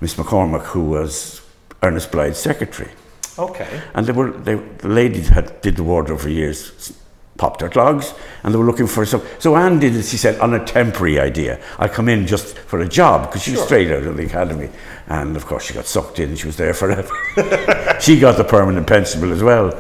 Miss 0.01 0.15
McCormack, 0.15 0.67
who 0.67 0.85
was 0.85 1.43
Ernest 1.83 2.13
Blythe's 2.13 2.39
secretary. 2.39 2.91
okay. 3.39 3.81
And 3.95 4.07
they 4.07 4.13
were 4.13 4.31
they, 4.31 4.55
the 4.55 4.89
ladies 4.89 5.29
had 5.29 5.61
did 5.63 5.77
the 5.77 5.83
wardrobe 5.83 6.21
for 6.21 6.29
years, 6.29 6.93
popped 7.37 7.61
their 7.61 7.71
clogs, 7.71 8.13
and 8.43 8.53
they 8.53 8.59
were 8.59 8.65
looking 8.67 8.87
for 8.87 9.05
some. 9.07 9.23
So 9.39 9.57
Anne 9.57 9.79
did 9.79 9.97
it. 9.97 10.05
She 10.05 10.17
said 10.17 10.39
on 10.41 10.55
a 10.55 10.65
temporary 10.65 11.19
idea. 11.19 11.59
I'll 11.79 11.89
come 11.89 12.09
in 12.09 12.27
just 12.27 12.59
for 12.59 12.81
a 12.81 12.89
job 12.89 13.27
because 13.29 13.43
she 13.43 13.51
was 13.53 13.61
Sure. 13.61 13.67
straight 13.67 13.91
out 13.91 14.03
of 14.05 14.17
the 14.17 14.27
academy, 14.27 14.69
and 15.09 15.37
of 15.37 15.47
course 15.47 15.65
she 15.65 15.75
got 15.75 15.87
sucked 15.87 16.19
in. 16.21 16.37
She 16.37 16.47
was 16.47 16.57
there 16.57 16.75
forever. 16.75 17.09
she 18.01 18.19
got 18.21 18.37
the 18.37 18.45
permanent 18.45 18.87
pensionable 18.87 19.33
as 19.33 19.43
well. 19.43 19.71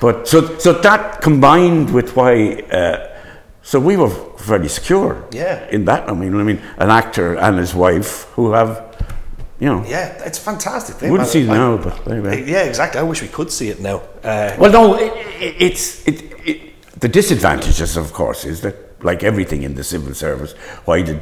But 0.00 0.26
so 0.28 0.58
so 0.58 0.72
that 0.72 1.22
combined 1.22 1.90
with 1.94 2.16
why. 2.16 2.62
Uh, 2.72 3.12
so 3.62 3.80
we 3.80 3.96
were 3.96 4.10
very 4.38 4.68
secure. 4.68 5.24
Yeah. 5.32 5.66
In 5.70 5.84
that, 5.86 6.08
I 6.08 6.12
mean, 6.14 6.38
I 6.38 6.44
mean, 6.44 6.60
an 6.76 6.88
actor 6.90 7.34
and 7.36 7.58
his 7.58 7.74
wife 7.74 8.24
who 8.36 8.52
have, 8.52 8.80
you 9.58 9.66
know, 9.66 9.84
Yeah, 9.88 10.06
it's 10.24 10.38
fantastic. 10.38 11.02
you 11.02 11.10
wouldn't 11.10 11.28
see 11.28 11.42
it 11.42 11.50
I- 11.50 11.56
now, 11.56 11.76
but 11.76 12.06
anyway. 12.08 12.44
Yeah, 12.48 12.62
exactly. 12.62 13.00
I 13.00 13.02
wish 13.02 13.22
we 13.22 13.28
could 13.28 13.50
see 13.50 13.68
it 13.70 13.80
now. 13.80 14.02
Uh, 14.22 14.54
Well, 14.56 14.70
no, 14.70 14.94
it, 14.94 15.12
it, 15.40 15.54
it's 15.58 16.06
it, 16.06 16.22
it, 16.22 16.35
the 16.98 17.08
disadvantages, 17.08 17.96
of 17.96 18.12
course, 18.12 18.44
is 18.44 18.60
that 18.62 19.04
like 19.04 19.22
everything 19.22 19.62
in 19.62 19.74
the 19.74 19.84
civil 19.84 20.14
service, 20.14 20.52
why 20.84 21.02
did 21.02 21.20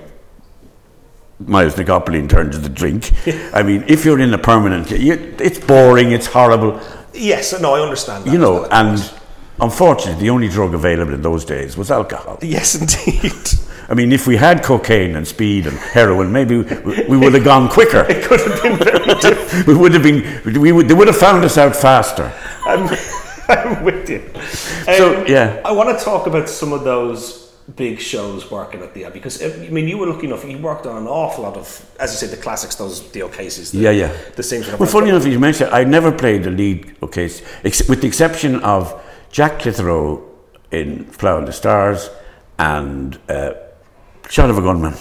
Myles 1.40 1.76
na 1.76 1.82
gCopaleen 1.82 2.28
turn 2.28 2.50
to 2.50 2.58
the 2.58 2.68
drink? 2.68 3.10
I 3.52 3.62
mean, 3.62 3.84
if 3.88 4.04
you're 4.04 4.20
in 4.20 4.32
a 4.32 4.38
permanent, 4.38 4.90
you, 4.90 5.34
it's 5.38 5.58
boring, 5.58 6.12
it's 6.12 6.26
horrible, 6.26 6.80
yes, 7.12 7.58
no, 7.60 7.74
I 7.74 7.80
understand 7.80 8.24
that. 8.24 8.32
you 8.32 8.38
know, 8.38 8.66
and 8.66 9.12
unfortunately, 9.60 10.20
the 10.22 10.30
only 10.30 10.48
drug 10.48 10.74
available 10.74 11.12
in 11.14 11.22
those 11.22 11.44
days 11.44 11.76
was 11.76 11.90
alcohol. 11.90 12.38
Yes, 12.40 12.74
indeed. 12.74 13.32
I 13.88 13.92
mean, 13.92 14.12
if 14.12 14.26
we 14.26 14.36
had 14.36 14.62
cocaine 14.62 15.14
and 15.14 15.28
speed 15.28 15.66
and 15.66 15.76
heroin, 15.76 16.32
maybe 16.32 16.58
we, 16.62 17.04
we 17.06 17.16
would 17.18 17.34
have 17.34 17.44
gone 17.44 17.68
quicker. 17.68 18.06
It 18.08 18.24
could 18.24 18.40
have 18.40 18.62
been 18.62 18.76
very 18.78 19.14
different. 19.20 19.66
we 19.66 19.74
would 19.74 19.92
have 19.92 20.02
been. 20.02 20.40
We 20.62 20.72
would. 20.72 20.88
They 20.88 20.94
would 20.94 21.08
have 21.08 21.18
found 21.18 21.44
us 21.44 21.58
out 21.58 21.76
faster. 21.76 22.32
I'm, 22.64 22.88
I'm 23.48 23.84
with 23.84 24.08
you. 24.10 24.22
So, 24.96 25.20
Um, 25.20 25.26
yeah. 25.26 25.60
I 25.64 25.72
want 25.72 25.96
to 25.98 26.04
talk 26.04 26.26
about 26.26 26.48
some 26.48 26.72
of 26.72 26.84
those 26.84 27.44
big 27.76 27.98
shows 27.98 28.50
working 28.50 28.82
at 28.82 28.92
the 28.92 29.04
Abbey 29.06 29.14
because 29.14 29.42
I 29.42 29.48
mean 29.70 29.88
you 29.88 29.96
were 29.96 30.06
lucky 30.06 30.26
enough. 30.26 30.44
You 30.44 30.58
worked 30.58 30.86
on 30.86 30.96
an 30.98 31.06
awful 31.08 31.44
lot 31.44 31.56
of, 31.56 31.66
as 31.98 32.12
you 32.12 32.18
said, 32.18 32.30
the 32.30 32.42
classics, 32.42 32.74
those 32.74 33.00
Dio 33.00 33.28
cases. 33.28 33.72
The, 33.72 33.78
Yeah, 33.78 33.90
yeah. 33.90 34.12
The 34.36 34.42
scenes. 34.42 34.66
that 34.66 34.78
Well, 34.78 34.88
funny 34.88 35.08
enough, 35.08 35.24
you 35.26 35.38
mentioned 35.38 35.70
I 35.70 35.84
never 35.84 36.12
played 36.12 36.44
the 36.44 36.50
lead 36.50 36.94
case, 37.10 37.42
ex- 37.64 37.88
with 37.88 38.00
the 38.02 38.06
exception 38.06 38.60
of 38.62 39.00
Jack 39.30 39.60
Clitheroe 39.60 40.22
in 40.70 41.04
Plough 41.06 41.38
in 41.38 41.44
the 41.46 41.52
Stars 41.52 42.10
and 42.58 43.18
uh, 43.28 43.52
Shot 44.28 44.50
of 44.50 44.58
a 44.58 44.62
Gunman. 44.62 44.94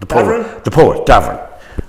The 0.00 0.06
poet, 0.06 0.24
Davoren? 0.24 0.64
the 0.64 0.70
poet, 0.70 1.06
Davoren. 1.06 1.47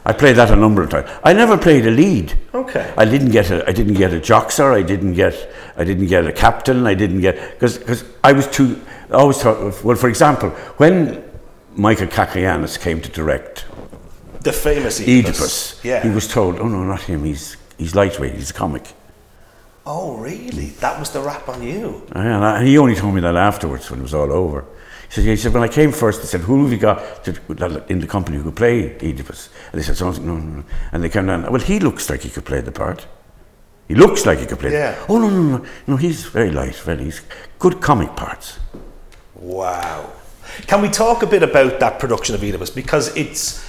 I 0.09 0.13
played 0.13 0.37
that 0.37 0.49
a 0.49 0.55
number 0.55 0.81
of 0.81 0.89
times. 0.89 1.07
I 1.23 1.33
never 1.33 1.55
played 1.55 1.85
a 1.85 1.91
lead. 1.91 2.33
Okay. 2.53 2.93
I 2.97 3.05
didn't 3.05 3.29
get 3.29 3.51
a. 3.51 3.67
I 3.69 3.73
didn't 3.73 3.93
get 3.93 4.11
a 4.11 4.19
joxer. 4.19 4.73
I 4.73 4.81
didn't 4.81 5.13
get. 5.13 5.35
I 5.77 5.83
didn't 5.83 6.07
get 6.07 6.25
a 6.25 6.33
captain. 6.33 6.87
I 6.87 6.95
didn't 6.95 7.21
get 7.21 7.35
because 7.51 8.03
I 8.23 8.31
was 8.33 8.47
too. 8.47 8.81
I 9.11 9.13
always 9.13 9.39
thought. 9.41 9.83
Well, 9.83 9.95
for 9.95 10.09
example, 10.09 10.49
when 10.81 11.23
Michael 11.75 12.07
Cacoyannis 12.07 12.79
came 12.79 12.99
to 13.01 13.09
direct 13.09 13.65
the 14.41 14.53
famous 14.53 14.99
Oedipus. 14.99 15.79
Yeah. 15.83 16.01
He 16.01 16.09
was 16.09 16.27
told, 16.27 16.59
oh 16.59 16.67
no, 16.67 16.83
not 16.83 17.01
him. 17.01 17.23
He's 17.23 17.57
he's 17.77 17.95
lightweight. 17.95 18.33
He's 18.33 18.49
a 18.49 18.53
comic. 18.53 18.85
oh, 19.85 20.17
really? 20.17 20.69
That 20.81 20.99
was 20.99 21.09
the 21.11 21.21
rap 21.21 21.47
on 21.49 21.61
you. 21.63 22.07
I, 22.13 22.57
and 22.57 22.67
he 22.67 22.77
only 22.77 22.95
told 22.95 23.13
me 23.15 23.21
that 23.21 23.35
afterwards 23.35 23.89
when 23.89 23.99
it 23.99 24.03
was 24.03 24.13
all 24.13 24.31
over. 24.31 24.65
He 25.09 25.15
said, 25.15 25.23
he 25.23 25.35
said 25.35 25.53
when 25.53 25.63
I 25.63 25.67
came 25.67 25.91
first, 25.91 26.21
they 26.21 26.27
said, 26.27 26.41
who 26.41 26.63
have 26.63 26.71
you 26.71 26.77
got 26.77 27.23
to, 27.23 27.83
in 27.89 27.99
the 27.99 28.07
company 28.07 28.37
who 28.37 28.43
could 28.43 28.55
play 28.55 28.95
Oedipus? 28.97 29.49
And 29.71 29.81
they 29.81 29.83
said, 29.83 29.97
something, 29.97 30.25
no, 30.25 30.37
no, 30.37 30.57
no. 30.57 30.63
And 30.91 31.03
they 31.03 31.09
came 31.09 31.25
down, 31.25 31.51
well, 31.51 31.59
he 31.59 31.79
looks 31.79 32.09
like 32.09 32.21
he 32.21 32.29
could 32.29 32.45
play 32.45 32.61
the 32.61 32.71
part. 32.71 33.07
He 33.87 33.95
looks 33.95 34.27
like 34.27 34.37
he 34.37 34.45
could 34.45 34.59
play 34.59 34.71
Yeah. 34.71 35.03
Oh, 35.09 35.17
no, 35.17 35.29
no, 35.29 35.57
no. 35.57 35.65
No, 35.87 35.95
he's 35.95 36.25
very 36.25 36.51
light, 36.51 36.75
very, 36.75 37.05
he's 37.05 37.21
good 37.57 37.81
comic 37.81 38.15
parts. 38.15 38.59
Wow. 39.33 40.11
Can 40.67 40.81
we 40.81 40.89
talk 40.89 41.23
a 41.23 41.27
bit 41.27 41.41
about 41.41 41.79
that 41.79 41.97
production 41.97 42.35
of 42.35 42.43
Oedipus 42.43 42.69
because 42.69 43.15
it's 43.15 43.67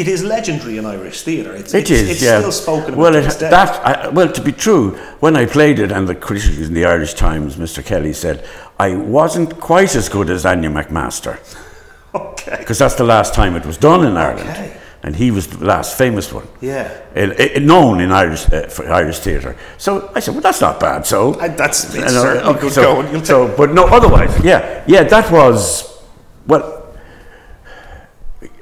it 0.00 0.08
is 0.08 0.22
legendary 0.24 0.78
in 0.78 0.86
Irish 0.86 1.22
theatre. 1.22 1.54
It's, 1.54 1.74
It 1.74 1.80
it's, 1.82 1.90
is, 1.90 2.10
it's 2.10 2.22
yeah. 2.22 2.38
still 2.40 2.52
spoken 2.52 2.94
about 2.94 2.98
well, 2.98 3.12
to 3.12 3.18
it, 3.18 3.38
that 3.50 3.86
I, 3.86 4.08
well, 4.08 4.30
to 4.30 4.40
be 4.42 4.52
true, 4.52 4.96
when 5.20 5.36
I 5.36 5.46
played 5.46 5.78
it, 5.78 5.90
and 5.92 6.08
the 6.08 6.14
critics 6.14 6.58
in 6.58 6.74
the 6.74 6.84
Irish 6.84 7.14
Times, 7.14 7.56
Mr. 7.56 7.84
Kelly 7.84 8.12
said 8.12 8.46
I 8.78 8.94
wasn't 8.96 9.58
quite 9.60 9.94
as 9.96 10.08
good 10.08 10.30
as 10.30 10.44
Anew 10.44 10.70
McMaster 10.70 11.38
okay. 12.14 12.56
because 12.58 12.78
that's 12.78 12.94
the 12.94 13.04
last 13.04 13.34
time 13.34 13.56
it 13.56 13.66
was 13.66 13.76
done 13.76 14.06
in 14.06 14.16
Ireland, 14.16 14.48
Okay. 14.50 14.76
and 15.02 15.16
he 15.16 15.30
was 15.30 15.46
the 15.48 15.64
last 15.64 15.96
famous 15.98 16.32
one. 16.32 16.46
Yeah. 16.60 16.84
It- 17.14 17.40
it- 17.40 17.62
known 17.62 18.00
in 18.00 18.12
Irish 18.12 18.46
uh, 18.52 18.68
for 18.68 18.90
Irish 18.92 19.18
theatre. 19.18 19.56
So 19.78 20.10
I 20.14 20.20
said, 20.20 20.34
well, 20.34 20.42
that's 20.42 20.60
not 20.60 20.78
bad. 20.80 21.06
So 21.06 21.34
I- 21.40 21.48
that's- 21.48 21.94
it's 21.94 22.14
know, 22.14 22.22
certainly 22.22 22.60
good 22.60 22.72
so, 22.72 22.82
going. 22.82 23.12
You'll 23.12 23.24
so, 23.24 23.48
but 23.56 23.72
no, 23.72 23.84
otherwise, 23.86 24.32
yeah, 24.44 24.84
yeah, 24.86 25.02
that 25.04 25.30
was 25.32 25.98
well. 26.46 26.76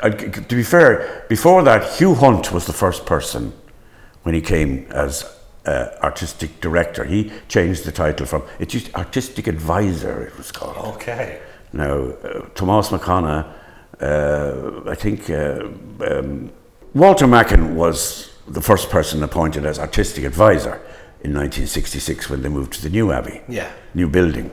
I- 0.03 0.11
to 0.11 0.55
be 0.57 0.63
fair, 0.63 1.25
before 1.29 1.63
that, 1.65 1.85
Hugh 1.99 2.15
Hunt 2.15 2.53
was 2.53 2.67
the 2.67 2.73
first 2.73 3.05
person 3.07 3.53
when 4.23 4.35
he 4.35 4.41
came 4.41 4.87
as 4.91 5.25
uh, 5.67 5.89
artistic 6.03 6.61
director. 6.61 7.05
He 7.05 7.31
changed 7.49 7.85
the 7.85 7.93
title 7.93 8.27
from 8.27 8.43
it 8.59 8.73
used 8.73 8.95
artistic 8.95 9.47
advisor. 9.47 10.23
It 10.23 10.37
was 10.39 10.53
called. 10.53 10.77
Okay. 10.97 11.41
Now, 11.73 11.95
uh, 12.25 12.41
Tomas 12.55 12.89
McConnell, 12.89 13.45
uh, 14.01 14.91
I 14.91 14.95
think 14.95 15.29
uh, 15.31 15.67
um, 16.11 16.51
Walter 16.95 17.27
Macken 17.27 17.75
was 17.75 18.31
the 18.47 18.61
first 18.63 18.91
person 18.91 19.23
appointed 19.23 19.67
as 19.67 19.79
artistic 19.79 20.25
advisor 20.25 20.81
in 21.23 21.35
1966 21.35 22.31
when 22.31 22.43
they 22.43 22.49
moved 22.49 22.73
to 22.75 22.83
the 22.83 22.91
new 22.91 23.11
Abbey, 23.13 23.41
Yeah. 23.49 23.69
new 23.95 24.09
building. 24.09 24.51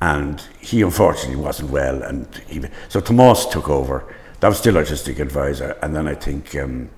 And 0.00 0.42
he 0.60 0.82
unfortunately 0.82 1.42
wasn't 1.42 1.70
well, 1.70 2.02
and 2.02 2.26
he, 2.48 2.60
so 2.88 3.00
Thomas 3.00 3.46
took 3.46 3.68
over. 3.70 4.04
That 4.40 4.48
was 4.48 4.58
still 4.58 4.76
artistic 4.76 5.18
advisor, 5.18 5.76
and 5.82 5.94
then 5.96 6.06
I 6.06 6.14
think 6.14 6.54
um, 6.56 6.90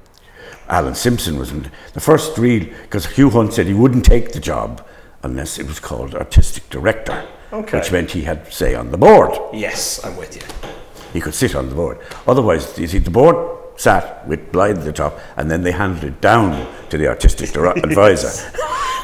Alan 0.68 0.94
Simpson 0.94 1.38
was 1.38 1.50
in 1.50 1.70
the 1.92 2.00
first 2.00 2.36
real 2.36 2.64
because 2.82 3.06
Hugh 3.06 3.30
Hunt 3.30 3.52
said 3.52 3.66
he 3.66 3.74
wouldn't 3.74 4.04
take 4.04 4.32
the 4.32 4.40
job 4.40 4.84
unless 5.22 5.58
it 5.58 5.66
was 5.66 5.78
called 5.80 6.14
artistic 6.14 6.68
director, 6.70 7.26
Okay. 7.52 7.78
which 7.78 7.92
meant 7.92 8.10
he 8.10 8.22
had 8.22 8.52
say 8.52 8.74
on 8.74 8.90
the 8.90 8.98
board. 8.98 9.38
Yes, 9.52 10.04
I'm 10.04 10.16
with 10.16 10.36
you. 10.36 10.42
He 11.12 11.20
could 11.20 11.34
sit 11.34 11.54
on 11.54 11.68
the 11.68 11.74
board. 11.74 11.98
Otherwise, 12.26 12.78
you 12.78 12.86
see, 12.86 12.98
the 12.98 13.10
board 13.10 13.36
sat 13.78 14.26
with 14.28 14.52
Blythe 14.52 14.78
at 14.78 14.84
the 14.84 14.92
top, 14.92 15.18
and 15.36 15.50
then 15.50 15.62
they 15.62 15.72
handed 15.72 16.04
it 16.04 16.20
down 16.20 16.66
to 16.90 16.98
the 16.98 17.06
artistic 17.08 17.54
advisor. 17.86 18.50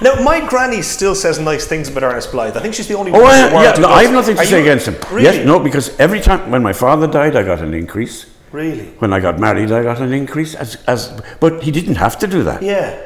Now, 0.02 0.20
my 0.22 0.44
granny 0.46 0.82
still 0.82 1.14
says 1.14 1.38
nice 1.38 1.66
things 1.66 1.88
about 1.88 2.02
Ernest 2.02 2.32
Blythe. 2.32 2.56
I 2.56 2.60
think 2.60 2.74
she's 2.74 2.88
the 2.88 2.94
only 2.96 3.12
Oh, 3.12 3.22
one 3.22 3.30
I, 3.32 3.62
yeah, 3.62 3.72
no. 3.78 3.88
I 3.88 4.02
have 4.02 4.12
nothing 4.12 4.34
to 4.36 4.42
Are 4.42 4.44
say 4.44 4.58
you- 4.58 4.62
against 4.64 4.86
him. 4.88 4.96
Really? 5.10 5.24
Yes, 5.24 5.46
no, 5.46 5.58
because 5.60 5.96
every 5.98 6.20
time 6.20 6.50
when 6.50 6.62
my 6.62 6.72
father 6.72 7.06
died, 7.06 7.36
I 7.36 7.42
got 7.44 7.60
an 7.60 7.72
increase. 7.72 8.26
Really? 8.52 8.86
When 8.98 9.12
I 9.12 9.20
got 9.20 9.38
married, 9.38 9.72
I 9.72 9.82
got 9.82 10.00
an 10.00 10.12
increase. 10.12 10.54
As, 10.54 10.76
as, 10.86 11.20
but 11.40 11.62
he 11.62 11.70
didn't 11.70 11.96
have 11.96 12.18
to 12.20 12.26
do 12.26 12.42
that. 12.44 12.62
Yeah. 12.62 13.00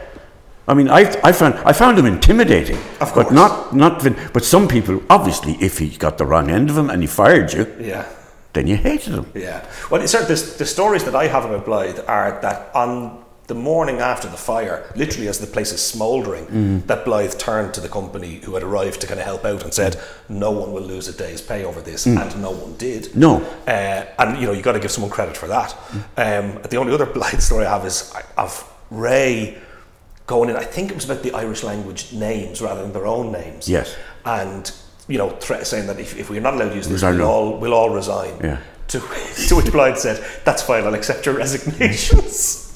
I 0.67 0.75
mean, 0.75 0.91
I, 0.91 1.01
I 1.25 1.33
found 1.33 1.55
I 1.65 1.73
found 1.73 1.99
him 1.99 2.05
intimidating, 2.05 2.77
Of 3.01 3.13
course. 3.15 3.29
but 3.29 3.33
not 3.33 3.75
not. 3.75 4.05
But 4.35 4.45
some 4.45 4.69
people, 4.69 5.03
obviously, 5.09 5.53
if 5.63 5.79
he 5.79 5.89
got 5.97 6.19
the 6.19 6.27
wrong 6.27 6.51
end 6.51 6.69
of 6.69 6.77
him 6.77 6.91
and 6.91 7.01
he 7.03 7.07
fired 7.07 7.55
you, 7.55 7.67
Yeah. 7.81 8.05
Then 8.53 8.67
you 8.67 8.77
hated 8.77 9.15
him. 9.15 9.27
Yeah. 9.35 9.65
Well, 9.91 10.01
it's 10.03 10.13
the, 10.13 10.55
the 10.59 10.67
stories 10.67 11.05
that 11.05 11.15
I 11.15 11.27
have 11.29 11.45
about 11.45 11.65
Blythe 11.67 12.01
are 12.09 12.39
that 12.43 12.75
on 12.75 13.25
the 13.47 13.55
morning 13.55 13.99
after 14.01 14.29
the 14.29 14.37
fire, 14.37 14.85
literally 14.95 15.27
as 15.27 15.39
the 15.39 15.47
place 15.47 15.73
is 15.73 15.81
smouldering, 15.83 16.45
Mm. 16.47 16.87
that 16.87 17.05
Blythe 17.07 17.39
turned 17.39 17.73
to 17.75 17.81
the 17.81 17.89
company 17.89 18.41
who 18.45 18.53
had 18.55 18.63
arrived 18.63 19.01
to 19.01 19.07
kind 19.07 19.19
of 19.21 19.25
help 19.25 19.45
out 19.47 19.63
and 19.65 19.73
said, 19.73 19.97
"No 20.29 20.51
one 20.51 20.73
will 20.73 20.83
lose 20.83 21.09
a 21.09 21.13
day's 21.13 21.41
pay 21.41 21.65
over 21.65 21.81
this," 21.81 22.05
and 22.05 22.43
no 22.43 22.51
one 22.51 22.75
did. 22.77 23.05
Mm. 23.05 23.15
No. 23.17 23.37
Uh, 23.67 24.05
and 24.19 24.39
you 24.39 24.47
know 24.47 24.53
you 24.53 24.61
got 24.63 24.73
to 24.73 24.81
give 24.81 24.91
someone 24.91 25.11
credit 25.11 25.37
for 25.37 25.47
that. 25.49 25.75
Um, 26.19 26.61
the 26.69 26.77
only 26.77 26.93
other 26.93 27.07
Blythe 27.17 27.41
story 27.41 27.65
I 27.65 27.71
have 27.79 27.87
is 27.87 28.13
of 28.37 28.71
Ray 28.91 29.57
going 30.27 30.51
in. 30.51 30.57
I 30.57 30.65
think 30.65 30.91
it 30.91 30.95
was 30.95 31.07
about 31.07 31.23
the 31.23 31.33
Irish 31.33 31.63
language 31.63 32.13
names 32.13 32.61
rather 32.61 32.83
than 32.83 32.93
their 32.93 33.07
own 33.07 33.33
names. 33.33 33.67
Yes. 33.67 33.95
And 34.27 34.71
you 35.09 35.19
know, 35.19 35.31
threat, 35.31 35.67
saying 35.67 35.87
that 35.89 35.99
if, 35.99 36.17
if 36.19 36.31
we're 36.31 36.41
not 36.41 36.55
allowed 36.55 36.69
to 36.71 36.77
use 36.77 36.87
this, 36.87 36.93
Resign 37.03 37.19
we'll 37.19 37.29
all 37.29 37.57
we'll 37.59 37.75
all 37.75 37.91
resign. 37.91 38.35
Yeah. 38.43 38.59
To, 38.89 39.01
to 39.49 39.57
which 39.57 39.71
Blythe 39.71 39.99
said, 39.99 40.25
"That's 40.47 40.63
fine. 40.63 40.85
I'll 40.85 40.95
accept 40.95 41.27
your 41.27 41.35
resignations." 41.37 42.65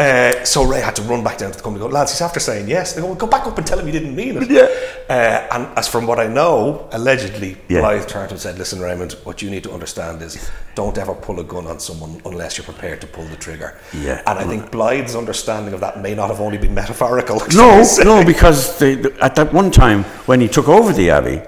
Uh, 0.00 0.42
so 0.42 0.64
Ray 0.64 0.80
had 0.80 0.96
to 0.96 1.02
run 1.02 1.22
back 1.22 1.36
down 1.38 1.50
to 1.52 1.56
the 1.58 1.62
company. 1.62 1.84
and 1.84 1.92
Go, 1.92 1.94
lads. 1.98 2.10
He's 2.12 2.22
after 2.22 2.40
saying 2.40 2.66
yes. 2.66 2.94
They 2.94 3.02
go, 3.02 3.14
go 3.14 3.26
back 3.26 3.46
up 3.46 3.56
and 3.58 3.64
tell 3.66 3.78
him 3.78 3.86
you 3.86 3.92
didn't 3.92 4.16
mean 4.16 4.38
it. 4.42 4.50
Yeah. 4.50 4.66
Uh, 5.08 5.46
and 5.54 5.78
as 5.78 5.86
from 5.86 6.06
what 6.06 6.18
I 6.18 6.26
know, 6.28 6.88
allegedly, 6.92 7.58
Yeah. 7.68 7.80
Blythe 7.80 8.08
turned 8.08 8.30
and 8.32 8.40
said, 8.40 8.58
"Listen, 8.58 8.80
Raymond. 8.80 9.12
What 9.24 9.42
you 9.42 9.50
need 9.50 9.62
to 9.64 9.70
understand 9.70 10.22
is, 10.22 10.50
don't 10.74 10.96
ever 10.96 11.14
pull 11.14 11.38
a 11.40 11.44
gun 11.44 11.66
on 11.66 11.78
someone 11.78 12.20
unless 12.24 12.56
you're 12.56 12.64
prepared 12.64 13.00
to 13.02 13.06
pull 13.06 13.24
the 13.26 13.36
trigger." 13.36 13.78
Yeah. 13.92 14.22
And 14.26 14.38
I 14.38 14.44
think 14.44 14.70
Blythe's 14.72 15.14
understanding 15.14 15.74
of 15.74 15.80
that 15.80 16.00
may 16.00 16.14
not 16.14 16.28
have 16.30 16.40
only 16.40 16.58
been 16.58 16.74
metaphorical. 16.74 17.40
No, 17.54 17.84
no, 18.02 18.24
because 18.24 18.78
the, 18.78 18.94
the- 18.94 19.16
at 19.24 19.34
that 19.36 19.52
one 19.52 19.70
time 19.70 20.04
when 20.26 20.40
he 20.40 20.48
took 20.48 20.68
over 20.68 20.92
the 20.94 21.10
abbey 21.10 21.42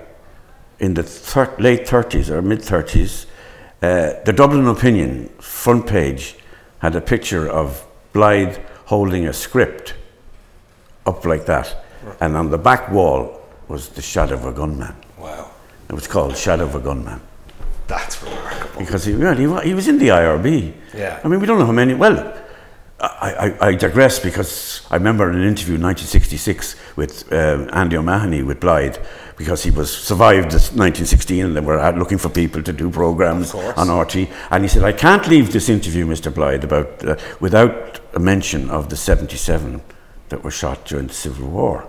in 0.84 0.94
the 0.94 1.02
thir- 1.02 1.54
late 1.58 1.88
thirties 1.88 2.30
or 2.30 2.42
mid 2.42 2.62
thirties, 2.62 3.26
uh, 3.82 4.12
the 4.24 4.32
Dublin 4.32 4.66
Opinion 4.68 5.28
front 5.40 5.86
page 5.86 6.36
had 6.80 6.94
a 6.94 7.00
picture 7.00 7.48
of 7.48 7.84
Blythe 8.12 8.58
holding 8.86 9.26
a 9.26 9.32
script 9.32 9.94
up 11.06 11.24
like 11.24 11.46
that, 11.46 11.84
and 12.20 12.36
on 12.36 12.50
the 12.50 12.58
back 12.58 12.90
wall 12.90 13.40
was 13.68 13.88
the 13.88 14.02
shadow 14.02 14.34
of 14.34 14.44
a 14.44 14.52
gunman. 14.52 14.94
Wow, 15.18 15.50
It 15.88 15.94
was 15.94 16.06
called 16.06 16.36
Shadow 16.36 16.64
of 16.64 16.74
a 16.74 16.80
Gunman 16.80 17.20
that's 17.86 18.22
remarkable. 18.22 18.78
because 18.80 19.04
he, 19.06 19.14
well, 19.14 19.34
he, 19.62 19.68
he 19.68 19.74
was 19.74 19.88
in 19.88 19.98
the 19.98 20.08
IRB. 20.08 20.72
Yeah. 20.94 21.20
I 21.24 21.28
mean, 21.28 21.40
we 21.40 21.46
don't 21.46 21.58
know 21.58 21.66
how 21.66 21.72
many. 21.72 21.94
Well, 21.94 22.34
I, 23.00 23.54
I, 23.60 23.68
I 23.68 23.74
digress 23.74 24.18
because 24.18 24.82
I 24.90 24.96
remember 24.96 25.28
an 25.30 25.42
interview 25.42 25.74
in 25.76 25.82
1966 25.82 26.76
with 26.96 27.30
um, 27.32 27.68
Andy 27.72 27.96
O'Mahony 27.98 28.42
with 28.42 28.60
Blythe 28.60 28.96
because 29.36 29.62
he 29.62 29.70
was 29.70 29.94
survived 29.94 30.46
this 30.46 30.70
1916 30.70 31.44
and 31.44 31.56
they 31.56 31.60
were 31.60 31.78
out 31.78 31.98
looking 31.98 32.18
for 32.18 32.28
people 32.28 32.62
to 32.62 32.72
do 32.72 32.90
programs 32.90 33.54
on 33.54 33.90
RT. 33.90 34.28
And 34.50 34.64
he 34.64 34.68
said, 34.68 34.84
I 34.84 34.92
can't 34.92 35.26
leave 35.26 35.52
this 35.52 35.68
interview, 35.68 36.06
Mr. 36.06 36.32
Blythe, 36.32 36.64
about, 36.64 37.04
uh, 37.04 37.16
without 37.40 38.00
a 38.14 38.20
mention 38.20 38.70
of 38.70 38.90
the 38.90 38.96
77 38.96 39.82
that 40.28 40.44
were 40.44 40.50
shot 40.50 40.84
during 40.84 41.08
the 41.08 41.14
Civil 41.14 41.48
War. 41.48 41.88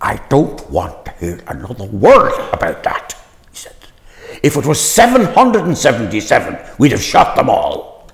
I 0.00 0.16
don't 0.28 0.68
want 0.70 1.04
to 1.04 1.12
hear 1.12 1.40
another 1.46 1.84
word 1.84 2.32
about 2.52 2.82
that, 2.82 3.14
he 3.50 3.56
said. 3.56 3.76
If 4.42 4.56
it 4.56 4.66
was 4.66 4.80
777, 4.80 6.58
we'd 6.78 6.92
have 6.92 7.02
shot 7.02 7.36
them 7.36 7.48
all. 7.48 8.10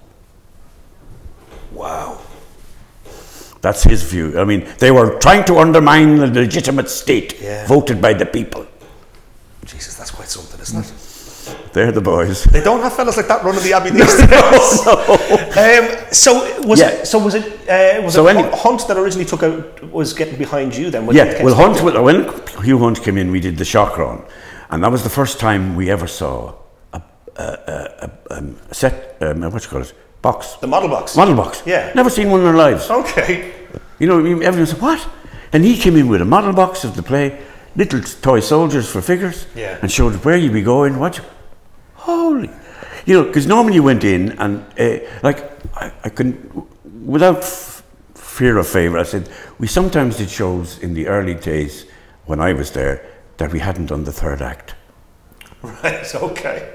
Wow. 1.72 2.20
That's 3.68 3.82
his 3.82 4.02
view. 4.02 4.40
I 4.40 4.44
mean, 4.44 4.66
they 4.78 4.90
were 4.90 5.18
trying 5.18 5.44
to 5.44 5.58
undermine 5.58 6.16
the 6.16 6.26
legitimate 6.28 6.88
state 6.88 7.34
Yeah. 7.38 7.66
voted 7.66 8.00
by 8.00 8.14
the 8.14 8.24
people. 8.24 8.64
Jesus, 9.66 9.94
that's 9.94 10.10
quite 10.10 10.30
something, 10.30 10.58
isn't 10.58 10.86
it? 10.86 11.72
They're 11.74 11.92
the 11.92 12.00
boys. 12.00 12.44
They 12.44 12.62
don't 12.62 12.80
have 12.80 12.94
fellas 12.94 13.18
like 13.18 13.28
that 13.28 13.44
running 13.44 13.62
the 13.62 13.74
Abbey 13.74 13.90
these 14.00 14.16
days. 14.16 14.86
um, 14.88 16.12
so 16.12 16.30
was 16.66 16.80
Yeah. 16.80 16.88
it? 16.92 17.06
So 17.06 17.18
was 17.18 17.34
it? 17.34 17.44
Uh, 17.68 18.00
was 18.04 18.14
So 18.14 18.26
it 18.26 18.54
Hunt 18.54 18.88
that 18.88 18.96
originally 18.96 19.26
took 19.26 19.42
out 19.42 19.82
was 19.92 20.14
getting 20.14 20.38
behind 20.38 20.74
you 20.74 20.88
then? 20.90 21.06
Yeah, 21.12 21.42
well, 21.44 21.54
Hunt, 21.54 21.76
to- 21.78 22.00
when 22.00 22.24
Hugh 22.64 22.78
Hunt 22.78 23.02
came 23.02 23.18
in, 23.18 23.30
we 23.30 23.40
did 23.40 23.58
the 23.58 23.64
Shaughraun, 23.64 24.24
and 24.70 24.82
that 24.82 24.90
was 24.90 25.02
the 25.02 25.10
first 25.10 25.38
time 25.38 25.76
we 25.76 25.90
ever 25.90 26.06
saw 26.06 26.54
a, 26.94 27.02
a, 27.36 27.42
a, 27.44 28.10
a, 28.30 28.38
um, 28.38 28.56
a 28.70 28.74
set, 28.74 28.94
um, 29.20 29.42
what 29.52 29.62
you 29.62 29.68
call 29.68 29.82
it, 29.82 29.92
box, 30.22 30.54
the 30.62 30.66
model 30.66 30.88
box. 30.88 31.16
model 31.16 31.34
box. 31.34 31.62
Yeah. 31.66 31.92
never 31.94 32.10
seen 32.10 32.30
one 32.30 32.40
in 32.40 32.46
our 32.46 32.56
lives. 32.56 32.88
Okay. 32.90 33.52
You 33.98 34.06
know, 34.06 34.18
everyone 34.40 34.66
said, 34.66 34.80
what? 34.80 35.06
And 35.52 35.64
he 35.64 35.76
came 35.78 35.96
in 35.96 36.08
with 36.08 36.20
a 36.20 36.24
model 36.24 36.52
box 36.52 36.84
of 36.84 36.94
the 36.96 37.02
play, 37.02 37.40
little 37.74 38.00
toy 38.00 38.40
soldiers 38.40 38.88
for 38.90 39.00
figures, 39.02 39.46
Yeah. 39.54 39.78
and 39.82 39.90
showed 39.90 40.14
where 40.24 40.36
you'd 40.36 40.52
be 40.52 40.62
going, 40.62 40.98
what 40.98 41.18
you, 41.18 41.24
holy, 41.94 42.50
you 43.06 43.14
know, 43.14 43.24
because 43.24 43.46
normally 43.46 43.74
you 43.74 43.82
went 43.82 44.04
in 44.04 44.32
and, 44.38 44.64
uh, 44.78 44.98
like, 45.22 45.50
I, 45.76 45.92
I 46.04 46.08
couldn't, 46.10 46.66
without 47.06 47.38
f- 47.38 47.82
fear 48.14 48.58
of 48.58 48.66
favour, 48.68 48.98
I 48.98 49.02
said, 49.04 49.28
we 49.58 49.66
sometimes 49.66 50.18
did 50.18 50.30
shows 50.30 50.78
in 50.78 50.94
the 50.94 51.08
early 51.08 51.34
days 51.34 51.86
when 52.26 52.40
I 52.40 52.52
was 52.52 52.70
there 52.72 53.04
that 53.38 53.52
we 53.52 53.58
hadn't 53.60 53.86
done 53.86 54.04
the 54.04 54.12
third 54.12 54.42
act. 54.42 54.74
Right. 55.62 56.14
Okay. 56.14 56.74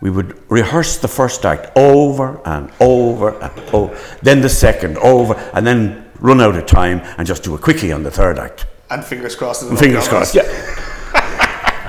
We 0.00 0.10
would 0.10 0.40
rehearse 0.50 0.96
the 0.98 1.08
first 1.08 1.44
act 1.44 1.70
over 1.76 2.40
and 2.44 2.70
over 2.80 3.38
and 3.40 3.52
over, 3.74 3.98
then 4.22 4.40
the 4.40 4.48
second 4.48 4.96
over, 4.98 5.34
and 5.54 5.66
then 5.66 6.10
run 6.22 6.40
out 6.40 6.56
of 6.56 6.64
time 6.66 7.00
and 7.18 7.26
just 7.26 7.42
do 7.42 7.54
a 7.54 7.58
quickie 7.58 7.92
on 7.92 8.02
the 8.02 8.10
third 8.10 8.38
act. 8.38 8.66
And 8.90 9.04
fingers 9.04 9.34
crossed. 9.36 9.62
And 9.62 9.78
fingers 9.78 10.08
crossed. 10.08 10.34
Yeah. 10.34 10.42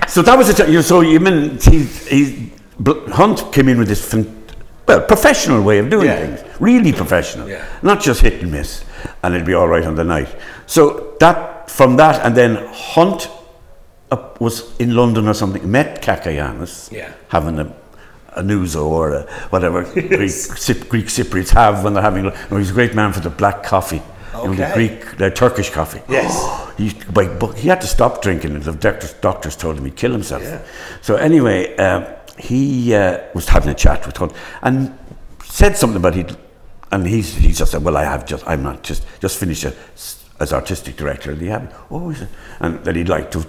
so 0.08 0.22
that 0.22 0.38
was. 0.38 0.58
You 0.60 0.74
know, 0.76 0.82
so 0.82 1.02
you 1.02 1.20
mean 1.20 1.60
he, 1.60 1.84
he 1.84 2.52
Hunt 3.12 3.52
came 3.54 3.70
in 3.70 3.78
with 3.78 3.88
this 3.88 4.04
fin- 4.10 4.44
well 4.88 5.02
professional 5.02 5.62
way 5.62 5.80
of 5.80 5.90
doing 5.90 6.08
Yeah. 6.08 6.26
things, 6.28 6.44
really 6.60 6.92
professional, 6.94 7.48
Yeah. 7.48 7.64
not 7.82 8.02
just 8.02 8.22
hit 8.22 8.42
and 8.42 8.52
miss, 8.52 8.84
and 9.22 9.34
it'd 9.34 9.46
be 9.48 9.54
all 9.54 9.68
right 9.68 9.86
on 9.86 9.96
the 9.96 10.04
night. 10.04 10.30
So 10.66 11.16
that 11.20 11.70
from 11.70 11.96
that, 11.98 12.26
and 12.26 12.36
then 12.36 12.56
Hunt 12.74 13.30
up, 14.12 14.40
was 14.42 14.76
in 14.80 14.96
London 14.96 15.28
or 15.28 15.34
something, 15.34 15.70
met 15.70 16.02
Cacoyannis, 16.02 16.92
Yeah. 16.92 17.12
having 17.30 17.60
a 17.60 17.74
a 18.36 18.42
nuzo 18.42 18.86
or 18.86 19.12
a, 19.14 19.22
whatever 19.52 19.84
Greek, 19.94 20.10
Greek 20.90 21.06
Cypriots 21.08 21.52
have 21.52 21.84
when 21.84 21.94
they're 21.94 22.02
having. 22.02 22.26
You 22.26 22.58
he's 22.58 22.72
a 22.72 22.74
great 22.74 22.96
man 22.96 23.14
for 23.14 23.20
the 23.20 23.30
black 23.30 23.62
coffee, 23.64 24.02
know, 24.34 24.54
the 24.54 24.72
Greek, 24.74 25.18
the 25.18 25.30
Turkish 25.32 25.70
coffee. 25.70 26.02
Yes. 26.10 26.60
He, 26.78 26.86
used 26.86 27.02
to 27.02 27.12
buy 27.12 27.28
bu- 27.28 27.52
he 27.52 27.68
had 27.68 27.82
to 27.82 27.88
stop 27.88 28.24
drinking 28.24 28.56
it. 28.56 28.60
The 28.64 28.72
doctors, 28.74 29.14
doctors 29.22 29.56
told 29.56 29.78
him 29.78 29.86
he'd 29.86 29.96
kill 29.96 30.12
himself. 30.12 30.42
Yeah. 30.42 30.60
So 31.04 31.18
anyway, 31.18 31.76
um, 31.78 32.04
he 32.40 32.96
uh, 32.96 33.20
was 33.36 33.48
having 33.48 33.70
a 33.70 33.76
chat 33.76 34.08
with 34.08 34.18
Hunt 34.18 34.34
and 34.64 34.98
said 35.44 35.78
something 35.78 35.98
about 35.98 36.16
he'd, 36.16 36.36
and 36.92 37.06
he's 37.06 37.36
he 37.36 37.52
just 37.52 37.72
said, 37.74 37.84
"Well, 37.84 37.96
I 37.96 38.06
have 38.06 38.26
just 38.26 38.44
I'm 38.48 38.64
not 38.64 38.82
just 38.82 39.06
just 39.22 39.38
finished 39.38 39.66
a, 39.66 39.74
as 40.40 40.52
artistic 40.52 40.96
director 40.96 41.32
of 41.32 41.38
the 41.40 41.52
Abbey." 41.52 41.68
Oh, 41.92 42.10
he 42.10 42.16
said, 42.18 42.30
and 42.60 42.84
that 42.86 42.96
he'd 42.96 43.08
like 43.10 43.30
to. 43.32 43.46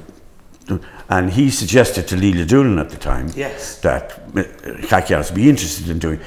to- 0.67 0.81
And 1.09 1.31
he 1.33 1.49
suggested 1.51 2.07
to 2.09 2.17
Lelia 2.17 2.45
Doolan 2.45 2.79
at 2.79 2.91
the 2.91 2.99
time 2.99 3.31
Yes. 3.35 3.79
that 3.81 4.13
uh, 4.37 4.43
Cacoyannis 4.89 5.31
would 5.31 5.37
be 5.37 5.49
interested 5.49 5.89
in 5.89 5.99
doing. 5.99 6.21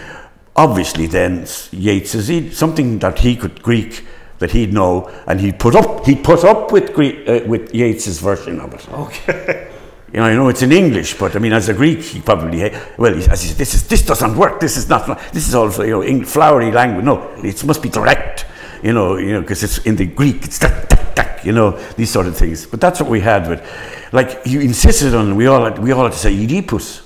Obviously, 0.56 1.06
then 1.06 1.46
Yeats 1.72 2.16
is 2.16 2.58
something 2.58 2.98
that 3.00 3.20
he 3.20 3.36
could 3.36 3.62
Greek 3.62 4.04
that 4.40 4.52
he'd 4.52 4.74
know, 4.74 5.10
and 5.28 5.40
he'd 5.42 5.60
put 5.60 5.76
up 5.76 6.06
he'd 6.06 6.24
put 6.24 6.44
up 6.44 6.72
with 6.72 6.94
Greek, 6.94 7.28
uh, 7.28 7.42
with 7.48 7.74
Yeats's 7.74 8.20
version 8.20 8.60
of 8.60 8.74
it. 8.74 8.88
Okay. 8.90 9.72
You 10.14 10.22
know, 10.22 10.26
I 10.26 10.34
know 10.36 10.48
it's 10.48 10.62
in 10.62 10.72
English, 10.72 11.16
but 11.16 11.36
I 11.36 11.40
mean, 11.40 11.52
as 11.52 11.68
a 11.68 11.74
Greek, 11.74 12.00
he 12.00 12.22
probably 12.22 12.72
well, 12.98 13.14
he, 13.14 13.26
as 13.28 13.42
he 13.42 13.50
said, 13.50 13.58
this 13.58 13.74
is 13.74 13.86
this 13.90 14.04
doesn't 14.04 14.38
work. 14.38 14.62
This 14.62 14.78
is 14.78 14.88
not. 14.88 15.06
This 15.34 15.50
is 15.50 15.54
all 15.54 15.70
you 15.86 16.02
know, 16.02 16.24
flowery 16.24 16.72
language. 16.72 17.04
No, 17.04 17.30
it 17.44 17.62
must 17.66 17.84
be 17.84 17.90
direct. 17.90 18.46
You 18.82 18.94
know, 18.94 19.18
you 19.18 19.34
know, 19.34 19.42
because 19.42 19.64
it's 19.64 19.80
in 19.80 19.98
the 19.98 20.06
Greek. 20.06 20.46
It's 20.46 20.60
tak, 20.60 20.88
tak, 20.88 21.14
tak, 21.14 21.46
you 21.46 21.52
know 21.52 21.72
these 21.98 22.10
sort 22.10 22.26
of 22.26 22.38
things. 22.38 22.66
But 22.66 22.80
that's 22.80 23.02
what 23.02 23.10
we 23.10 23.20
had 23.20 23.50
with, 23.50 23.62
like 24.14 24.46
he 24.46 24.64
insisted 24.64 25.14
on. 25.14 25.36
We 25.36 25.48
all 25.48 25.66
had, 25.66 25.78
we 25.78 25.92
all 25.92 26.06
had 26.06 26.14
to 26.14 26.18
say 26.20 26.34
Oedipus, 26.34 27.02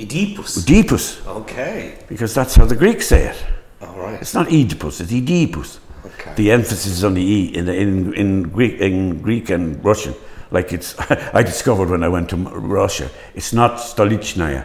Oedipus. 0.00 0.56
Oedipus, 0.64 1.26
Okay. 1.26 1.98
because 2.08 2.32
that's 2.34 2.54
how 2.54 2.64
the 2.64 2.74
Greeks 2.74 3.06
say 3.06 3.26
it. 3.28 3.44
All 3.82 3.98
right. 3.98 4.18
It's 4.18 4.32
not 4.32 4.46
Oedipus. 4.48 5.02
It's 5.02 5.12
Oedipus. 5.12 5.78
Okay. 6.18 6.34
The 6.36 6.52
emphasis 6.52 6.86
is 6.86 7.04
on 7.04 7.14
the 7.14 7.22
e 7.22 7.54
in 7.54 7.64
the, 7.66 7.74
in 7.74 8.14
in 8.14 8.42
Greek 8.50 8.80
in 8.80 9.20
Greek 9.22 9.50
and 9.50 9.84
Russian. 9.84 10.14
Like 10.50 10.72
it's, 10.72 10.94
I 11.34 11.42
discovered 11.42 11.90
when 11.90 12.02
I 12.04 12.08
went 12.08 12.28
to 12.30 12.36
Russia. 12.36 13.10
It's 13.34 13.52
not 13.52 13.78
Stolichnaya. 13.78 14.64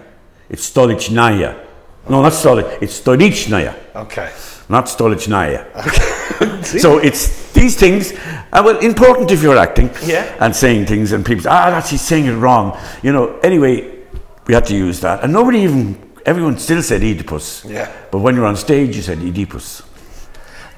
It's 0.49 0.69
Stolichnaya. 0.69 1.65
No, 2.09 2.21
not 2.21 2.33
Stolich. 2.33 2.81
It's 2.81 2.99
Stolichnaya, 3.01 3.75
Okay. 3.95 4.31
not 4.69 4.85
Stolichnaya. 4.85 5.65
Okay. 5.75 6.61
so 6.79 6.97
it's 6.97 7.51
these 7.53 7.75
things 7.75 8.13
are 8.53 8.63
well 8.63 8.77
important 8.79 9.31
if 9.31 9.43
you're 9.43 9.57
acting 9.57 9.89
Yeah. 10.05 10.25
and 10.39 10.55
saying 10.55 10.85
things, 10.87 11.11
and 11.11 11.25
people 11.25 11.43
say, 11.43 11.49
ah, 11.49 11.69
that's 11.69 11.89
he's 11.89 12.01
saying 12.01 12.25
it 12.25 12.35
wrong. 12.35 12.77
You 13.03 13.11
know. 13.13 13.37
Anyway, 13.43 13.91
we 14.47 14.53
had 14.53 14.65
to 14.67 14.75
use 14.75 14.99
that, 15.01 15.23
and 15.23 15.33
nobody 15.33 15.59
even. 15.59 15.97
Everyone 16.25 16.57
still 16.59 16.81
said 16.83 17.01
Oedipus. 17.03 17.65
Yeah. 17.65 17.91
But 18.11 18.19
when 18.19 18.35
you're 18.35 18.45
on 18.45 18.55
stage, 18.55 18.95
you 18.95 19.01
said 19.01 19.19
Oedipus. 19.19 19.81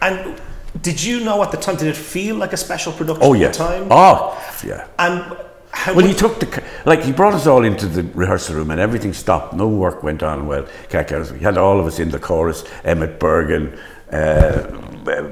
And 0.01 0.39
did 0.81 1.03
you 1.03 1.19
know 1.19 1.41
at 1.43 1.51
the 1.51 1.57
time? 1.57 1.75
Did 1.75 1.87
it 1.87 1.97
feel 1.97 2.35
like 2.35 2.53
a 2.53 2.57
special 2.57 2.93
production 2.93 3.23
Oh 3.23 3.33
at 3.33 3.39
yeah. 3.39 3.47
the 3.49 3.53
time? 3.57 3.87
Oh 3.91 4.61
yeah. 4.65 4.87
And 4.99 5.37
how 5.73 5.93
Well, 5.93 6.05
he 6.05 6.13
took 6.13 6.39
the 6.39 6.63
like 6.85 7.01
he 7.03 7.11
brought 7.11 7.33
us 7.33 7.47
all 7.47 7.63
into 7.63 7.87
the 7.87 8.03
rehearsal 8.13 8.55
room 8.55 8.71
and 8.71 8.79
everything 8.79 9.13
stopped. 9.13 9.53
No 9.53 9.67
work 9.67 10.03
went 10.03 10.21
on. 10.23 10.47
Well, 10.47 10.65
he 10.89 11.43
had 11.43 11.57
all 11.57 11.79
of 11.79 11.85
us 11.85 11.99
in 11.99 12.09
the 12.09 12.19
chorus. 12.19 12.63
Emmet 12.83 13.19
Bergin, 13.19 13.77
uh, 14.11 14.15
uh, 14.15 15.29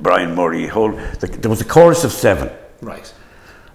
Brian 0.00 0.34
Murray. 0.34 0.66
Whole 0.66 0.92
the, 1.20 1.26
there 1.26 1.50
was 1.50 1.60
a 1.60 1.64
chorus 1.64 2.04
of 2.04 2.12
seven, 2.12 2.50
right. 2.82 3.12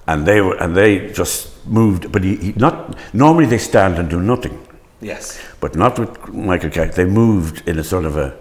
and 0.07 0.26
they 0.26 0.41
were 0.41 0.55
and 0.61 0.76
they 0.76 1.11
just 1.11 1.66
moved. 1.66 2.11
But 2.11 2.24
he, 2.24 2.36
he 2.38 2.53
not 2.53 2.95
normally 3.14 3.45
they 3.47 3.57
stand 3.59 3.97
and 3.99 4.09
do 4.09 4.20
nothing, 4.22 4.57
Yes. 5.01 5.39
but 5.59 5.76
not 5.76 5.97
with 5.99 6.30
Michael 6.34 6.70
Cack. 6.70 6.93
They 6.93 7.05
moved 7.05 7.68
in 7.68 7.80
a 7.80 7.84
sort 7.84 8.05
of 8.05 8.18
a 8.18 8.38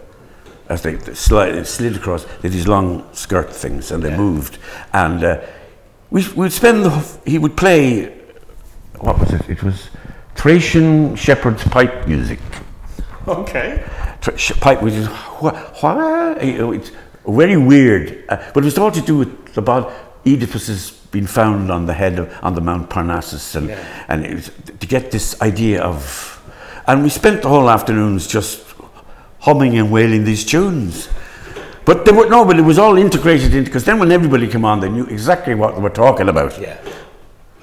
as 0.73 0.83
they 0.83 0.99
slid, 1.15 1.67
slid 1.67 1.97
across. 1.97 2.25
They 2.25 2.49
had 2.49 2.53
these 2.53 2.67
long 2.69 3.05
skirt 3.13 3.53
things, 3.53 3.91
and 3.91 4.03
they 4.03 4.11
Yeah. 4.11 4.17
moved. 4.17 4.59
And 4.93 5.23
uh, 5.23 5.41
we 6.11 6.27
would 6.35 6.53
spend 6.53 6.85
the, 6.85 6.91
he 7.27 7.39
would 7.39 7.57
play. 7.57 8.07
What 9.01 9.19
was 9.19 9.33
it? 9.33 9.49
It 9.49 9.63
was 9.63 9.91
Thracian 10.35 11.17
shepherd's 11.17 11.65
pipe 11.65 12.07
music. 12.09 12.41
Okay. 13.29 13.85
Thr- 14.21 14.37
sh- 14.37 14.53
pipe, 14.61 14.83
which 14.83 14.95
is 14.95 15.09
wha- 15.41 15.57
wha- 15.83 16.35
it's 16.41 16.91
very 17.27 17.57
weird, 17.57 18.25
uh, 18.29 18.37
but 18.55 18.63
it 18.63 18.65
was 18.65 18.79
all 18.79 18.91
to 18.91 19.01
do 19.01 19.19
with. 19.19 19.29
Oedipus 20.25 20.69
has 20.69 20.91
been 21.11 21.27
found 21.27 21.71
on 21.71 21.87
the 21.87 21.93
head 21.95 22.19
of 22.19 22.33
on 22.43 22.55
the 22.55 22.61
Mount 22.61 22.89
Parnassus, 22.89 23.55
and 23.57 23.69
Yeah. 23.69 23.79
and 24.09 24.25
it 24.25 24.35
was 24.35 24.51
to 24.81 24.87
get 24.87 25.11
this 25.11 25.41
idea 25.43 25.83
of, 25.83 26.41
and 26.87 27.03
we 27.03 27.11
spent 27.11 27.43
the 27.43 27.49
whole 27.49 27.69
afternoons 27.69 28.27
just 28.27 28.72
humming 29.43 29.77
and 29.79 29.91
wailing 29.91 30.25
these 30.25 30.45
tunes. 30.45 31.09
But 31.85 32.05
they 32.05 32.13
were 32.13 32.29
no, 32.29 32.45
but 32.45 32.59
it 32.59 32.63
was 32.63 32.79
all 32.79 32.97
integrated 32.97 33.55
into 33.55 33.69
because 33.71 33.85
then 33.85 33.99
when 33.99 34.13
everybody 34.13 34.47
came 34.49 34.65
on, 34.65 34.81
they 34.81 34.89
knew 34.89 35.05
exactly 35.07 35.55
what 35.55 35.75
they 35.75 35.81
were 35.81 35.91
talking 35.91 36.29
about. 36.29 36.59
Yeah. 36.61 36.77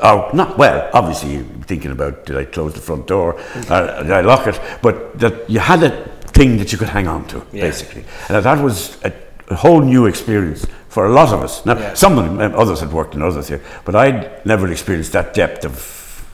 Oh, 0.02 0.30
not 0.34 0.58
well. 0.58 0.90
Obviously, 0.94 1.36
you're 1.36 1.44
thinking 1.66 1.92
about 1.92 2.26
did 2.26 2.38
I 2.38 2.46
close 2.46 2.74
the 2.74 2.82
front 2.82 3.08
door, 3.08 3.34
or 3.34 3.62
did 4.04 4.12
I 4.12 4.22
lock 4.22 4.48
it? 4.48 4.60
But 4.82 5.20
that 5.20 5.50
you 5.50 5.60
had 5.60 5.84
a 5.84 5.92
thing 6.34 6.58
that 6.58 6.72
you 6.72 6.78
could 6.78 6.90
hang 6.90 7.08
on 7.08 7.26
to, 7.28 7.38
Yeah. 7.52 7.64
basically, 7.68 8.04
and 8.30 8.44
that 8.44 8.64
was 8.64 8.98
a, 9.04 9.12
a 9.50 9.56
whole 9.56 9.82
new 9.82 10.06
experience 10.06 10.66
for 10.90 11.06
a 11.06 11.12
lot 11.12 11.34
of 11.34 11.42
us. 11.42 11.66
Now, 11.66 11.78
Yeah. 11.78 11.94
some 11.96 12.18
of 12.18 12.26
them, 12.26 12.40
um, 12.40 12.56
others 12.60 12.80
had 12.82 12.92
worked 12.94 13.16
in 13.16 13.22
others 13.22 13.48
here, 13.48 13.62
but 13.86 13.96
I'd 13.96 14.46
never 14.46 14.70
experienced 14.72 15.12
that 15.14 15.34
depth 15.34 15.66
of 15.66 16.26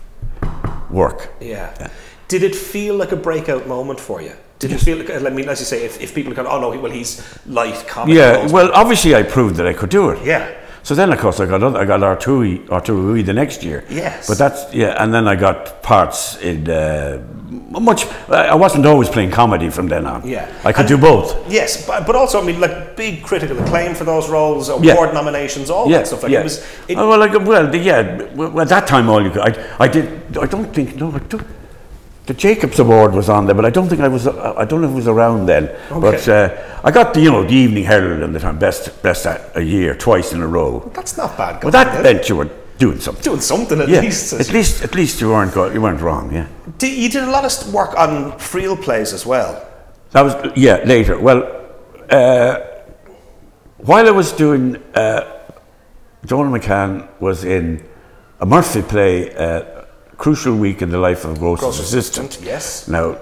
work. 0.90 1.34
Yeah. 1.40 1.90
Did 2.28 2.44
it 2.44 2.56
feel 2.56 2.96
like 2.96 3.12
a 3.12 3.16
breakout 3.16 3.68
moment 3.68 4.00
for 4.00 4.22
you? 4.22 4.34
Did 4.60 4.72
it 4.72 4.80
feel 4.80 4.98
like, 4.98 5.10
I 5.10 5.30
mean, 5.30 5.50
as 5.50 5.60
you 5.60 5.66
say, 5.66 5.84
if, 5.86 6.00
if 6.02 6.16
people 6.16 6.34
go, 6.34 6.46
oh 6.48 6.60
no, 6.62 6.70
well, 6.80 6.92
he's 6.92 7.22
light 7.46 7.86
comedy. 7.88 8.18
Yeah, 8.18 8.36
roles." 8.38 8.54
well, 8.54 8.72
obviously, 8.74 9.14
I 9.14 9.24
proved 9.24 9.56
that 9.58 9.68
I 9.68 9.74
could 9.74 9.90
do 9.90 10.10
it. 10.12 10.26
Yeah. 10.26 10.50
So 10.84 10.94
then, 10.94 11.12
of 11.12 11.18
course, 11.20 11.40
I 11.40 11.48
got 11.48 11.64
other, 11.64 11.80
I 11.80 11.86
got 11.86 12.02
Artui 12.02 12.68
Artui 12.68 13.26
the 13.26 13.34
next 13.34 13.64
year. 13.64 13.84
Yes. 13.90 14.28
But 14.28 14.38
that's 14.38 14.72
yeah, 14.74 15.02
and 15.04 15.12
then 15.14 15.28
I 15.28 15.36
got 15.36 15.82
parts 15.82 16.38
in 16.38 16.70
uh, 16.70 17.22
much. 17.72 18.06
I 18.30 18.54
wasn't 18.56 18.86
always 18.86 19.10
playing 19.10 19.32
comedy 19.32 19.72
from 19.72 19.88
then 19.88 20.06
on. 20.06 20.28
Yeah. 20.28 20.46
I 20.64 20.72
could 20.72 20.82
And- 20.82 20.90
do 20.90 20.98
both. 21.00 21.52
Yes, 21.52 21.86
but, 21.88 22.06
but 22.06 22.16
also, 22.16 22.40
I 22.40 22.46
mean, 22.46 22.60
like 22.62 22.96
big 22.96 23.24
critical 23.24 23.58
acclaim 23.60 23.96
for 23.96 24.04
those 24.04 24.30
roles, 24.30 24.70
award 24.70 24.86
Yeah. 24.86 25.12
nominations, 25.12 25.70
all 25.72 25.90
Yeah, 25.90 25.98
that 25.98 26.08
stuff. 26.08 26.22
Like 26.24 26.32
yeah. 26.32 26.42
it 26.42 26.44
was. 26.44 26.60
It, 26.88 26.98
oh, 26.98 27.10
well, 27.10 27.20
like, 27.20 27.34
well, 27.46 27.68
the, 27.68 27.80
yeah. 27.80 28.22
Well, 28.36 28.62
at 28.62 28.70
that 28.70 28.86
time, 28.88 29.10
all 29.10 29.22
you 29.24 29.32
could. 29.32 29.42
I, 29.42 29.76
I 29.80 29.88
did. 29.88 30.38
I 30.38 30.46
don't 30.46 30.72
think. 30.72 30.96
No, 30.98 31.12
I 31.12 31.20
don't. 31.20 31.46
The 32.26 32.34
Jacobs 32.34 32.80
Award 32.80 33.14
was 33.14 33.30
on 33.30 33.46
there, 33.46 33.54
but 33.56 33.66
I 33.66 33.70
don't 33.70 33.88
think 33.88 34.02
I 34.02 34.08
was. 34.08 34.26
uh, 34.26 34.54
I 34.58 34.66
don't 34.66 34.82
know 34.82 34.88
if 34.88 34.94
it 34.94 34.96
was 34.96 35.08
around 35.08 35.46
then. 35.46 35.70
But 35.92 36.28
uh, 36.28 36.80
I 36.84 36.90
got 36.92 37.14
the 37.14 37.22
you 37.22 37.32
know 37.32 37.44
the 37.44 37.54
Evening 37.54 37.84
Herald 37.84 38.24
and 38.24 38.34
the 38.34 38.40
time 38.40 38.58
best 38.58 39.02
best 39.04 39.26
a, 39.26 39.52
a 39.60 39.62
year 39.62 39.96
twice 39.96 40.34
in 40.34 40.42
a 40.42 40.48
row. 40.48 40.80
that's 40.96 41.18
not 41.18 41.38
bad. 41.38 41.64
Well, 41.64 41.72
that 41.72 42.02
meant 42.04 42.28
you 42.28 42.36
were 42.38 42.50
doing 42.80 43.00
something. 43.00 43.24
Doing 43.24 43.42
something 43.42 43.80
at 43.80 43.90
yeah, 43.90 44.02
least. 44.02 44.34
at 44.34 44.52
least, 44.52 44.84
at 44.84 44.96
least 44.96 45.22
you 45.22 45.30
weren't 45.30 45.54
go, 45.54 45.70
you 45.72 45.82
weren't 45.82 46.02
wrong. 46.02 46.34
Yeah, 46.34 46.48
You 46.82 47.10
did 47.10 47.24
a 47.24 47.30
lot 47.32 47.46
of 47.46 47.74
work 47.74 47.96
on 47.98 48.32
Friel 48.40 48.76
plays 48.82 49.14
as 49.14 49.26
well. 49.26 49.64
that 50.12 50.22
was 50.24 50.36
yeah 50.58 50.82
later. 50.84 51.20
Well, 51.20 51.44
uh, 52.10 52.60
while 53.78 54.08
I 54.08 54.12
was 54.12 54.32
doing, 54.32 54.78
uh, 54.96 55.22
Donal 56.26 56.52
McCann 56.60 57.08
was 57.20 57.44
in 57.44 57.84
a 58.40 58.46
Murphy 58.46 58.82
play, 58.82 59.34
uh, 59.36 59.75
Crucial 60.18 60.56
Week 60.56 60.82
in 60.82 60.90
the 60.90 60.98
Life 60.98 61.26
of 61.26 61.36
a 61.36 61.40
Grocer's 61.40 61.62
Grocer's 61.64 61.86
Assistant. 61.94 62.30
Assistant, 62.30 62.48
yes. 62.48 62.88
Now, 62.88 63.18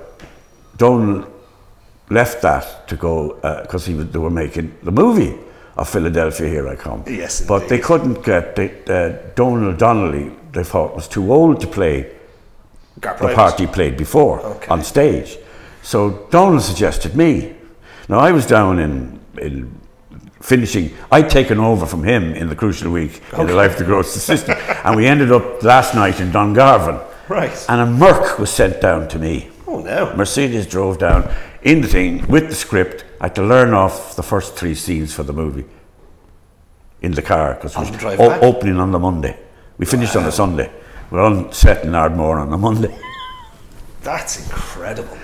Donal 0.78 1.28
left 2.10 2.42
that 2.42 2.88
to 2.88 2.96
go 2.96 3.36
because 3.62 3.88
was, 3.88 4.08
they 4.10 4.20
were 4.20 4.30
making 4.30 4.76
the 4.84 4.92
movie 4.92 5.38
of 5.78 5.90
Philadelphia. 5.90 6.48
Here 6.48 6.68
I 6.68 6.76
come. 6.76 7.04
Yes, 7.08 7.42
but 7.46 7.68
they 7.70 7.80
couldn't 7.80 8.24
get 8.24 8.56
they, 8.56 8.84
uh, 8.88 9.18
Donal 9.36 9.74
Donnelly. 9.74 10.32
They 10.52 10.64
thought 10.64 10.96
was 10.96 11.08
too 11.08 11.34
old 11.34 11.60
to 11.62 11.68
play 11.68 12.12
Gar 13.00 13.18
the 13.18 13.34
part 13.34 13.60
he 13.60 13.66
played 13.68 13.98
before 13.98 14.40
Okay. 14.42 14.68
on 14.70 14.84
stage. 14.84 15.38
So 15.82 16.28
Donal 16.30 16.60
suggested 16.60 17.16
me. 17.16 17.56
Now 18.08 18.20
I 18.20 18.32
was 18.32 18.46
down 18.46 18.80
in, 18.80 19.20
in 19.38 19.72
finishing. 20.44 20.94
I'd 21.10 21.30
taken 21.30 21.58
over 21.60 21.86
from 21.86 22.04
him 22.04 22.34
in 22.34 22.50
the 22.50 22.56
crucial 22.56 22.92
week 22.92 23.22
in 23.38 23.48
the 23.48 23.56
life 23.56 23.74
of 23.74 23.80
the 23.80 23.86
gross 23.86 24.16
assistant, 24.16 24.60
and 24.86 24.96
we 24.96 25.08
ended 25.08 25.32
up 25.32 25.64
last 25.64 25.96
night 25.96 26.20
in 26.20 26.32
Dungarvan. 26.32 27.02
Right. 27.30 27.66
And 27.70 27.80
a 27.82 27.86
Merc 27.86 28.38
was 28.38 28.52
sent 28.52 28.82
down 28.82 29.08
to 29.08 29.20
me. 29.20 29.50
Oh, 29.66 29.80
no. 29.80 30.14
Mercedes 30.16 30.68
drove 30.68 31.00
down 31.00 31.34
in 31.62 31.80
the 31.80 31.88
thing 31.88 32.28
with 32.28 32.50
the 32.50 32.56
script. 32.56 33.06
I 33.22 33.26
had 33.28 33.36
to 33.36 33.44
learn 33.44 33.74
off 33.74 34.18
the 34.18 34.24
first 34.24 34.56
three 34.56 34.76
scenes 34.76 35.14
for 35.14 35.24
the 35.24 35.32
movie 35.32 35.64
in 37.02 37.14
the 37.14 37.22
car 37.22 37.54
because 37.54 37.74
the 37.74 38.18
o- 38.20 38.40
opening 38.42 38.78
on 38.78 38.92
the 38.92 39.00
Monday. 39.00 39.40
We 39.78 39.86
finished 39.86 40.16
on 40.18 40.24
the 40.26 40.32
Sunday. 40.32 40.70
We're 41.10 41.22
on 41.22 41.54
set 41.54 41.86
in 41.86 41.96
Ardmore 41.96 42.40
on 42.40 42.50
the 42.50 42.58
Monday. 42.58 43.00
That's 44.02 44.44
incredible. 44.46 45.18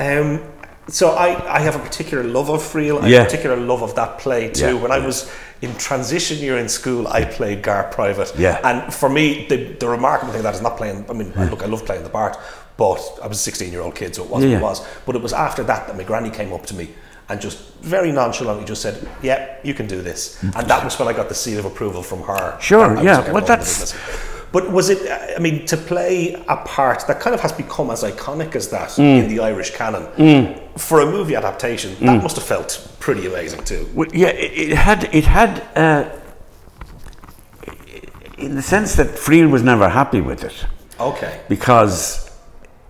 Um, 0.00 0.40
so 0.88 1.10
I, 1.10 1.56
I 1.56 1.60
have 1.60 1.76
a 1.76 1.78
particular 1.78 2.22
love 2.24 2.50
of 2.50 2.60
Friel. 2.62 3.00
I 3.02 3.08
Yeah. 3.08 3.18
have 3.18 3.26
a 3.26 3.30
particular 3.30 3.56
love 3.56 3.82
of 3.82 3.94
that 3.94 4.18
play 4.18 4.48
too. 4.50 4.66
Yeah, 4.76 4.82
when 4.82 4.90
I 4.92 4.98
was 4.98 5.30
in 5.62 5.74
transition 5.76 6.38
year 6.38 6.58
in 6.58 6.68
school, 6.68 7.08
I 7.08 7.24
played 7.24 7.62
Gar 7.62 7.84
Private. 7.84 8.32
Yeah. 8.38 8.60
And 8.64 8.92
for 8.92 9.08
me, 9.08 9.46
the, 9.48 9.56
the 9.78 9.88
remarkable 9.88 10.32
thing 10.32 10.40
of 10.40 10.44
that 10.44 10.54
is 10.54 10.60
not 10.62 10.76
playing. 10.76 11.06
I 11.08 11.14
mean, 11.14 11.32
look, 11.50 11.62
I 11.62 11.66
love 11.66 11.84
playing 11.86 12.02
the 12.02 12.10
part, 12.10 12.36
but 12.76 13.00
I 13.22 13.26
was 13.26 13.38
a 13.38 13.42
16 13.42 13.72
year 13.72 13.80
old 13.80 13.94
kid, 13.94 14.14
so 14.14 14.24
it 14.24 14.30
was 14.30 14.44
Yeah, 14.44 14.50
what 14.50 14.58
it 14.58 14.62
was. 14.62 14.86
But 15.06 15.16
it 15.16 15.22
was 15.22 15.32
after 15.32 15.62
that 15.64 15.86
that 15.86 15.96
my 15.96 16.02
granny 16.04 16.30
came 16.30 16.52
up 16.52 16.66
to 16.66 16.74
me 16.74 16.88
and 17.30 17.40
just 17.40 17.58
very 17.80 18.12
nonchalantly 18.12 18.66
just 18.66 18.82
said, 18.82 19.08
"Yeah, 19.22 19.56
you 19.62 19.72
can 19.72 19.86
do 19.86 20.02
this." 20.02 20.36
And 20.42 20.68
that 20.68 20.84
was 20.84 20.98
when 20.98 21.08
I 21.08 21.14
got 21.14 21.28
the 21.30 21.34
seal 21.34 21.58
of 21.58 21.64
approval 21.64 22.02
from 22.02 22.20
her. 22.24 22.58
Sure, 22.60 22.80
that 22.88 22.90
I 22.90 22.94
was 22.96 23.04
yeah, 23.04 23.32
well, 23.32 23.44
that's- 23.44 23.94
But 24.52 24.70
was 24.70 24.88
it? 24.90 24.98
I 25.36 25.40
mean, 25.40 25.64
to 25.66 25.76
play 25.76 26.34
a 26.48 26.56
part 26.58 27.06
that 27.08 27.18
kind 27.20 27.34
of 27.34 27.40
has 27.40 27.52
become 27.52 27.90
as 27.90 28.02
iconic 28.04 28.54
as 28.54 28.68
that 28.68 28.90
Mm. 28.90 29.22
in 29.22 29.28
the 29.28 29.40
Irish 29.40 29.70
canon 29.74 30.06
for 30.76 31.00
a 31.00 31.06
movie 31.06 31.36
adaptation, 31.36 31.92
Mm. 31.96 32.06
that 32.06 32.22
must 32.22 32.36
have 32.36 32.44
felt 32.44 32.88
pretty 33.00 33.26
amazing 33.26 33.62
too. 33.64 33.88
Well, 33.94 34.08
yeah, 34.12 34.28
it, 34.28 34.70
it 34.72 34.76
had 34.76 35.08
it 35.14 35.24
had 35.24 35.62
uh, 35.76 36.04
in 38.38 38.54
the 38.56 38.62
sense 38.62 38.96
that 38.96 39.08
Friel 39.16 39.50
was 39.50 39.62
never 39.62 39.88
happy 39.88 40.20
with 40.20 40.42
it 40.44 40.66
Okay. 41.00 41.40
because 41.48 42.30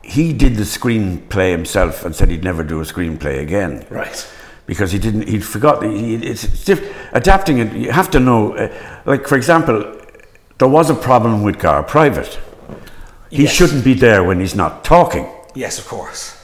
he 0.02 0.32
did 0.32 0.56
the 0.56 0.62
screenplay 0.64 1.50
himself 1.52 2.04
and 2.04 2.14
said 2.14 2.30
he'd 2.30 2.44
never 2.44 2.62
do 2.62 2.80
a 2.80 2.84
screenplay 2.84 3.40
again. 3.40 3.84
Right. 3.90 4.26
Because 4.66 4.92
he 4.92 4.98
didn't, 4.98 5.28
he'd 5.28 5.44
forgot. 5.44 5.82
He, 5.82 6.14
it's, 6.14 6.44
it's 6.44 6.64
diff, 6.64 6.96
adapting 7.12 7.58
it. 7.58 7.72
You 7.74 7.92
have 7.92 8.10
to 8.12 8.20
know. 8.20 8.54
Uh, 8.56 8.72
like 9.04 9.26
for 9.26 9.36
example, 9.36 9.94
there 10.58 10.68
was 10.68 10.88
a 10.90 10.94
problem 10.94 11.42
with 11.42 11.58
Gar 11.58 11.82
Private. 11.82 12.38
He 13.30 13.42
Yes. 13.44 13.52
shouldn't 13.52 13.84
be 13.84 13.94
there 13.94 14.22
when 14.24 14.40
he's 14.40 14.54
not 14.54 14.84
talking. 14.84 15.26
Yes, 15.54 15.78
of 15.78 15.86
course. 15.88 16.36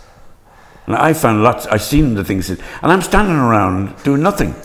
And 0.91 0.99
I 0.99 1.12
found 1.12 1.45
lots, 1.45 1.66
I've 1.66 1.82
seen 1.82 2.14
the 2.14 2.24
things, 2.24 2.51
and 2.51 2.61
I'm 2.82 3.01
standing 3.01 3.36
around 3.36 4.03
doing 4.03 4.22
nothing. 4.22 4.57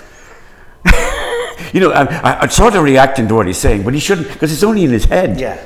you 1.71 1.79
know, 1.79 1.91
I'm, 1.93 2.07
I- 2.07 2.39
I'm 2.41 2.49
sort 2.49 2.73
of 2.75 2.83
reacting 2.83 3.27
to 3.27 3.35
what 3.35 3.45
he's 3.45 3.59
saying, 3.59 3.83
but 3.83 3.93
he 3.93 3.99
shouldn't, 3.99 4.29
because 4.33 4.51
it's 4.51 4.63
only 4.63 4.83
in 4.85 4.89
his 4.89 5.05
head. 5.05 5.39
Yeah. 5.39 5.63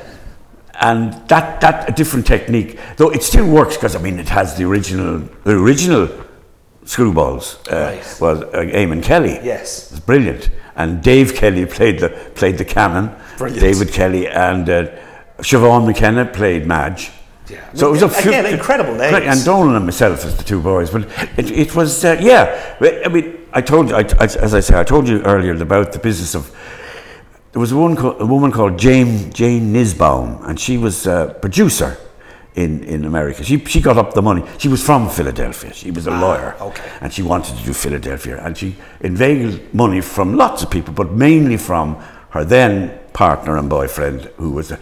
And 0.82 1.14
that, 1.30 1.62
that, 1.62 1.88
a 1.90 1.94
different 1.94 2.28
technique, 2.28 2.78
though 2.98 3.10
it 3.10 3.24
still 3.24 3.48
works, 3.50 3.78
because 3.78 3.96
I 3.96 4.02
mean, 4.02 4.20
it 4.20 4.28
has 4.28 4.58
the 4.58 4.66
original, 4.66 5.20
the 5.46 5.58
original 5.58 6.10
screwballs. 6.84 7.58
Uh, 7.72 7.96
Right. 7.96 8.18
Was 8.20 8.42
uh, 8.42 8.58
Eamon 8.76 9.02
Kelly. 9.02 9.40
Yes. 9.42 9.92
It's 9.92 10.02
brilliant. 10.02 10.50
And 10.76 11.02
Dave 11.02 11.36
Kelly 11.36 11.66
played 11.68 12.00
the, 12.00 12.10
played 12.36 12.58
the 12.58 12.66
canon. 12.66 13.12
Brilliant. 13.38 13.62
David 13.62 13.94
Kelly 13.94 14.28
and 14.28 14.70
uh, 14.70 14.88
Siobhan 15.40 15.86
McKenna 15.86 16.26
played 16.26 16.66
Madge. 16.66 17.12
Yeah. 17.50 17.74
So 17.74 17.88
it 17.88 17.92
was 17.92 18.02
a 18.04 18.10
few- 18.10 18.32
Again, 18.32 18.46
incredible 18.46 18.94
names. 18.96 19.14
Right, 19.14 19.24
And 19.24 19.44
Donal 19.44 19.76
and 19.76 19.86
myself 19.86 20.26
as 20.26 20.36
the 20.38 20.44
two 20.44 20.62
boys, 20.62 20.90
but 20.90 21.04
it, 21.38 21.52
it 21.52 21.76
was 21.76 22.04
uh, 22.06 22.18
yeah. 22.20 22.76
I 23.06 23.10
mean, 23.10 23.38
I 23.54 23.62
told 23.62 23.90
you, 23.90 23.96
I, 23.96 24.02
I, 24.20 24.24
as 24.26 24.54
I 24.54 24.60
say, 24.60 24.80
I 24.80 24.84
told 24.84 25.08
you 25.08 25.22
earlier 25.24 25.54
about 25.62 25.92
the 25.92 26.00
business 26.00 26.36
of. 26.36 26.56
There 27.52 27.60
was 27.60 27.72
a 27.72 27.76
woman, 27.76 27.98
called, 27.98 28.22
a 28.22 28.26
woman 28.28 28.52
called 28.52 28.78
Jane 28.78 29.32
Jane 29.34 29.74
Nisbaum, 29.74 30.48
and 30.48 30.60
she 30.60 30.78
was 30.78 31.08
a 31.08 31.36
producer 31.42 31.98
in, 32.54 32.84
in 32.84 33.06
America. 33.06 33.44
She 33.44 33.58
she 33.66 33.82
got 33.82 33.98
up 33.98 34.14
the 34.14 34.22
money. 34.22 34.44
She 34.60 34.68
was 34.68 34.84
from 34.84 35.10
Philadelphia. 35.10 35.74
She 35.74 35.90
was 35.90 36.06
a 36.06 36.12
lawyer, 36.12 36.56
okay. 36.62 36.84
and 37.02 37.12
she 37.12 37.24
wanted 37.24 37.58
to 37.58 37.64
do 37.64 37.74
Philadelphia, 37.74 38.40
and 38.44 38.56
she 38.56 38.76
inveigled 39.02 39.74
money 39.74 40.02
from 40.02 40.36
lots 40.36 40.62
of 40.62 40.70
people, 40.70 40.94
but 40.94 41.12
mainly 41.12 41.58
from 41.58 41.96
her 42.30 42.46
then 42.46 43.00
partner 43.14 43.58
and 43.58 43.68
boyfriend, 43.70 44.30
who 44.38 44.52
was 44.52 44.72
a 44.72 44.80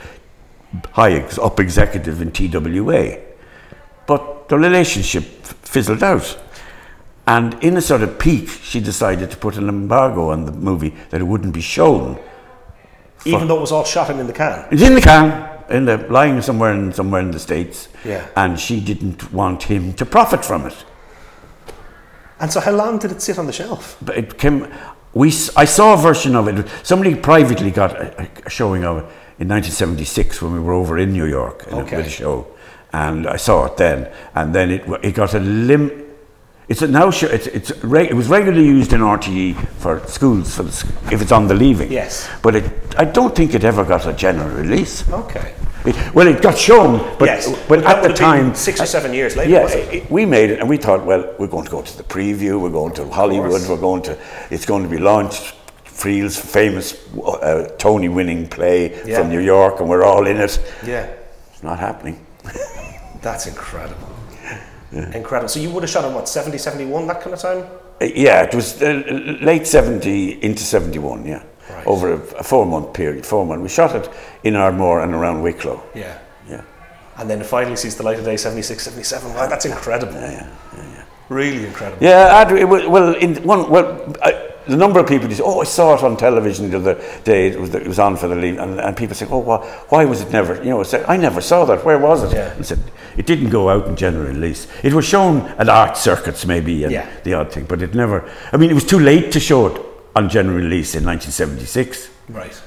high 0.93 1.13
ex- 1.13 1.37
up 1.37 1.59
executive 1.59 2.21
in 2.21 2.31
TWA. 2.31 3.19
But 4.05 4.49
the 4.49 4.57
relationship 4.57 5.23
fizzled 5.23 6.03
out. 6.03 6.37
And 7.25 7.61
in 7.61 7.75
a 7.75 7.81
sort 7.81 8.01
of 8.01 8.17
peak, 8.17 8.47
she 8.47 8.79
decided 8.79 9.29
to 9.31 9.37
put 9.37 9.57
an 9.57 9.67
embargo 9.67 10.29
on 10.29 10.45
the 10.45 10.51
movie 10.51 10.93
that 11.09 11.19
it 11.19 11.25
wouldn't 11.25 11.53
be 11.53 11.61
shown. 11.61 12.17
Even 13.25 13.47
though 13.47 13.57
it 13.57 13.61
was 13.61 13.73
all 13.73 13.83
shot 13.83 14.09
in, 14.09 14.19
in 14.19 14.27
the 14.27 14.33
can. 14.33 14.65
It's 14.71 14.81
in 14.81 14.93
the 14.93 15.01
can, 15.01 15.65
in 15.69 15.83
the 15.83 15.97
lying 16.09 16.41
somewhere 16.41 16.71
in 16.71 16.93
somewhere 16.93 17.19
in 17.19 17.31
the 17.31 17.39
states. 17.39 17.89
Yeah. 18.05 18.25
And 18.37 18.57
she 18.57 18.79
didn't 18.79 19.33
want 19.33 19.63
him 19.63 19.93
to 19.95 20.05
profit 20.05 20.45
from 20.45 20.67
it. 20.67 20.85
And 22.39 22.53
so, 22.53 22.61
how 22.61 22.71
long 22.71 22.99
did 22.99 23.11
it 23.11 23.21
sit 23.21 23.37
on 23.37 23.47
the 23.47 23.51
shelf? 23.51 23.97
But 24.01 24.17
it 24.17 24.37
came. 24.37 24.71
We 25.13 25.27
I 25.57 25.65
saw 25.65 25.95
a 25.95 25.97
version 25.97 26.35
of 26.35 26.47
it. 26.47 26.65
Somebody 26.83 27.15
privately 27.15 27.71
got 27.71 27.93
a, 27.93 28.29
a 28.45 28.49
showing 28.49 28.85
of 28.85 28.99
it 28.99 29.05
in 29.39 29.47
1976 29.47 30.41
when 30.41 30.53
we 30.53 30.59
were 30.59 30.73
over 30.73 30.97
in 30.97 31.11
New 31.13 31.25
York 31.25 31.65
in 31.67 31.77
a- 31.77 31.81
Okay. 31.81 31.97
with 31.97 32.07
a 32.07 32.09
show, 32.09 32.47
and 32.91 33.27
I 33.27 33.37
saw 33.37 33.65
it 33.65 33.77
then. 33.77 34.07
And 34.35 34.53
then 34.53 34.71
it 34.71 34.83
it 35.03 35.13
got 35.13 35.33
a 35.33 35.39
lim. 35.39 35.91
It's 36.69 36.81
a 36.81 36.87
now 36.87 37.11
show. 37.11 37.27
It's, 37.27 37.47
it's 37.47 37.71
reg, 37.83 38.07
it 38.09 38.13
was 38.15 38.27
regularly 38.27 38.65
used 38.67 38.91
in 38.93 39.01
RTE 39.01 39.55
for 39.77 40.01
schools 40.07 40.53
for 40.55 40.63
the, 40.63 40.71
if 41.11 41.21
it's 41.21 41.31
on 41.31 41.47
the 41.47 41.53
leaving. 41.53 41.91
Yes. 41.91 42.27
But 42.41 42.55
it, 42.55 42.65
I 42.97 43.05
don't 43.05 43.33
think 43.35 43.53
it 43.53 43.63
ever 43.63 43.85
got 43.85 44.05
a 44.07 44.13
general 44.13 44.49
release. 44.49 45.07
Okay. 45.09 45.53
It, 45.85 45.95
well, 46.13 46.27
it 46.27 46.41
got 46.41 46.57
shown, 46.57 46.97
but, 47.17 47.25
yes. 47.27 47.47
but 47.69 47.79
at 47.79 47.83
the 47.83 47.85
would 47.85 47.85
have 47.85 48.03
been 48.03 48.15
time, 48.15 48.55
six 48.55 48.81
or 48.81 48.85
seven 48.85 49.13
years 49.13 49.37
later. 49.37 49.51
yeah, 49.51 49.67
it- 49.69 50.11
we 50.11 50.25
made 50.25 50.49
it, 50.49 50.59
and 50.59 50.67
we 50.67 50.75
thought, 50.77 51.05
well, 51.05 51.23
we're 51.39 51.47
going 51.47 51.63
to 51.63 51.71
go 51.71 51.81
to 51.81 51.97
the 51.97 52.03
preview. 52.03 52.59
We're 52.59 52.71
going 52.81 52.93
to 52.95 53.07
Hollywood. 53.07 53.61
We're 53.69 53.77
going 53.79 54.01
to. 54.03 54.17
It's 54.49 54.65
going 54.65 54.83
to 54.83 54.89
be 54.89 54.97
launched. 54.97 55.53
Friel's 55.97 56.37
famous 56.37 56.93
uh, 57.17 57.67
Tony-winning 57.79 58.47
play 58.49 58.91
Yeah. 59.05 59.17
from 59.19 59.29
New 59.29 59.39
York, 59.39 59.79
and 59.79 59.89
we're 59.89 60.03
all 60.03 60.27
in 60.27 60.37
it. 60.37 60.59
Yeah. 60.85 61.07
It's 61.51 61.63
not 61.63 61.79
happening. 61.79 62.23
That's 63.21 63.47
incredible. 63.47 64.07
Incredible. 64.91 65.49
So, 65.49 65.59
you 65.59 65.69
would 65.71 65.83
have 65.83 65.89
shot 65.89 66.05
in 66.05 66.13
what, 66.13 66.29
70, 66.29 66.57
71, 66.59 67.07
that 67.07 67.21
kind 67.21 67.33
of 67.33 67.39
time? 67.41 67.65
Uh, 67.99 68.05
yeah, 68.15 68.43
it 68.43 68.53
was 68.53 68.81
uh, 68.81 69.03
late 69.41 69.65
seventy 69.65 70.41
into 70.43 70.61
seventy-one. 70.63 71.25
Yeah, 71.25 71.41
Right. 71.69 71.85
over 71.87 72.13
a, 72.13 72.17
a 72.37 72.43
four-month 72.43 72.93
period. 72.93 73.25
Four 73.25 73.45
months. 73.45 73.63
We 73.63 73.69
shot 73.69 73.95
it 73.95 74.07
in 74.43 74.55
Ardmore 74.55 75.01
and 75.01 75.13
around 75.15 75.41
Wicklow. 75.41 75.81
Yeah. 75.95 76.17
Yeah. 76.47 76.61
And 77.17 77.27
then 77.29 77.41
it 77.41 77.47
finally 77.47 77.75
sees 77.75 77.95
the 77.97 78.03
light 78.03 78.19
of 78.19 78.25
day 78.25 78.37
76, 78.37 78.83
77. 78.83 79.33
Wow, 79.33 79.47
that's 79.47 79.65
incredible. 79.65 80.13
Yeah. 80.13 80.47
Yeah. 80.75 80.89
yeah. 80.93 81.03
Really 81.29 81.65
incredible. 81.65 82.01
Yeah, 82.05 82.35
I'd, 82.37 82.63
well, 82.63 83.15
in 83.15 83.35
one, 83.43 83.69
well, 83.71 84.13
I, 84.21 84.46
the 84.67 84.77
number 84.77 84.99
of 84.99 85.07
people 85.07 85.27
who 85.27 85.33
say, 85.35 85.43
"Oh, 85.43 85.61
I 85.61 85.65
saw 85.65 85.95
it 85.95 86.03
on 86.03 86.17
television 86.17 86.69
the 86.69 86.77
other 86.77 87.01
day. 87.23 87.47
It 87.47 87.59
was, 87.59 87.73
it 87.73 87.87
was 87.87 87.99
on 87.99 88.15
for 88.17 88.27
the 88.27 88.35
lead," 88.35 88.57
and, 88.57 88.79
and 88.79 88.95
people 88.95 89.15
say, 89.15 89.25
"Oh, 89.29 89.39
why, 89.39 89.57
why 89.89 90.05
was 90.05 90.21
it 90.21 90.31
never?" 90.31 90.55
You 90.55 90.69
know, 90.71 90.83
I 90.83 91.13
"I 91.13 91.17
never 91.17 91.41
saw 91.41 91.65
that. 91.65 91.83
Where 91.85 91.97
was 91.99 92.23
it?" 92.23 92.33
Yeah. 92.35 92.51
And 92.53 92.65
said, 92.65 92.79
"It 93.17 93.25
didn't 93.25 93.49
go 93.49 93.69
out 93.69 93.87
in 93.87 93.95
general 93.95 94.25
release. 94.27 94.67
It 94.83 94.93
was 94.93 95.05
shown 95.05 95.41
at 95.57 95.69
art 95.69 95.97
circuits, 95.97 96.45
maybe, 96.45 96.83
and 96.83 96.91
Yeah. 96.93 97.07
the 97.23 97.33
odd 97.33 97.51
thing, 97.51 97.65
but 97.65 97.81
it 97.81 97.93
never. 97.95 98.29
I 98.51 98.57
mean, 98.57 98.69
it 98.69 98.75
was 98.75 98.85
too 98.85 98.99
late 98.99 99.31
to 99.33 99.39
show 99.39 99.67
it 99.67 99.81
on 100.15 100.29
general 100.29 100.55
release 100.57 100.95
in 100.95 101.03
1976. 101.05 102.09
Right. 102.29 102.61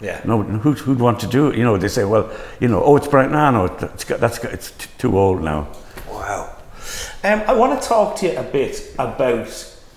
Yeah. 0.00 0.20
No, 0.24 0.42
who'd, 0.42 0.78
who'd 0.78 1.00
want 1.00 1.18
to 1.20 1.26
do 1.26 1.48
it? 1.48 1.56
You 1.56 1.64
know, 1.64 1.76
they 1.76 1.88
say, 1.88 2.04
"Well, 2.04 2.30
you 2.60 2.68
know, 2.68 2.82
oh, 2.82 2.96
it's 2.96 3.08
bright 3.08 3.30
now. 3.30 3.50
No, 3.50 3.64
it's 3.66 4.04
got, 4.04 4.20
that's 4.20 4.38
got, 4.38 4.52
it's 4.52 4.70
t- 4.72 4.88
too 4.98 5.18
old 5.18 5.42
now." 5.42 5.68
Wow. 6.10 6.54
Um, 7.24 7.42
I 7.48 7.52
want 7.52 7.80
to 7.82 7.88
talk 7.88 8.16
to 8.18 8.26
you 8.26 8.38
a 8.38 8.42
bit 8.44 8.94
about, 8.98 9.48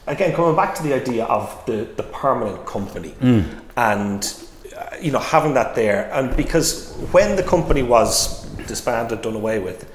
again, 0.07 0.33
coming 0.33 0.55
back 0.55 0.75
to 0.75 0.83
the 0.83 0.93
idea 0.93 1.25
of 1.25 1.63
the, 1.65 1.87
the 1.95 2.03
permanent 2.03 2.65
company. 2.65 3.13
And 3.77 4.33
uh, 4.77 4.95
you 5.01 5.11
know, 5.11 5.19
having 5.19 5.53
that 5.55 5.75
there, 5.75 6.09
and 6.13 6.35
because 6.35 6.93
when 7.11 7.35
the 7.35 7.43
company 7.43 7.83
was 7.83 8.45
disbanded, 8.67 9.21
done 9.21 9.35
away 9.35 9.59
with, 9.59 9.85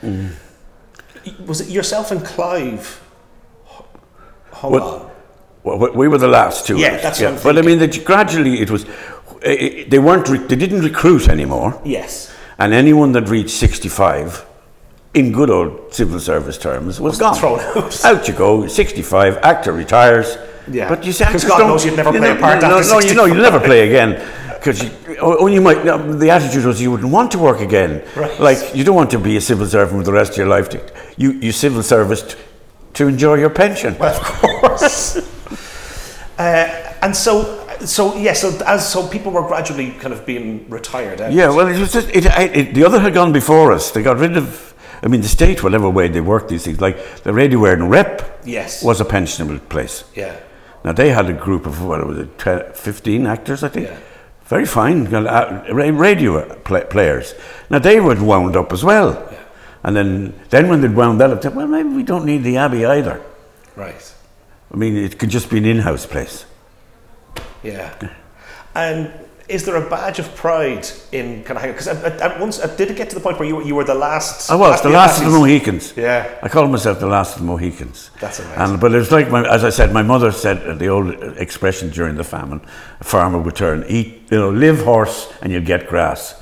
was 1.46 1.60
it 1.60 1.68
yourself 1.68 2.10
and 2.10 2.24
Clive 2.24 3.02
hung 4.52 4.72
What- 4.72 4.82
on? 4.82 5.10
Well, 5.64 5.78
we- 5.78 5.90
we 5.90 6.08
were 6.08 6.18
the 6.18 6.28
last 6.28 6.64
two. 6.66 6.78
Yeah, 6.78 6.96
that's 6.98 7.20
what 7.20 7.28
I'm 7.34 7.42
But 7.42 7.58
I 7.58 7.62
mean, 7.62 7.80
that 7.80 8.04
gradually 8.04 8.60
it 8.62 8.70
was. 8.70 8.84
eh, 9.42 9.56
eh, 9.64 9.84
They 9.88 9.98
weren't. 9.98 10.28
Re- 10.28 10.38
they 10.46 10.54
didn't 10.56 10.82
recruit 10.82 11.28
anymore, 11.28 11.80
Yes. 11.84 12.30
and 12.56 12.72
anyone 12.72 13.10
that 13.12 13.28
reached 13.28 13.50
sixty-five, 13.56 14.44
in 15.16 15.32
good 15.32 15.50
old 15.50 15.92
civil 15.92 16.20
service 16.20 16.58
terms, 16.58 17.00
was 17.00 17.18
gone. 17.18 17.34
thrown 17.40 17.58
out. 17.60 18.04
Out 18.04 18.28
you 18.28 18.34
go. 18.34 18.66
Sixty-five. 18.68 19.38
Actor 19.38 19.72
retires. 19.72 20.36
Yeah. 20.70 20.88
But 20.88 21.04
you 21.04 21.12
say, 21.12 21.24
'Cause 21.24 21.44
actors 21.44 21.50
God 21.52 21.66
knows 21.66 21.84
you'd 21.84 21.96
never 21.96 22.12
you 22.12 22.18
play 22.20 22.30
a 22.30 22.34
know- 22.34 22.40
part 22.40 22.60
no, 22.62 22.80
no, 22.80 22.98
you 23.00 23.14
know, 23.14 23.24
you'll 23.24 23.36
never 23.50 23.60
play 23.60 23.88
again. 23.88 24.10
Because 24.56 24.82
you, 24.82 24.90
or, 25.18 25.36
or 25.42 25.48
you 25.50 25.60
might. 25.60 25.84
The 25.84 26.30
attitude 26.30 26.64
was 26.64 26.80
you 26.80 26.90
wouldn't 26.90 27.12
want 27.12 27.30
to 27.32 27.38
work 27.38 27.60
again. 27.60 28.02
Right. 28.16 28.38
Like 28.40 28.74
you 28.74 28.82
don't 28.84 28.96
want 28.96 29.10
to 29.12 29.18
be 29.18 29.36
a 29.36 29.40
civil 29.40 29.66
servant 29.66 29.98
for 30.00 30.04
the 30.04 30.12
rest 30.12 30.32
of 30.32 30.38
your 30.38 30.48
life. 30.48 30.68
You 31.16 31.32
you 31.32 31.52
civil 31.52 31.82
serviced 31.82 32.36
to 32.94 33.06
enjoy 33.06 33.34
your 33.34 33.50
pension. 33.50 33.96
Well, 33.98 34.14
of 34.16 34.22
course. 34.22 35.16
uh, 36.38 36.94
and 37.02 37.14
so, 37.14 37.68
so 37.84 38.16
yeah, 38.16 38.32
so 38.32 38.58
as 38.66 38.90
so 38.90 39.06
people 39.06 39.30
were 39.32 39.46
gradually 39.46 39.92
kind 39.92 40.12
of 40.12 40.24
being 40.26 40.68
retired. 40.68 41.20
Out. 41.20 41.32
Yeah, 41.32 41.50
well, 41.50 41.68
it 41.68 41.78
was 41.78 41.92
just, 41.92 42.08
it, 42.08 42.24
it, 42.26 42.56
it, 42.56 42.74
the 42.74 42.84
other 42.84 42.98
had 42.98 43.14
gone 43.14 43.32
before 43.32 43.72
us. 43.72 43.90
They 43.92 44.02
got 44.02 44.16
rid 44.18 44.36
of, 44.36 44.74
I 45.06 45.08
mean, 45.08 45.20
the 45.20 45.28
state, 45.28 45.62
whatever 45.62 45.88
way 45.88 46.08
they 46.08 46.20
work 46.20 46.48
these 46.48 46.64
things, 46.64 46.80
like 46.80 47.22
the 47.22 47.32
Radio 47.32 47.60
Éireann 47.60 47.88
Rep 47.88 48.40
Yes. 48.44 48.82
was 48.82 49.00
a 49.00 49.04
pensionable 49.04 49.60
place. 49.68 50.02
Yeah. 50.16 50.36
Now, 50.84 50.90
they 50.90 51.10
had 51.10 51.30
a 51.30 51.32
group 51.32 51.64
of, 51.64 51.80
what 51.80 52.04
was 52.04 52.18
it, 52.18 52.36
12, 52.38 52.76
15 52.76 53.24
actors, 53.24 53.62
I 53.62 53.68
think. 53.68 53.86
Yeah. 53.86 53.98
Very 54.46 54.66
fine 54.66 55.14
uh, 55.14 55.64
radio 55.70 56.52
pla 56.64 56.80
players. 56.80 57.34
Now, 57.70 57.78
they 57.78 58.00
were 58.00 58.16
wound 58.16 58.56
up 58.56 58.72
as 58.72 58.82
well. 58.82 59.10
Yeah. 59.30 59.38
And 59.84 59.94
then, 59.94 60.34
then 60.50 60.68
when 60.68 60.80
they'd 60.80 60.96
wound 60.96 61.20
that 61.20 61.30
up, 61.30 61.40
they 61.40 61.50
well, 61.50 61.68
maybe 61.68 61.90
we 61.90 62.02
don't 62.02 62.24
need 62.24 62.42
the 62.42 62.56
Abbey 62.56 62.84
either. 62.84 63.22
Right. 63.76 64.12
I 64.74 64.76
mean, 64.76 64.96
it 64.96 65.20
could 65.20 65.30
just 65.30 65.50
be 65.50 65.58
an 65.58 65.66
in-house 65.66 66.06
place. 66.06 66.46
Yeah. 67.62 67.94
And 68.74 69.12
is 69.48 69.64
there 69.64 69.76
a 69.76 69.88
badge 69.88 70.18
of 70.18 70.34
pride 70.34 70.86
in 71.12 71.44
kind 71.44 71.56
of? 71.58 71.62
Because 71.62 71.86
at, 71.88 72.20
at 72.20 72.40
once, 72.40 72.58
uh, 72.58 72.66
did 72.76 72.90
it 72.90 72.96
get 72.96 73.08
to 73.10 73.14
the 73.14 73.20
point 73.20 73.38
where 73.38 73.48
you, 73.48 73.56
were- 73.56 73.62
you 73.62 73.74
were 73.74 73.84
the 73.84 73.94
last? 73.94 74.50
I 74.50 74.56
was 74.56 74.82
the 74.82 74.88
last 74.88 75.18
of 75.20 75.24
the 75.30 75.38
Mohicans. 75.38 75.94
Yeah. 75.96 76.26
I 76.42 76.48
called 76.48 76.70
myself 76.70 76.98
the 77.00 77.06
last 77.06 77.36
of 77.36 77.42
the 77.42 77.46
Mohicans. 77.46 78.10
That's 78.20 78.40
amazing. 78.40 78.58
And 78.60 78.80
but 78.80 78.94
it's 78.94 79.10
like 79.12 79.30
my, 79.30 79.48
as 79.48 79.62
I 79.64 79.70
said, 79.70 79.92
my 79.92 80.02
mother 80.02 80.32
said 80.32 80.66
uh, 80.66 80.74
the 80.74 80.88
old 80.88 81.10
expression 81.38 81.90
during 81.90 82.16
the 82.16 82.24
famine: 82.24 82.60
a 83.00 83.04
farmer 83.04 83.38
would 83.38 83.54
turn, 83.56 83.84
eat, 83.88 84.22
you 84.30 84.38
know, 84.38 84.50
live 84.50 84.82
horse, 84.82 85.32
and 85.42 85.52
you'll 85.52 85.64
get 85.64 85.86
grass. 85.88 86.40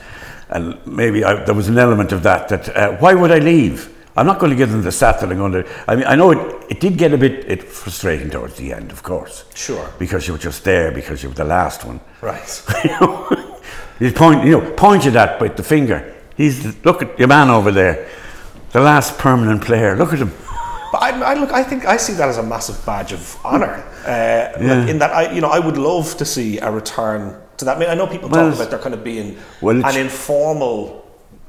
And 0.49 0.79
maybe 0.87 1.25
I, 1.25 1.45
there 1.45 1.55
was 1.55 1.69
an 1.69 1.79
element 1.79 2.13
of 2.13 2.23
that. 2.23 2.49
That 2.49 2.69
uh, 2.77 2.93
why 2.97 3.15
would 3.15 3.31
I 3.31 3.39
leave? 3.39 3.94
I'm 4.17 4.27
not 4.27 4.39
going 4.39 4.51
to 4.51 4.57
give 4.57 4.71
them 4.71 4.83
the 4.83 4.93
sat 4.93 5.21
that 5.21 5.31
I'm 5.31 5.39
going 5.39 5.53
to. 5.53 5.69
I 5.89 5.97
mean, 5.97 6.05
I 6.07 6.15
know 6.15 6.31
it. 6.31 6.65
It 6.71 6.81
did 6.81 6.97
get 6.97 7.13
a 7.13 7.19
bit 7.19 7.51
it 7.51 7.65
frustrating 7.65 8.31
towards 8.31 8.55
the 8.57 8.73
end, 8.73 8.93
of 8.93 9.03
course. 9.03 9.45
Sure. 9.55 9.93
Because 9.99 10.27
you 10.27 10.35
were 10.35 10.39
just 10.39 10.65
there 10.65 10.93
because 10.93 11.23
you 11.23 11.29
were 11.29 11.35
the 11.35 11.45
last 11.45 11.85
one. 11.85 12.01
Right. 12.21 12.63
you 12.85 12.91
know, 12.91 13.57
he's 13.99 14.13
point, 14.13 14.45
you 14.45 14.53
know, 14.53 14.71
pointed 14.73 15.17
at 15.17 15.41
with 15.41 15.57
the 15.57 15.65
finger. 15.65 16.15
He's 16.37 16.85
look 16.85 17.03
at 17.03 17.19
your 17.19 17.29
man 17.29 17.51
over 17.51 17.73
there, 17.73 18.09
the 18.71 18.81
last 18.81 19.19
permanent 19.19 19.63
player. 19.63 19.97
Look 19.97 20.13
at 20.13 20.21
him. 20.21 20.33
But 20.93 21.03
I, 21.03 21.33
I 21.33 21.35
look. 21.35 21.51
I 21.51 21.65
think 21.65 21.85
I 21.87 21.97
see 21.97 22.13
that 22.13 22.29
as 22.29 22.39
a 22.39 22.43
massive 22.43 22.85
badge 22.87 23.13
of 23.13 23.37
honour. 23.45 23.85
Uh, 24.07 24.53
like 24.61 24.89
in 24.89 24.99
that, 25.01 25.13
I 25.13 25.33
you 25.33 25.41
know, 25.41 25.49
I 25.49 25.59
would 25.59 25.77
love 25.77 26.17
to 26.19 26.25
see 26.25 26.59
a 26.59 26.71
return 26.71 27.41
to 27.57 27.65
that. 27.65 27.77
I 27.77 27.81
mean, 27.81 27.89
I 27.89 27.95
know 27.95 28.07
people 28.07 28.29
Well, 28.29 28.51
talk 28.51 28.55
about 28.55 28.71
there 28.71 28.79
kind 28.79 28.95
of 28.95 29.03
being 29.03 29.37
well, 29.61 29.85
an 29.85 29.97
informal 29.97 31.04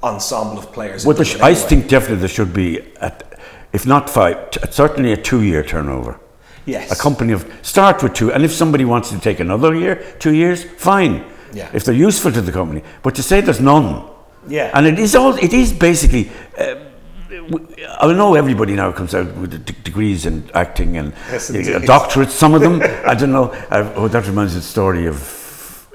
ensemble 0.05 0.59
of 0.59 0.71
players. 0.71 1.05
Well, 1.05 1.21
sh- 1.23 1.35
it 1.35 1.41
I 1.41 1.53
think 1.55 1.87
definitely 1.87 2.17
there 2.17 2.27
should 2.29 2.53
be, 2.53 2.81
at, 3.01 3.39
if 3.73 3.85
not 3.85 4.09
five, 4.09 4.51
t- 4.51 4.59
certainly 4.71 5.11
a 5.13 5.17
two-year 5.17 5.63
turnover. 5.63 6.19
yes, 6.65 6.91
A 6.91 6.95
company 7.01 7.33
of 7.33 7.45
start 7.61 8.01
with 8.03 8.13
two, 8.13 8.31
and 8.31 8.43
if 8.43 8.51
somebody 8.51 8.85
wants 8.85 9.09
to 9.09 9.19
take 9.19 9.39
another 9.39 9.75
year, 9.75 9.95
two 10.19 10.33
years, 10.33 10.63
fine. 10.63 11.23
Yeah. 11.53 11.69
If 11.73 11.83
they're 11.85 11.95
useful 12.09 12.31
to 12.31 12.41
the 12.41 12.51
company, 12.51 12.83
but 13.03 13.15
to 13.15 13.23
say 13.23 13.41
there's 13.41 13.61
none, 13.61 14.03
Yeah. 14.47 14.71
and 14.73 14.85
it 14.87 14.99
is 14.99 15.15
all, 15.15 15.35
it 15.37 15.53
is 15.53 15.73
basically. 15.73 16.29
Uh, 16.57 16.75
I 18.01 18.11
know 18.13 18.35
everybody 18.35 18.73
now 18.75 18.91
comes 18.91 19.13
out 19.13 19.35
with 19.37 19.51
d- 19.65 19.75
degrees 19.83 20.25
in 20.25 20.49
acting 20.53 20.97
and 20.97 21.13
Yes, 21.31 21.49
uh, 21.49 21.53
doctorates. 21.85 22.31
Some 22.31 22.53
of 22.55 22.61
them, 22.61 22.81
I 23.11 23.13
don't 23.15 23.31
know. 23.31 23.45
Uh, 23.69 23.91
oh, 23.95 24.07
that 24.07 24.25
reminds 24.27 24.53
me 24.53 24.57
of 24.57 24.63
the 24.63 24.69
story 24.69 25.05
of 25.07 25.15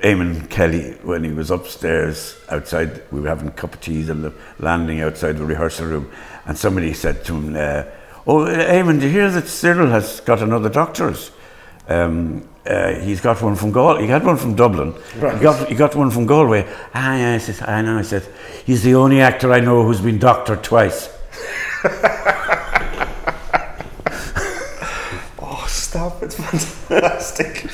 Eamon 0.03 0.49
Kelly 0.49 0.93
when 1.03 1.25
he 1.25 1.33
was 1.33 1.51
upstairs 1.51 2.37
outside. 2.49 3.03
We 3.13 3.21
were 3.21 3.29
having 3.29 3.49
a 3.49 3.53
cup 3.53 3.75
of 3.75 3.81
tea 3.81 4.11
on 4.11 4.23
the 4.23 4.33
landing 4.59 5.01
outside 5.03 5.37
the 5.37 5.45
rehearsal 5.45 5.87
room, 5.87 6.11
and 6.47 6.57
somebody 6.57 6.95
said 6.95 7.25
to 7.27 7.37
him, 7.37 7.55
uh, 7.57 7.85
"Oh, 8.27 8.47
Eamon, 8.47 9.01
do 9.01 9.07
you 9.07 9.13
hear 9.13 9.31
that 9.31 9.47
Cyril 9.49 9.89
has 9.91 10.21
got 10.21 10.41
another 10.43 10.69
doctorate?" 10.71 11.31
Um, 11.89 12.49
uh, 12.67 12.95
he's 12.95 13.21
got 13.21 13.43
one 13.43 13.57
from 13.57 13.73
Gal. 13.73 13.97
He 13.97 14.07
had 14.07 14.25
one 14.25 14.37
from 14.37 14.55
Dublin. 14.55 14.95
Right. 15.19 15.37
He 15.37 15.43
got 15.43 15.69
he 15.69 15.75
got 15.75 15.95
one 15.97 16.11
from 16.11 16.27
Galway. 16.27 16.67
Ah, 16.95 17.17
yeah, 17.17 17.35
I 17.35 17.39
said, 17.39 17.69
I 17.69 17.83
know. 17.83 17.99
I 17.99 18.03
said, 18.03 18.27
he's 18.65 18.83
the 18.83 18.95
only 18.95 19.21
actor 19.21 19.53
I 19.53 19.61
know 19.61 19.83
who's 19.83 20.01
been 20.01 20.19
doctored 20.19 20.63
twice. 20.63 21.09
Oh, 25.43 25.65
stop! 25.67 26.23
It's 26.23 26.37
fantastic. 26.37 27.70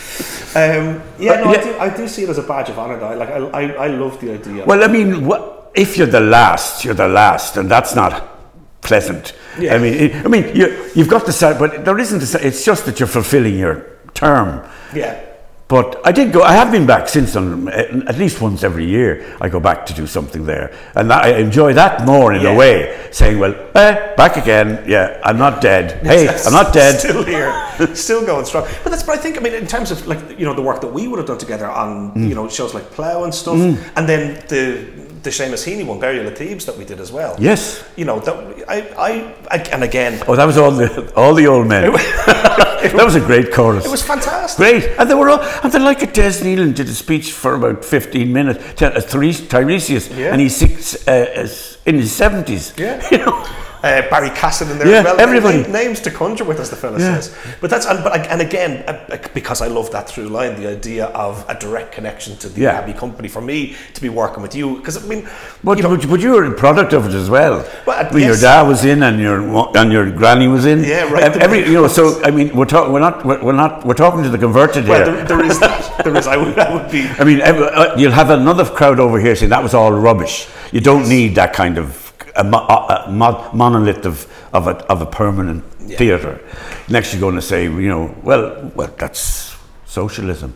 Um, 0.57 1.03
yeah, 1.19 1.41
no. 1.41 1.51
I, 1.51 1.63
do, 1.63 1.79
I 1.79 1.97
do 1.97 2.09
see 2.09 2.23
it 2.23 2.31
as 2.31 2.39
a 2.39 2.43
badge 2.43 2.71
of 2.71 2.79
honour. 2.79 2.99
Though. 2.99 3.09
I, 3.09 3.15
like, 3.15 3.29
I, 3.29 3.37
I, 3.37 3.63
I 3.85 3.87
love 3.89 4.21
the 4.21 4.33
idea. 4.33 4.65
Well, 4.65 4.83
I 4.83 4.87
mean, 4.87 5.27
what, 5.27 5.71
if 5.75 5.97
you're 5.99 6.07
the 6.07 6.21
last, 6.21 6.85
you're 6.85 6.95
the 6.95 7.09
last, 7.09 7.57
and 7.57 7.71
that's 7.71 7.95
not 7.95 8.81
pleasant. 8.81 9.35
Yeah. 9.59 9.75
I 9.75 9.79
mean, 9.79 9.95
it, 9.95 10.15
I 10.15 10.29
mean, 10.29 10.57
you, 10.57 10.91
you've 10.95 11.09
got 11.09 11.27
the 11.27 11.33
side, 11.33 11.59
but 11.59 11.85
there 11.85 11.99
isn't. 11.99 12.23
A, 12.35 12.47
it's 12.47 12.65
just 12.65 12.87
that 12.87 12.99
you're 12.99 13.07
fulfilling 13.07 13.59
your 13.59 13.85
term. 14.15 14.67
yeah, 14.95 15.26
But 15.69 16.01
I 16.05 16.13
did 16.13 16.33
go. 16.33 16.43
I 16.43 16.53
have 16.53 16.71
been 16.71 16.87
back 16.87 17.09
since 17.09 17.35
on 17.35 17.69
at 17.69 18.17
least 18.19 18.41
once 18.41 18.63
every 18.63 18.87
year. 18.87 19.37
I 19.41 19.49
go 19.49 19.59
back 19.59 19.85
to 19.87 19.93
do 19.95 20.07
something 20.07 20.47
there, 20.47 20.71
and 20.95 21.13
I 21.13 21.39
enjoy 21.41 21.73
that 21.75 22.07
more 22.07 22.33
in 22.33 22.43
Yeah. 22.43 22.53
a 22.53 22.55
way. 22.55 22.95
Saying, 23.11 23.41
"Well, 23.41 23.53
eh, 23.75 24.15
back 24.17 24.37
again. 24.37 24.85
Yeah, 24.87 25.19
I'm 25.25 25.39
not 25.39 25.61
dead. 25.61 25.99
Hey, 26.05 26.29
I'm 26.29 26.53
not 26.53 26.73
dead." 26.73 27.01
Still 27.01 27.25
here, 27.25 27.53
still 27.95 28.25
going 28.25 28.45
strong. 28.45 28.65
But 28.85 28.91
that's. 28.91 29.03
But 29.03 29.17
I 29.19 29.19
think. 29.19 29.39
I 29.39 29.41
mean, 29.41 29.55
in 29.55 29.67
terms 29.67 29.91
of 29.91 30.07
like 30.07 30.39
you 30.39 30.47
know 30.47 30.55
the 30.55 30.63
work 30.63 30.81
that 30.83 30.93
we 30.93 31.09
would 31.09 31.19
have 31.19 31.27
done 31.27 31.39
together 31.39 31.67
on 31.69 32.13
Mm. 32.15 32.29
you 32.29 32.37
know 32.37 32.49
shows 32.49 32.73
like 32.73 32.87
Plough 32.93 33.25
and 33.25 33.35
stuff, 33.35 33.59
and 33.97 34.09
then 34.09 34.39
the 34.47 34.87
the 35.27 35.33
Seamus 35.33 35.65
Heaney 35.67 35.85
one, 35.85 35.99
Burial 36.01 36.27
of 36.27 36.39
Thebes, 36.39 36.65
that 36.67 36.77
we 36.79 36.85
did 36.85 37.01
as 37.01 37.11
well. 37.13 37.37
Yes. 37.39 37.85
You 37.97 38.05
know 38.05 38.21
that 38.21 38.65
I, 38.69 38.77
I, 38.97 39.35
I 39.51 39.59
and 39.73 39.83
again 39.83 40.23
Oh, 40.29 40.37
that 40.37 40.45
was 40.47 40.57
all 40.57 40.71
the 40.71 41.13
all 41.17 41.35
the 41.35 41.47
old 41.47 41.67
men. 41.67 41.93
that 41.93 43.05
was 43.05 43.17
a 43.17 43.21
great 43.21 43.53
chorus. 43.53 43.85
it 43.85 43.91
was 43.91 44.03
fantastic. 44.03 44.57
Great, 44.59 44.85
and 44.99 45.11
they 45.11 45.15
were 45.15 45.29
all, 45.29 45.41
and 45.63 45.73
then 45.73 45.83
like 45.85 46.03
a 46.03 46.07
Des 46.07 46.41
Nealon 46.45 46.75
did 46.75 46.87
a 46.89 46.95
speech 46.95 47.33
for 47.33 47.55
about 47.55 47.85
fifteen 47.85 48.33
minutes. 48.33 48.59
T- 48.75 48.85
uh, 48.87 49.01
Tiresias, 49.01 50.17
Yeah. 50.17 50.33
and 50.33 50.41
he's 50.41 50.57
six, 50.57 51.07
uh, 51.09 51.49
in 51.85 51.97
his 51.97 52.13
seventies. 52.13 52.73
Yeah. 52.77 53.03
you 53.11 53.19
know. 53.19 53.45
Uh, 53.87 54.11
Barry 54.11 54.31
Cassin 54.31 54.71
in 54.71 54.79
there 54.79 54.89
Yeah, 54.89 54.99
as 54.99 55.05
well. 55.05 55.21
everybody. 55.21 55.63
Na- 55.63 55.69
names 55.83 56.01
to 56.01 56.11
conjure 56.11 56.45
with, 56.45 56.59
as 56.61 56.71
the 56.71 56.77
fella 56.77 56.99
Yeah. 56.99 57.21
says. 57.21 57.35
But 57.61 57.71
that's 57.71 57.87
and, 57.87 58.03
but 58.05 58.27
and 58.33 58.41
again 58.41 58.85
uh, 58.89 59.17
because 59.35 59.61
I 59.63 59.69
love 59.69 59.91
that 59.93 60.09
through 60.09 60.29
line, 60.29 60.57
the 60.61 60.69
idea 60.69 61.07
of 61.27 61.45
a 61.49 61.55
direct 61.55 61.93
connection 61.93 62.37
to 62.39 62.49
the 62.49 62.63
Yeah. 62.63 62.79
Abbey 62.81 62.93
company 62.93 63.29
for 63.29 63.41
me 63.41 63.77
to 63.95 64.01
be 64.01 64.09
working 64.09 64.43
with 64.43 64.55
you 64.55 64.77
because 64.77 64.97
I 65.03 65.07
mean, 65.07 65.29
But, 65.65 65.79
you 65.79 65.83
know, 65.85 65.97
but, 65.97 66.09
but 66.09 66.21
you 66.21 66.33
were 66.33 66.45
a 66.45 66.53
product 66.55 66.93
of 66.93 67.07
it 67.09 67.15
as 67.15 67.29
well. 67.31 67.65
Well, 67.87 67.99
uh, 68.07 68.09
when 68.13 68.23
your 68.25 68.37
dad 68.37 68.63
was 68.69 68.85
in 68.85 69.03
and 69.03 69.21
your 69.21 69.39
and 69.77 69.93
your 69.93 70.11
granny 70.11 70.49
was 70.49 70.65
in. 70.67 70.83
Yeah, 70.85 71.13
right, 71.13 71.23
Ev- 71.25 71.37
Every 71.37 71.61
you 71.67 71.75
know, 71.75 71.89
so 71.89 72.23
I 72.25 72.31
mean, 72.31 72.55
we're 72.57 72.65
talking. 72.67 72.93
We're 72.93 73.01
not. 73.09 73.25
We're, 73.25 73.43
we're 73.45 73.53
not. 73.65 73.85
We're 73.87 73.95
talking 74.05 74.23
to 74.23 74.29
the 74.31 74.39
converted 74.39 74.87
well, 74.89 75.05
here. 75.05 75.15
there, 75.17 75.25
there 75.39 75.45
is 75.45 75.59
that. 75.61 76.05
There 76.05 76.17
is. 76.17 76.27
I 76.27 76.37
would. 76.37 76.59
I 76.59 76.75
would 76.75 76.91
be. 76.91 77.07
I 77.21 77.25
mean, 77.25 77.41
ev- 77.41 77.61
uh, 77.61 77.95
you'll 77.97 78.13
have 78.23 78.31
another 78.31 78.65
crowd 78.65 78.99
over 79.01 79.19
here 79.21 79.35
saying 79.37 79.51
that 79.51 79.63
was 79.63 79.75
all 79.75 79.93
rubbish. 79.93 80.49
You 80.73 80.81
don't 80.81 81.09
need 81.09 81.35
that 81.37 81.53
kind 81.53 81.79
of 81.79 82.06
a, 82.37 82.45
a, 82.45 83.05
a 83.07 83.11
monolith 83.55 84.07
of 84.07 84.27
of 84.53 84.67
a, 84.67 84.77
of 84.93 85.03
a 85.03 85.07
permanent 85.07 85.65
theatre. 85.97 86.41
Next, 86.89 87.13
you're 87.13 87.21
going 87.21 87.37
to 87.37 87.43
say, 87.43 87.65
you 87.65 87.89
know, 87.89 88.15
well, 88.23 88.73
well, 88.75 88.93
that's 88.99 89.57
socialism. 89.87 90.51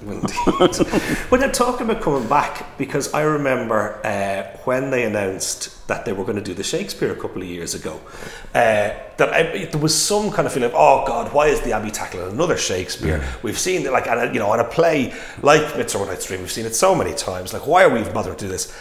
When 1.31 1.41
they're 1.41 1.51
talking 1.51 1.89
about 1.89 2.03
coming 2.03 2.29
back, 2.29 2.77
because 2.77 3.15
I 3.15 3.23
remember 3.23 3.99
uh, 4.05 4.59
when 4.65 4.91
they 4.91 5.05
announced 5.05 5.87
that 5.89 6.05
they 6.05 6.13
were 6.13 6.25
going 6.25 6.37
to 6.37 6.43
do 6.43 6.53
the 6.53 6.63
Shakespeare 6.63 7.11
a 7.11 7.17
couple 7.17 7.41
of 7.41 7.49
years 7.49 7.75
ago, 7.75 8.01
uh, 8.55 8.93
that 9.17 9.33
I, 9.33 9.65
there 9.65 9.81
was 9.81 9.95
some 9.97 10.31
kind 10.31 10.47
of 10.47 10.53
feeling 10.53 10.69
of, 10.69 10.75
oh 10.77 11.05
God, 11.07 11.33
why 11.33 11.47
is 11.47 11.61
the 11.63 11.73
Abbey 11.73 11.91
tackling 11.91 12.31
another 12.31 12.57
Shakespeare? 12.57 13.25
We've 13.43 13.59
seen 13.59 13.87
it, 13.87 13.93
like, 13.93 14.09
and, 14.09 14.35
you 14.35 14.41
know, 14.41 14.51
on 14.51 14.61
a 14.61 14.65
play 14.65 15.15
like 15.43 15.77
Midsummer 15.77 16.07
Night's 16.07 16.27
Dream, 16.27 16.41
we've 16.41 16.53
seen 16.53 16.67
it 16.67 16.75
so 16.75 16.95
many 16.95 17.15
times. 17.15 17.53
Like, 17.55 17.67
why 17.67 17.85
are 17.85 17.91
we 17.91 18.03
bothering 18.03 18.37
to 18.37 18.45
do 18.45 18.51
this? 18.51 18.77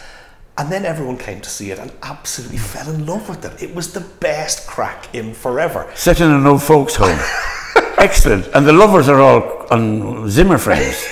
And 0.60 0.70
then 0.70 0.84
everyone 0.84 1.16
came 1.16 1.40
to 1.40 1.48
see 1.48 1.70
it 1.70 1.78
and 1.78 1.90
absolutely 2.02 2.58
fell 2.58 2.88
in 2.92 3.06
love 3.06 3.26
with 3.30 3.42
it. 3.46 3.62
It 3.62 3.74
was 3.74 3.94
the 3.94 4.00
best 4.20 4.66
crack 4.66 5.14
in 5.14 5.32
forever. 5.32 5.90
Set 5.94 6.20
in 6.20 6.30
an 6.30 6.46
old 6.46 6.62
folks' 6.62 6.96
home. 6.96 7.18
Excellent. 7.98 8.46
And 8.54 8.66
the 8.66 8.72
lovers 8.74 9.08
are 9.08 9.20
all 9.20 9.66
on 9.70 10.28
Zimmer 10.28 10.58
frames. 10.58 11.02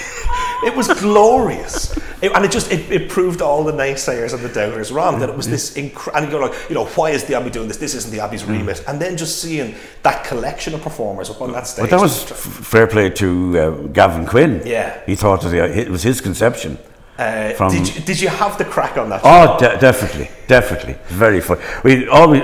It 0.67 0.77
was 0.77 0.89
glorious. 1.01 1.97
It- 2.21 2.33
and 2.35 2.45
it 2.45 2.51
just 2.51 2.71
it, 2.73 2.91
it 2.93 3.09
proved 3.09 3.41
all 3.41 3.65
the 3.65 3.73
naysayers 3.73 4.35
and 4.35 4.43
the 4.43 4.49
doubters 4.51 4.91
wrong 4.93 5.19
that 5.21 5.29
it 5.31 5.37
was 5.37 5.49
this 5.49 5.77
incredible. 5.77 6.19
and 6.25 6.33
you're 6.33 6.43
like 6.47 6.69
you 6.69 6.75
know 6.75 6.85
why 6.97 7.11
is 7.11 7.25
the 7.25 7.35
Abbey 7.37 7.49
doing 7.49 7.69
this 7.69 7.77
this 7.77 7.95
isn't 7.95 8.11
the 8.11 8.19
Abbey's 8.21 8.45
remit 8.45 8.83
and 8.89 9.01
then 9.01 9.17
just 9.17 9.41
seeing 9.41 9.77
that 10.03 10.25
collection 10.25 10.75
of 10.75 10.83
performers 10.83 11.31
up 11.31 11.41
on 11.41 11.53
that 11.53 11.69
stage 11.69 11.85
But 11.85 11.91
that 11.91 12.01
was 12.03 12.25
fair 12.25 12.89
play 12.89 13.09
to 13.11 13.59
uh, 13.59 13.71
Gavin 13.93 14.27
Quinn. 14.27 14.61
Yeah. 14.67 15.01
He 15.07 15.15
thought 15.15 15.43
that 15.43 15.55
it 15.55 15.89
was 15.89 16.03
his 16.03 16.21
conception. 16.21 16.77
Uh, 17.19 17.53
from- 17.55 17.73
did, 17.73 17.95
you, 17.95 18.01
did 18.03 18.21
you 18.21 18.29
have 18.29 18.57
the 18.59 18.65
crack 18.65 18.97
on 18.97 19.09
that 19.11 19.21
Oh, 19.25 19.59
de- 19.59 19.79
definitely, 19.79 20.31
definitely. 20.47 20.97
Very 21.09 21.41
fun. 21.41 21.59
We 21.85 22.09
always, 22.09 22.43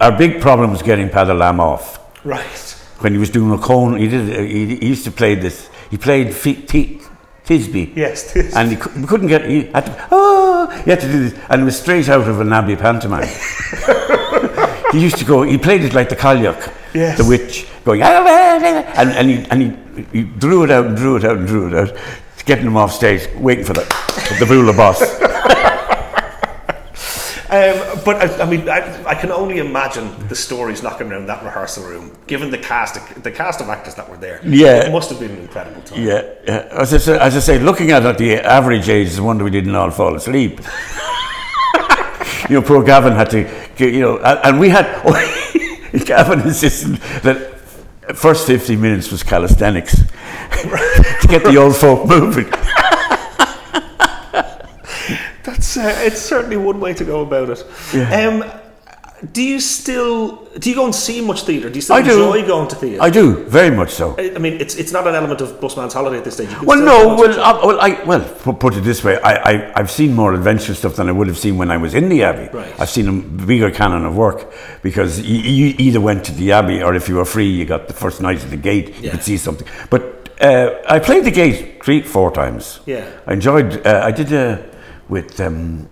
our 0.00 0.16
big 0.16 0.40
problem 0.40 0.70
was 0.70 0.82
getting 0.82 1.08
Paddy 1.08 1.32
Lamb 1.32 1.60
off. 1.60 1.98
right 2.24 2.76
When 3.00 3.12
he 3.12 3.18
was 3.18 3.30
doing 3.30 3.50
a 3.52 3.58
cone, 3.62 3.96
he 3.98 4.06
did. 4.08 4.48
He, 4.48 4.76
he 4.76 4.86
used 4.86 5.04
to 5.04 5.10
play 5.10 5.34
this. 5.34 5.68
He 5.90 5.96
played 5.98 6.28
Tisby. 6.28 7.96
yes 7.96 8.34
And 8.54 8.70
he, 8.70 8.76
cou- 8.76 8.90
he 9.00 9.04
couldn't 9.06 9.26
get. 9.28 9.44
He 9.44 9.64
had 9.74 9.86
to. 9.86 10.08
Oh, 10.12 10.68
he 10.84 10.90
had 10.90 11.00
to 11.00 11.08
do 11.08 11.28
this, 11.28 11.34
and 11.50 11.62
it 11.62 11.64
was 11.64 11.78
straight 11.80 12.08
out 12.08 12.28
of 12.28 12.40
an 12.40 12.52
Abbey 12.52 12.76
pantomime. 12.76 13.26
he 14.92 15.00
used 15.00 15.18
to 15.18 15.24
go. 15.24 15.42
He 15.42 15.58
played 15.58 15.82
it 15.82 15.92
like 15.94 16.08
the 16.08 16.16
Cailleach, 16.16 16.72
Yes. 16.94 17.18
the 17.18 17.24
witch, 17.24 17.66
going 17.84 18.02
ah, 18.02 18.06
ah, 18.06 18.60
ah, 18.62 19.00
and 19.00 19.10
and 19.10 19.28
he 19.30 19.36
and 19.50 19.62
he, 19.62 20.02
he 20.12 20.22
drew 20.24 20.62
it 20.64 20.70
out 20.70 20.86
and 20.86 20.96
drew 20.96 21.16
it 21.16 21.24
out 21.24 21.36
and 21.38 21.46
drew 21.46 21.66
it 21.68 21.74
out, 21.74 21.96
getting 22.44 22.64
them 22.64 22.76
off 22.76 22.92
stage, 22.92 23.28
waiting 23.34 23.64
for 23.64 23.72
the 23.72 23.84
the 24.38 24.46
Bula 24.46 24.72
boss. 24.72 25.02
Um, 27.52 28.00
but 28.02 28.16
I, 28.16 28.44
I 28.44 28.48
mean, 28.48 28.66
I, 28.66 29.04
I 29.04 29.14
can 29.14 29.30
only 29.30 29.58
imagine 29.58 30.26
the 30.28 30.34
stories 30.34 30.82
knocking 30.82 31.12
around 31.12 31.26
that 31.26 31.44
rehearsal 31.44 31.84
room, 31.84 32.16
given 32.26 32.50
the 32.50 32.56
cast, 32.56 32.94
the 33.22 33.30
cast 33.30 33.60
of 33.60 33.68
actors 33.68 33.94
that 33.96 34.08
were 34.08 34.16
there. 34.16 34.40
Yeah. 34.42 34.86
it 34.86 34.90
must 34.90 35.10
have 35.10 35.20
been 35.20 35.32
an 35.32 35.40
incredible 35.40 35.82
time. 35.82 36.02
Yeah, 36.02 36.22
yeah. 36.46 36.66
As 36.70 36.94
I 36.94 36.96
say, 36.96 37.18
as 37.18 37.36
I 37.36 37.40
say 37.40 37.58
looking 37.58 37.90
at 37.90 38.04
it 38.04 38.08
at 38.08 38.16
the 38.16 38.36
average 38.36 38.88
age, 38.88 39.08
it's 39.08 39.18
a 39.18 39.22
wonder 39.22 39.44
we 39.44 39.50
didn't 39.50 39.74
all 39.74 39.90
fall 39.90 40.14
asleep. 40.14 40.60
you 42.48 42.58
know, 42.58 42.62
poor 42.62 42.82
Gavin 42.82 43.12
had 43.12 43.28
to, 43.32 43.46
you 43.78 44.00
know, 44.00 44.16
and, 44.20 44.38
and 44.44 44.58
we 44.58 44.70
had, 44.70 44.86
Gavin 46.06 46.40
insisted 46.40 46.94
that 47.22 47.51
first 48.14 48.46
50 48.46 48.76
minutes 48.76 49.10
was 49.10 49.22
calisthenics 49.22 49.96
to 50.60 51.26
get 51.28 51.44
the 51.44 51.56
old 51.56 51.76
folk 51.76 52.06
moving. 52.06 52.50
That's 55.44 55.76
uh, 55.76 55.94
it's 56.04 56.20
certainly 56.20 56.56
one 56.56 56.80
way 56.80 56.94
to 56.94 57.04
go 57.04 57.22
about 57.22 57.50
it. 57.50 57.60
Um, 58.12 58.44
do 59.30 59.42
you 59.42 59.60
still 59.60 60.42
do 60.58 60.68
you 60.68 60.76
go 60.76 60.84
and 60.84 60.94
see 60.94 61.20
much 61.20 61.42
theatre? 61.42 61.70
Do 61.70 61.76
you 61.76 61.80
still 61.80 61.96
I 61.96 62.02
do. 62.02 62.10
enjoy 62.10 62.46
going 62.46 62.68
to 62.68 62.76
theatre? 62.76 63.00
I 63.00 63.08
do, 63.08 63.44
very 63.44 63.74
much 63.74 63.90
so. 63.90 64.16
I, 64.18 64.34
I 64.34 64.38
mean, 64.38 64.60
it's 64.60 64.74
it's 64.74 64.92
not 64.92 65.06
an 65.06 65.14
element 65.14 65.40
of 65.40 65.60
Busman's 65.60 65.94
holiday 65.94 66.18
at 66.18 66.24
this 66.24 66.34
stage. 66.34 66.48
Well, 66.62 66.80
no, 66.80 67.14
well, 67.14 67.32
see- 67.32 67.38
uh, 67.40 67.66
well, 67.66 67.80
I, 67.80 68.02
well, 68.04 68.24
put, 68.54 68.74
it 68.76 68.80
this 68.80 69.04
way, 69.04 69.20
I, 69.22 69.34
I, 69.52 69.72
I've 69.78 69.90
seen 69.90 70.14
more 70.14 70.34
adventure 70.34 70.74
stuff 70.74 70.96
than 70.96 71.08
I 71.08 71.12
would 71.12 71.28
have 71.28 71.38
seen 71.38 71.56
when 71.56 71.70
I 71.70 71.76
was 71.76 71.94
in 71.94 72.08
the 72.08 72.24
Abbey. 72.24 72.48
Right. 72.52 72.80
I've 72.80 72.90
seen 72.90 73.08
a 73.08 73.12
bigger 73.46 73.70
canon 73.70 74.04
of 74.04 74.16
work 74.16 74.52
because 74.82 75.20
you, 75.20 75.38
you 75.38 75.74
either 75.78 76.00
went 76.00 76.24
to 76.24 76.32
the 76.32 76.52
Abbey 76.52 76.82
or 76.82 76.94
if 76.94 77.08
you 77.08 77.16
were 77.16 77.24
free, 77.24 77.48
you 77.48 77.64
got 77.64 77.86
the 77.88 77.94
first 77.94 78.20
night 78.20 78.42
at 78.42 78.50
the 78.50 78.56
gate, 78.56 78.96
you 79.00 79.10
could 79.10 79.22
see 79.22 79.36
something. 79.36 79.66
But 79.88 80.36
uh, 80.40 80.82
I 80.88 80.98
played 80.98 81.24
the 81.24 81.30
gate 81.30 81.82
three, 81.84 82.02
four 82.02 82.32
times. 82.32 82.80
Yeah. 82.86 83.08
I 83.26 83.34
enjoyed, 83.34 83.86
uh, 83.86 84.00
I 84.02 84.10
did 84.10 84.32
uh, 84.32 84.58
with 85.08 85.40
um, 85.40 85.88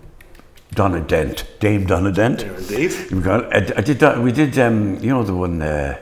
Donna 0.73 1.01
Dent, 1.01 1.45
Dame 1.59 1.85
Donna 1.85 2.11
Dent. 2.11 2.43
Indeed. 2.43 2.93
We 3.11 3.19
got- 3.21 3.53
I, 3.53 3.57
I 3.77 3.81
did 3.81 3.99
that, 3.99 4.19
we 4.19 4.31
did, 4.31 4.57
um, 4.57 4.95
you 5.01 5.09
know, 5.09 5.23
the 5.23 5.35
one 5.35 5.61
uh, 5.61 5.97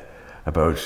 about 0.45 0.77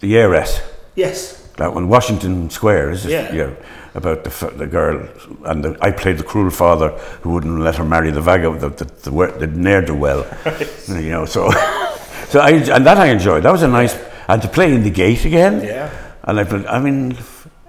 the 0.00 0.16
heiress. 0.16 0.60
Yes. 0.94 1.40
That 1.56 1.74
one, 1.74 1.88
Washington 1.88 2.50
Square, 2.50 2.90
is 2.92 3.06
it? 3.06 3.10
Yeah. 3.34 3.50
about 3.94 4.24
the, 4.24 4.46
the 4.56 4.66
girl, 4.66 5.08
and 5.44 5.64
the, 5.64 5.76
I 5.80 5.90
played 5.92 6.18
the 6.18 6.24
cruel 6.24 6.50
father 6.50 6.90
who 7.22 7.30
wouldn't 7.30 7.60
let 7.60 7.76
her 7.76 7.84
marry 7.84 8.10
the 8.10 8.20
vagabond, 8.20 8.60
the, 8.60 8.84
the, 8.84 9.10
the, 9.10 9.36
the 9.38 9.46
ne'er 9.46 9.82
do 9.82 9.94
well. 9.94 10.26
You 10.88 11.10
know, 11.10 11.24
so, 11.26 11.50
so 12.28 12.40
I, 12.40 12.50
and 12.50 12.84
that 12.86 12.98
I 12.98 13.06
enjoyed. 13.06 13.42
That 13.44 13.52
was 13.52 13.62
a 13.62 13.68
nice, 13.68 13.96
and 14.28 14.42
to 14.42 14.48
play 14.48 14.74
in 14.74 14.82
the 14.82 14.90
gate 14.90 15.24
again. 15.24 15.62
Yeah. 15.62 15.90
And 16.24 16.40
I, 16.40 16.76
I 16.76 16.80
mean, 16.80 17.16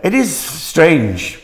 it 0.03 0.13
is 0.13 0.36
strange 0.36 1.38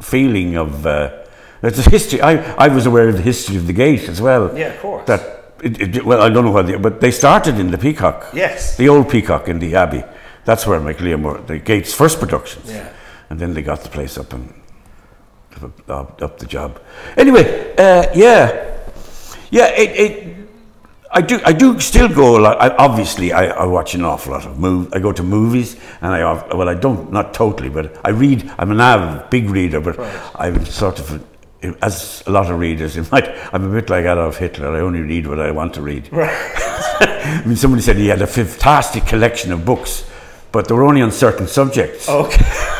feeling 0.00 0.56
of, 0.56 0.86
uh, 0.86 1.17
it's 1.62 1.86
a 1.86 1.90
history. 1.90 2.20
I, 2.20 2.54
I 2.54 2.68
was 2.68 2.86
aware 2.86 3.08
of 3.08 3.16
the 3.16 3.22
history 3.22 3.56
of 3.56 3.66
the 3.66 3.72
gate 3.72 4.08
as 4.08 4.20
well. 4.20 4.56
Yeah, 4.56 4.74
of 4.74 4.80
course. 4.80 5.06
That, 5.06 5.54
it, 5.62 5.96
it, 5.96 6.04
well, 6.04 6.22
I 6.22 6.28
don't 6.28 6.44
know 6.44 6.62
the, 6.62 6.78
but 6.78 7.00
they 7.00 7.10
started 7.10 7.58
in 7.58 7.70
the 7.70 7.78
Peacock. 7.78 8.28
Yes. 8.32 8.76
The 8.76 8.88
old 8.88 9.10
Peacock 9.10 9.48
in 9.48 9.58
the 9.58 9.74
Abbey. 9.74 10.04
That's 10.44 10.66
where 10.66 10.80
Mac 10.80 10.96
Liammóir, 10.98 11.46
the 11.46 11.58
Gates' 11.58 11.92
first 11.92 12.20
productions. 12.20 12.70
Yeah. 12.70 12.92
And 13.28 13.38
then 13.38 13.54
they 13.54 13.62
got 13.62 13.80
the 13.80 13.90
place 13.90 14.16
up 14.16 14.32
and 14.32 14.54
up, 15.88 16.22
up, 16.22 16.38
the 16.38 16.46
job. 16.46 16.80
Anyway, 17.16 17.74
uh, 17.76 18.06
yeah. 18.14 18.76
Yeah, 19.50 19.66
it, 19.76 19.90
it, 20.00 20.36
I 21.10 21.22
do. 21.22 21.40
I 21.44 21.52
do 21.52 21.80
still 21.80 22.08
go 22.08 22.38
a 22.38 22.40
lot. 22.40 22.60
I, 22.60 22.76
obviously, 22.76 23.32
I, 23.32 23.46
I 23.46 23.64
watch 23.64 23.94
an 23.94 24.04
awful 24.04 24.32
lot 24.32 24.44
of 24.44 24.58
movies. 24.58 24.92
I 24.92 24.98
go 24.98 25.10
to 25.10 25.22
movies, 25.22 25.76
and 26.02 26.12
I 26.12 26.54
well, 26.54 26.68
I 26.68 26.74
don't 26.74 27.10
not 27.10 27.32
totally, 27.32 27.70
but 27.70 27.98
I 28.04 28.10
read. 28.10 28.50
I'm 28.58 28.70
an 28.70 28.80
avid 28.80 29.30
big 29.30 29.48
reader, 29.48 29.80
but 29.80 29.98
I'm 30.34 30.64
sort 30.66 31.00
of 31.00 31.24
as 31.82 32.22
a 32.26 32.30
lot 32.30 32.50
of 32.50 32.58
readers. 32.58 32.96
In 32.96 33.04
fact, 33.04 33.28
I'm 33.52 33.64
a 33.64 33.72
bit 33.72 33.90
like 33.90 34.04
Adolf 34.04 34.36
Hitler. 34.38 34.76
I 34.76 34.80
only 34.80 35.00
read 35.00 35.26
what 35.26 35.40
I 35.40 35.50
want 35.50 35.74
to 35.74 35.82
read. 35.82 36.08
I 36.12 37.42
mean, 37.44 37.56
somebody 37.56 37.82
said 37.82 37.96
he 37.96 38.08
had 38.08 38.22
a 38.22 38.26
fantastic 38.26 39.06
collection 39.06 39.52
of 39.52 39.64
books, 39.64 40.08
but 40.52 40.68
they 40.68 40.74
were 40.74 40.84
only 40.84 41.02
on 41.02 41.10
certain 41.10 41.46
subjects. 41.46 42.08
Okay. 42.08 42.44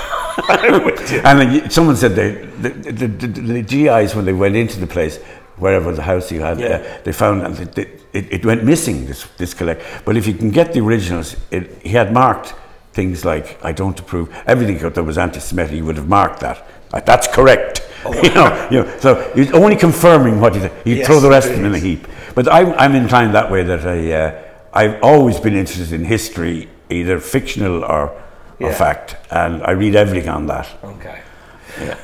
I'm 0.49 0.85
with 0.85 1.11
you. 1.13 1.21
And 1.25 1.41
then 1.41 1.71
someone 1.71 1.97
said 1.97 2.15
they, 2.15 2.31
the, 2.33 2.69
the, 2.71 3.07
the, 3.09 3.27
the 3.27 3.63
GIs, 3.63 4.15
when 4.15 4.25
they 4.25 4.33
went 4.33 4.55
into 4.55 4.79
the 4.79 4.87
place, 4.87 5.17
wherever 5.57 5.93
the 5.93 6.03
house 6.03 6.31
you 6.31 6.41
had, 6.41 6.61
Yeah. 6.61 6.67
uh, 6.77 7.01
they 7.03 7.13
found 7.13 7.43
that 7.57 7.75
they, 7.75 7.83
it, 8.13 8.33
it 8.33 8.47
went 8.47 8.63
missing, 8.65 9.07
this, 9.07 9.27
this 9.37 9.53
collect. 9.55 9.83
But 10.05 10.17
if 10.17 10.27
you 10.27 10.35
can 10.35 10.51
get 10.51 10.73
the 10.73 10.81
originals, 10.81 11.37
it, 11.51 11.83
he 11.83 11.91
had 11.91 12.13
marked 12.13 12.55
things 12.93 13.25
like, 13.25 13.63
I 13.65 13.73
don't 13.73 13.99
approve, 13.99 14.33
everything 14.47 14.79
that 14.79 15.03
was 15.03 15.19
anti 15.19 15.41
Semitic, 15.41 15.75
he 15.75 15.83
would 15.83 15.97
have 15.97 16.09
marked 16.09 16.41
that. 16.41 16.67
Uh, 16.93 17.01
that's 17.01 17.27
correct. 17.27 17.83
you, 18.23 18.31
know, 18.35 18.69
you 18.71 18.83
know, 18.83 18.99
so 18.99 19.31
he's 19.35 19.53
only 19.53 19.77
confirming 19.77 20.41
what 20.41 20.55
he 20.55 20.61
He'd 20.85 20.99
Yes, 20.99 21.07
throw 21.07 21.21
the 21.21 21.31
rest 21.31 21.49
of 21.49 21.57
them 21.57 21.65
in 21.67 21.75
a 21.75 21.79
heap. 21.79 22.07
But 22.35 22.51
I'm, 22.53 22.73
I'm 22.75 22.95
inclined 22.95 23.35
that 23.35 23.51
way 23.51 23.63
that 23.65 23.87
I, 23.87 24.13
uh, 24.13 24.43
I've 24.73 25.03
always 25.03 25.41
been 25.41 25.55
interested 25.55 25.93
in 25.93 26.05
history, 26.05 26.69
either 26.91 27.19
fictional 27.21 27.85
or, 27.85 28.13
Yeah. 28.61 28.69
or 28.69 28.73
fact, 28.73 29.17
and 29.31 29.63
I 29.63 29.73
read 29.73 29.97
everything 29.97 30.29
on 30.29 30.47
that. 30.47 30.69
Okay. 30.85 31.21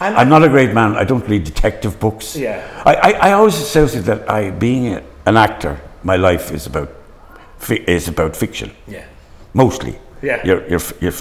And 0.01 0.17
I'm 0.17 0.29
not 0.29 0.43
a 0.45 0.49
great 0.49 0.73
man. 0.73 0.95
I 0.97 1.05
don't 1.05 1.27
read 1.29 1.45
detective 1.45 1.99
books. 1.99 2.37
Yeah. 2.37 2.63
I, 2.85 2.95
I, 2.95 3.11
I 3.29 3.33
always 3.33 3.57
associate 3.57 4.05
that 4.05 4.31
I, 4.31 4.51
being 4.51 4.95
a, 4.95 5.03
an 5.27 5.37
actor, 5.37 5.81
my 6.03 6.17
life 6.17 6.53
is 6.53 6.67
about 6.67 6.91
fi- 7.59 7.85
is 7.87 8.09
about 8.09 8.37
fiction 8.37 8.71
yeah. 8.87 9.05
mostly. 9.53 9.99
Yeah. 10.23 10.41
You're, 10.45 10.69
you're, 10.69 10.81
you're, 11.01 11.13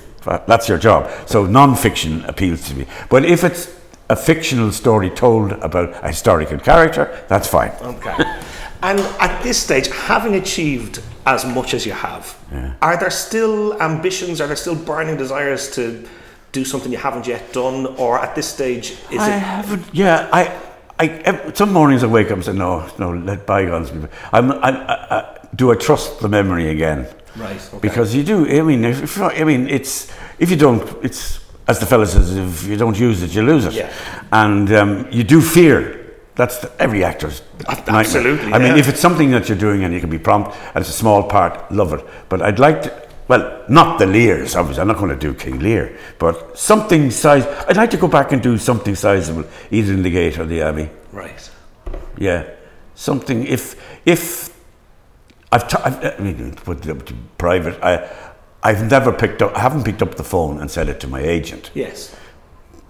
that's 0.48 0.70
your 0.70 0.78
job. 0.78 1.10
So 1.28 1.46
non-fiction 1.46 2.26
appeals 2.26 2.68
to 2.70 2.76
me. 2.76 2.86
But 3.10 3.26
if 3.26 3.44
it's 3.44 3.68
a 4.10 4.16
fictional 4.16 4.72
story 4.72 5.10
told 5.10 5.54
about 5.54 5.90
a 6.04 6.10
historical 6.10 6.60
character, 6.60 7.24
that's 7.28 7.48
fine. 7.48 7.72
Okay. 7.82 8.16
and 8.82 9.00
at 9.20 9.42
this 9.44 9.62
stage, 9.62 9.88
having 9.88 10.36
achieved 10.36 11.02
as 11.26 11.46
much 11.46 11.74
as 11.74 11.86
you 11.86 11.94
have, 11.94 12.38
are 12.82 12.98
there 12.98 13.10
still 13.10 13.82
ambitions? 13.82 14.42
Are 14.42 14.48
there 14.48 14.56
still 14.56 14.76
burning 14.76 15.18
desires 15.18 15.72
to 15.76 16.06
do 16.52 16.66
something 16.66 16.92
you 16.92 16.98
haven't 16.98 17.28
yet 17.28 17.54
done? 17.54 17.88
Or 17.98 18.20
at 18.20 18.36
this 18.36 18.48
stage, 18.48 18.92
is 19.10 19.20
I 19.20 19.36
it? 19.36 19.40
haven't. 19.40 19.86
Yeah, 19.94 20.30
I, 20.32 20.60
I. 21.00 21.52
Some 21.54 21.72
mornings 21.72 22.04
I 22.04 22.08
wake 22.08 22.28
up 22.28 22.34
and 22.34 22.46
say, 22.46 22.54
"No, 22.54 22.90
no, 23.00 23.14
let 23.14 23.46
bygones 23.46 23.90
be." 23.90 24.08
I'm, 24.32 24.52
I, 24.52 24.70
I, 24.70 25.18
I, 25.18 25.38
do 25.56 25.72
I 25.72 25.76
trust 25.76 26.20
the 26.20 26.30
memory 26.30 26.70
again? 26.70 27.08
Right, 27.36 27.58
okay. 27.58 27.80
Because 27.80 28.14
you 28.14 28.24
do. 28.24 28.46
I 28.46 28.62
mean, 28.62 28.84
if, 28.84 29.02
if 29.02 29.22
I 29.22 29.44
mean, 29.44 29.68
it's 29.68 30.12
if 30.40 30.52
you 30.52 30.58
don't, 30.58 30.84
it's 31.04 31.40
as 31.68 31.80
the 31.80 31.86
fella 31.86 32.06
says, 32.06 32.36
if 32.36 32.68
you 32.68 32.78
don't 32.78 33.00
use 33.00 33.24
it, 33.24 33.34
you 33.34 33.44
lose 33.44 33.66
it. 33.66 33.74
Yeah. 33.74 33.94
And 34.32 34.72
um, 34.74 35.08
you 35.12 35.24
do 35.24 35.42
fear. 35.42 36.00
That's 36.36 36.58
the, 36.58 36.72
every 36.80 37.04
actor's 37.04 37.44
nightmare. 37.68 37.98
absolutely, 37.98 38.52
I 38.54 38.58
mean, 38.58 38.76
if 38.76 38.90
it's 38.90 39.00
something 39.00 39.30
that 39.32 39.48
you're 39.48 39.58
doing 39.58 39.84
and 39.84 39.94
you 39.94 40.00
can 40.00 40.10
be 40.10 40.18
prompt 40.18 40.58
and 40.74 40.78
it's 40.78 40.90
a 40.90 40.94
small 40.94 41.24
part, 41.24 41.72
love 41.72 41.94
it. 41.94 42.04
But 42.28 42.42
I'd 42.42 42.60
like 42.60 42.82
to. 42.84 43.04
Well, 43.28 43.64
not 43.70 44.00
the 44.00 44.06
Lears, 44.06 44.56
obviously. 44.56 44.82
I'm 44.82 44.88
not 44.88 44.98
going 44.98 45.12
to 45.12 45.16
do 45.16 45.34
King 45.34 45.60
Lear, 45.60 45.98
but 46.20 46.58
something 46.58 47.10
size. 47.10 47.46
I'd 47.68 47.78
like 47.78 47.92
to 47.92 47.98
go 47.98 48.08
back 48.08 48.32
and 48.32 48.42
do 48.42 48.58
something 48.58 48.96
sizable, 48.96 49.46
either 49.72 49.94
in 49.94 50.04
the 50.04 50.10
Gate 50.10 50.40
or 50.40 50.46
the 50.46 50.62
Abbey. 50.62 50.90
Right. 51.12 51.50
Yeah, 52.18 52.50
something. 52.96 53.46
If 53.46 53.82
if 54.06 54.54
I've, 55.52 55.68
t- 55.68 55.78
I've 55.84 56.20
I 56.20 56.24
mean, 56.24 56.54
put 56.56 56.86
it 56.86 56.90
up 56.90 57.06
to 57.06 57.14
private, 57.38 57.82
I 57.84 58.10
I've 58.64 58.90
never 58.90 59.12
picked 59.12 59.42
up. 59.42 59.56
I 59.56 59.60
haven't 59.60 59.84
picked 59.84 60.02
up 60.02 60.16
the 60.16 60.24
phone 60.24 60.60
and 60.62 60.72
said 60.72 60.88
it 60.90 61.00
to 61.02 61.08
my 61.08 61.20
agent, 61.20 61.70
Yes. 61.74 62.16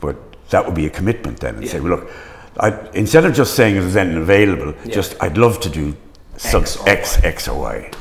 but 0.01 0.15
that 0.51 0.65
would 0.65 0.75
be 0.75 0.85
a 0.85 0.89
commitment 0.89 1.39
then, 1.39 1.55
and 1.55 1.67
say, 1.67 1.79
well, 1.79 1.97
look, 1.97 2.11
I, 2.59 2.69
instead 2.93 3.25
of 3.25 3.33
just 3.33 3.55
saying 3.55 3.75
there's 3.75 3.95
anything 3.95 4.21
available, 4.21 4.73
just 4.87 5.15
I'd 5.21 5.37
love 5.37 5.59
to 5.61 5.69
do 5.69 5.95
some 6.37 6.61
X 6.63 6.77
X 6.85 7.17
or 7.17 7.25
X, 7.27 7.47
or 7.47 7.59
Y. 7.59 7.91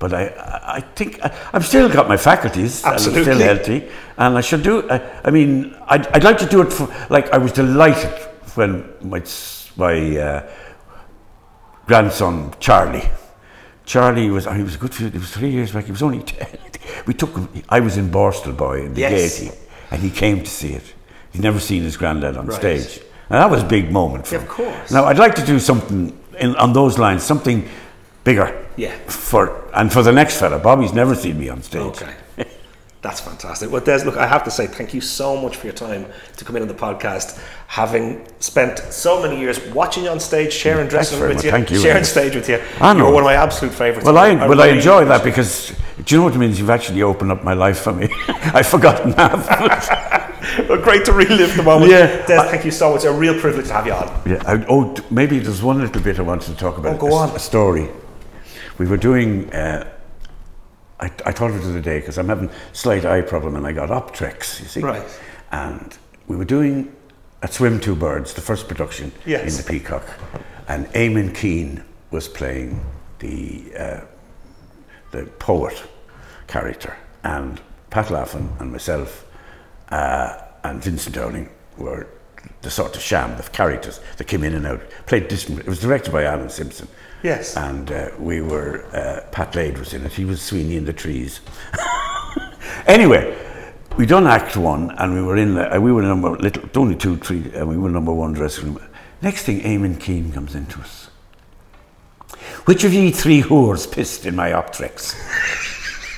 But 0.00 0.12
I, 0.12 0.24
I 0.78 0.80
think 0.96 1.20
I, 1.24 1.32
I've 1.52 1.64
still 1.64 1.88
got 1.88 2.08
my 2.08 2.16
faculties. 2.16 2.80
and 2.82 2.88
I'm 2.88 2.94
Absolutely. 2.94 3.22
still 3.22 3.38
healthy, 3.38 3.88
and 4.18 4.36
I 4.36 4.40
should 4.40 4.62
do. 4.64 4.90
I, 4.90 5.00
I 5.24 5.30
mean, 5.30 5.74
I'd, 5.86 6.06
I'd 6.08 6.24
like 6.24 6.38
to 6.38 6.46
do 6.46 6.62
it 6.62 6.72
for. 6.72 6.88
Like 7.10 7.30
I 7.32 7.38
was 7.38 7.52
delighted 7.52 8.10
when 8.56 8.84
my, 9.02 9.22
my 9.76 10.16
uh, 10.18 10.50
grandson 11.86 12.54
Charlie, 12.60 13.08
Charlie 13.86 14.30
was 14.30 14.46
he 14.46 14.62
was 14.62 14.74
a 14.76 14.78
good. 14.78 14.98
It 15.00 15.14
was 15.14 15.30
three 15.30 15.50
years 15.50 15.72
back. 15.72 15.84
He 15.84 15.92
was 15.92 16.02
only 16.02 16.22
ten. 16.22 16.46
We 17.06 17.14
took 17.14 17.36
him. 17.36 17.48
I 17.68 17.80
was 17.80 17.96
in 17.96 18.10
Borstal 18.10 18.56
Boy 18.56 18.84
in 18.86 18.94
the 18.94 19.00
Yes. 19.00 19.38
Gaiety, 19.40 19.56
and 19.90 20.02
he 20.02 20.10
came 20.10 20.40
to 20.42 20.50
see 20.50 20.72
it. 20.72 20.94
He'd 21.32 21.42
never 21.42 21.60
seen 21.60 21.82
his 21.82 21.96
granddad 21.96 22.36
on 22.36 22.46
Right. 22.46 22.56
stage, 22.56 23.00
and 23.28 23.40
that 23.42 23.50
was 23.50 23.62
a 23.62 23.66
big 23.66 23.90
moment 23.90 24.26
for 24.26 24.34
Yeah, 24.36 24.40
him. 24.40 24.48
of 24.48 24.54
course. 24.54 24.90
Now 24.90 25.04
I'd 25.04 25.18
like 25.18 25.34
to 25.36 25.44
do 25.44 25.58
something 25.58 26.12
in, 26.38 26.56
on 26.56 26.72
those 26.72 26.98
lines, 26.98 27.22
something 27.22 27.68
bigger. 28.24 28.54
Yeah. 28.76 28.92
For 29.06 29.50
and 29.74 29.92
for 29.92 30.02
the 30.02 30.12
next 30.12 30.38
fella, 30.38 30.58
Bobby's 30.58 30.92
never 30.94 31.14
seen 31.14 31.38
me 31.38 31.48
on 31.50 31.62
stage. 31.62 31.82
Okay. 31.82 32.12
That's 33.04 33.20
fantastic. 33.20 33.70
Well, 33.70 33.82
Des, 33.82 34.02
look, 34.06 34.16
I 34.16 34.26
have 34.26 34.44
to 34.44 34.50
say 34.50 34.66
thank 34.66 34.94
you 34.94 35.02
so 35.02 35.36
much 35.36 35.58
for 35.58 35.66
your 35.66 35.74
time 35.74 36.06
to 36.38 36.44
come 36.46 36.56
in 36.56 36.62
on 36.62 36.68
the 36.68 36.74
podcast. 36.74 37.38
Having 37.66 38.26
spent 38.40 38.78
so 38.78 39.20
many 39.20 39.38
years 39.38 39.60
watching 39.74 40.04
you 40.04 40.08
on 40.08 40.18
stage, 40.18 40.54
sharing 40.54 40.88
dressing 40.88 41.18
very 41.18 41.34
with 41.34 41.44
you, 41.44 41.50
Thank 41.50 41.70
you, 41.70 41.78
sharing 41.78 42.04
stage 42.04 42.34
with 42.34 42.48
you, 42.48 42.58
I 42.80 42.94
know. 42.94 43.04
you're 43.04 43.12
one 43.12 43.22
of 43.22 43.26
my 43.26 43.34
absolute 43.34 43.74
favourites. 43.74 44.06
Well, 44.06 44.16
I, 44.16 44.34
well, 44.48 44.62
I 44.62 44.68
enjoy 44.68 45.04
that 45.04 45.22
because 45.22 45.74
do 46.02 46.14
you 46.14 46.18
know 46.18 46.24
what 46.24 46.34
it 46.34 46.38
means? 46.38 46.58
You've 46.58 46.70
actually 46.70 47.02
opened 47.02 47.30
up 47.30 47.44
my 47.44 47.52
life 47.52 47.80
for 47.80 47.92
me. 47.92 48.08
I've 48.28 48.66
forgotten 48.68 49.12
half. 49.12 50.20
Well, 50.68 50.80
great 50.80 51.04
to 51.06 51.12
relive 51.12 51.56
the 51.56 51.62
moment. 51.62 51.90
Yeah. 51.90 52.24
Des, 52.26 52.50
thank 52.50 52.64
you 52.64 52.70
so 52.70 52.90
much. 52.90 52.96
It's 52.96 53.04
A 53.06 53.12
real 53.12 53.38
privilege 53.40 53.66
to 53.68 53.72
have 53.72 53.86
you 53.86 53.92
on. 53.94 54.22
yeah, 54.26 54.42
I, 54.46 54.64
oh, 54.68 54.94
maybe 55.10 55.38
there's 55.38 55.62
one 55.62 55.80
little 55.80 56.02
bit 56.02 56.18
I 56.18 56.22
wanted 56.22 56.52
to 56.52 56.56
talk 56.56 56.76
about. 56.78 56.96
Oh, 56.96 56.98
go 56.98 57.08
A 57.08 57.14
on. 57.22 57.36
A 57.36 57.38
story. 57.38 57.88
We 58.78 58.86
were 58.86 58.98
doing. 58.98 59.52
Uh, 59.52 59.90
I, 61.04 61.10
I 61.26 61.32
thought 61.32 61.50
of 61.50 61.56
it 61.56 61.60
the 61.60 61.70
other 61.70 61.80
day 61.80 62.00
because 62.00 62.18
I'm 62.18 62.28
having 62.28 62.50
slight 62.72 63.04
eye 63.04 63.20
problem 63.20 63.56
and 63.56 63.66
I 63.66 63.72
got 63.72 63.90
Optrex. 63.90 64.60
You 64.60 64.66
see, 64.66 64.80
Right. 64.80 65.06
And 65.52 65.96
we 66.26 66.36
were 66.36 66.44
doing 66.44 66.94
at 67.42 67.52
Swim 67.52 67.78
Two 67.78 67.94
Birds, 67.94 68.34
the 68.34 68.40
first 68.40 68.66
production 68.68 69.12
Yes. 69.26 69.50
in 69.58 69.62
the 69.64 69.70
Peacock, 69.70 70.04
and 70.68 70.86
Eamon 70.88 71.34
Keane 71.34 71.84
was 72.10 72.26
playing 72.28 72.80
the 73.18 73.64
uh, 73.78 74.00
the 75.10 75.26
poet 75.38 75.82
character, 76.46 76.96
and 77.22 77.60
Pat 77.90 78.10
Laughlin 78.10 78.48
and 78.58 78.72
myself 78.72 79.24
uh, 79.90 80.38
and 80.64 80.82
Vincent 80.82 81.14
Dowling 81.14 81.50
were 81.76 82.06
the 82.62 82.70
sort 82.70 82.96
of 82.96 83.02
sham, 83.02 83.36
the 83.36 83.42
characters 83.44 84.00
that 84.16 84.24
came 84.24 84.42
in 84.42 84.54
and 84.54 84.66
out. 84.66 84.80
Played 85.06 85.28
different. 85.28 85.60
It 85.60 85.66
was 85.66 85.80
directed 85.80 86.12
by 86.12 86.24
Alan 86.24 86.48
Simpson. 86.50 86.88
Yes. 87.24 87.56
And 87.56 87.90
uh, 87.90 88.10
we 88.18 88.42
were, 88.42 88.84
uh, 88.94 89.26
Pat 89.32 89.54
Lade 89.54 89.78
was 89.78 89.94
in 89.94 90.04
it. 90.04 90.12
He 90.12 90.26
was 90.26 90.42
Sweeney 90.42 90.76
in 90.76 90.84
the 90.84 90.92
trees. 90.92 91.40
anyway, 92.86 93.34
we 93.96 94.04
done 94.04 94.26
Act 94.26 94.58
One, 94.58 94.90
and 94.98 95.14
we 95.14 95.22
were 95.22 95.38
in. 95.38 95.54
The, 95.54 95.74
uh, 95.74 95.80
we 95.80 95.90
were 95.90 96.02
number 96.02 96.36
little, 96.36 96.68
only 96.74 96.96
two, 96.96 97.16
three, 97.16 97.50
and 97.54 97.66
we 97.66 97.78
were 97.78 97.88
number 97.88 98.12
one 98.12 98.34
dressing 98.34 98.74
room. 98.74 98.86
Next 99.22 99.44
thing, 99.44 99.62
Eamon 99.62 99.98
Keane 99.98 100.32
comes 100.32 100.54
into 100.54 100.78
us. 100.80 101.08
Which 102.66 102.84
of 102.84 102.92
ye 102.92 103.10
three 103.10 103.40
whores 103.40 103.90
pissed 103.90 104.26
in 104.26 104.36
my 104.36 104.50
Optrex? 104.50 105.14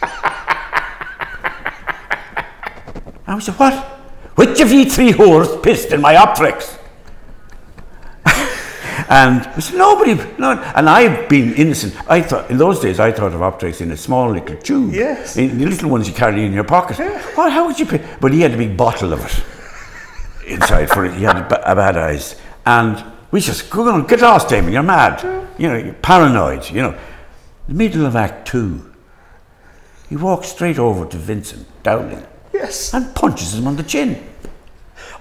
I 3.29 3.35
was 3.37 3.47
like, 3.47 3.61
what? 3.61 3.85
Which 4.35 4.61
of 4.61 4.73
ye 4.73 4.87
three 4.87 5.13
whores 5.13 5.63
pissed 5.63 5.93
in 5.93 6.01
my 6.01 6.17
Optrex? 6.17 6.76
And 9.09 9.63
said, 9.63 9.77
nobody, 9.79 10.15
no. 10.39 10.53
And 10.75 10.89
I've 10.89 11.29
been 11.29 11.55
innocent. 11.55 11.95
I 12.11 12.21
thought, 12.23 12.51
in 12.51 12.59
those 12.59 12.81
days, 12.81 12.99
I 12.99 13.13
thought 13.13 13.33
of 13.33 13.41
Optrex 13.41 13.81
in 13.81 13.91
a 13.93 13.97
small 13.97 14.31
little 14.31 14.57
tube. 14.57 14.93
Yes. 14.93 15.37
In 15.37 15.59
the 15.59 15.67
little 15.67 15.91
ones 15.91 16.09
you 16.09 16.15
carry 16.15 16.45
in 16.45 16.53
your 16.53 16.65
pocket. 16.65 16.99
Well, 17.37 17.51
how 17.51 17.67
would 17.67 17.79
you 17.79 17.87
pay? 17.87 18.05
But 18.21 18.33
he 18.33 18.41
had 18.41 18.53
a 18.55 18.57
big 18.57 18.77
bottle 18.77 19.13
of 19.13 19.25
it 19.25 20.51
inside 20.53 20.87
for 20.87 21.05
it. 21.05 21.15
He 21.15 21.25
had 21.25 21.37
a, 21.37 21.73
a 21.73 21.75
bad 21.75 21.97
eyes. 21.97 22.37
And 22.65 23.05
we 23.31 23.41
just, 23.41 23.71
go 23.71 23.89
on, 23.89 24.07
get 24.07 24.21
lost, 24.21 24.49
Damon, 24.49 24.73
you're 24.73 24.83
mad. 24.83 25.23
You 25.59 25.69
know, 25.69 25.77
you're 25.77 25.95
paranoid, 25.95 26.69
you 26.71 26.83
know. 26.83 26.99
The 27.69 27.75
middle 27.75 28.07
of 28.07 28.15
Act 28.15 28.47
Two, 28.49 28.93
he 30.09 30.17
walks 30.17 30.49
straight 30.49 30.79
over 30.79 31.05
to 31.07 31.17
Vincent 31.17 31.67
Dowling 31.83 32.25
Yes. 32.53 32.95
and 32.95 33.13
punches 33.15 33.55
him 33.55 33.67
on 33.67 33.77
the 33.77 33.83
chin. 33.83 34.23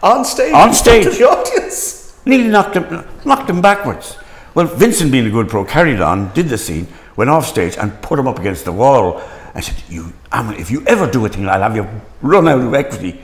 On 0.03 0.23
stage. 0.23 0.53
On 0.53 0.73
stage. 0.73 1.03
To 1.05 1.09
the 1.09 1.23
audience. 1.27 2.04
Nearly 2.25 2.47
knocked 2.47 2.75
him, 2.75 3.05
knocked 3.23 3.49
him 3.49 3.61
backwards. 3.61 4.17
Well, 4.55 4.67
Vincent, 4.67 5.11
being 5.11 5.27
a 5.27 5.29
good 5.29 5.49
pro, 5.49 5.63
carried 5.65 6.01
on, 6.01 6.33
did 6.33 6.49
the 6.49 6.57
scene, 6.57 6.87
went 7.15 7.29
off 7.29 7.45
stage 7.45 7.77
and 7.77 8.01
put 8.01 8.17
him 8.17 8.27
up 8.27 8.39
against 8.39 8.65
the 8.65 8.71
wall. 8.71 9.21
I 9.53 9.61
said, 9.61 9.75
"You, 9.89 10.13
Alan, 10.31 10.55
if 10.55 10.71
you 10.71 10.83
ever 10.87 11.09
do 11.09 11.25
a 11.25 11.29
thing, 11.29 11.47
I'll 11.47 11.61
have 11.61 11.75
you 11.75 11.87
run 12.21 12.47
out 12.47 12.61
of 12.61 12.73
equity." 12.73 13.11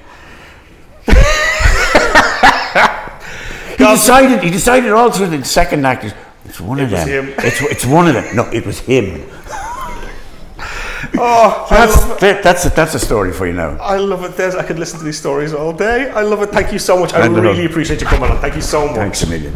he 3.78 3.84
decided. 3.84 4.44
He 4.44 4.50
decided 4.52 4.92
all 4.92 5.12
through 5.12 5.28
the 5.28 5.44
second 5.44 5.86
act. 5.86 6.14
It's 6.46 6.62
one 6.62 6.80
of 6.80 6.90
them. 6.90 7.08
him. 7.08 7.34
It's 7.40 7.62
it's 7.62 7.86
one 7.86 8.08
of 8.08 8.14
them. 8.14 8.36
No, 8.36 8.46
it 8.52 8.66
was 8.66 8.80
him. 8.80 9.28
Oh, 11.18 11.68
That's 11.70 12.20
that, 12.20 12.44
that's 12.44 12.66
a, 12.66 12.70
that's 12.70 12.96
a 12.96 13.00
story 13.00 13.32
for 13.32 13.46
you 13.48 13.54
now. 13.54 13.78
I 13.80 13.98
love 13.98 14.24
it, 14.24 14.38
Des. 14.38 14.58
I 14.58 14.64
could 14.64 14.80
listen 14.80 15.00
to 15.00 15.06
these 15.06 15.18
stories 15.18 15.54
all 15.54 15.74
day. 15.74 16.10
I 16.10 16.22
love 16.22 16.42
it. 16.42 16.50
Thank 16.50 16.72
you 16.72 16.80
so 16.80 16.98
much. 17.00 17.14
I 17.14 17.26
And, 17.26 17.36
really 17.36 17.66
appreciate 17.66 18.02
you 18.02 18.08
coming 18.08 18.30
on. 18.32 18.40
Thank 18.40 18.56
you 18.56 18.62
so 18.62 18.88
much. 18.88 18.96
Thanks 18.96 19.24
a 19.24 19.28
million. 19.28 19.54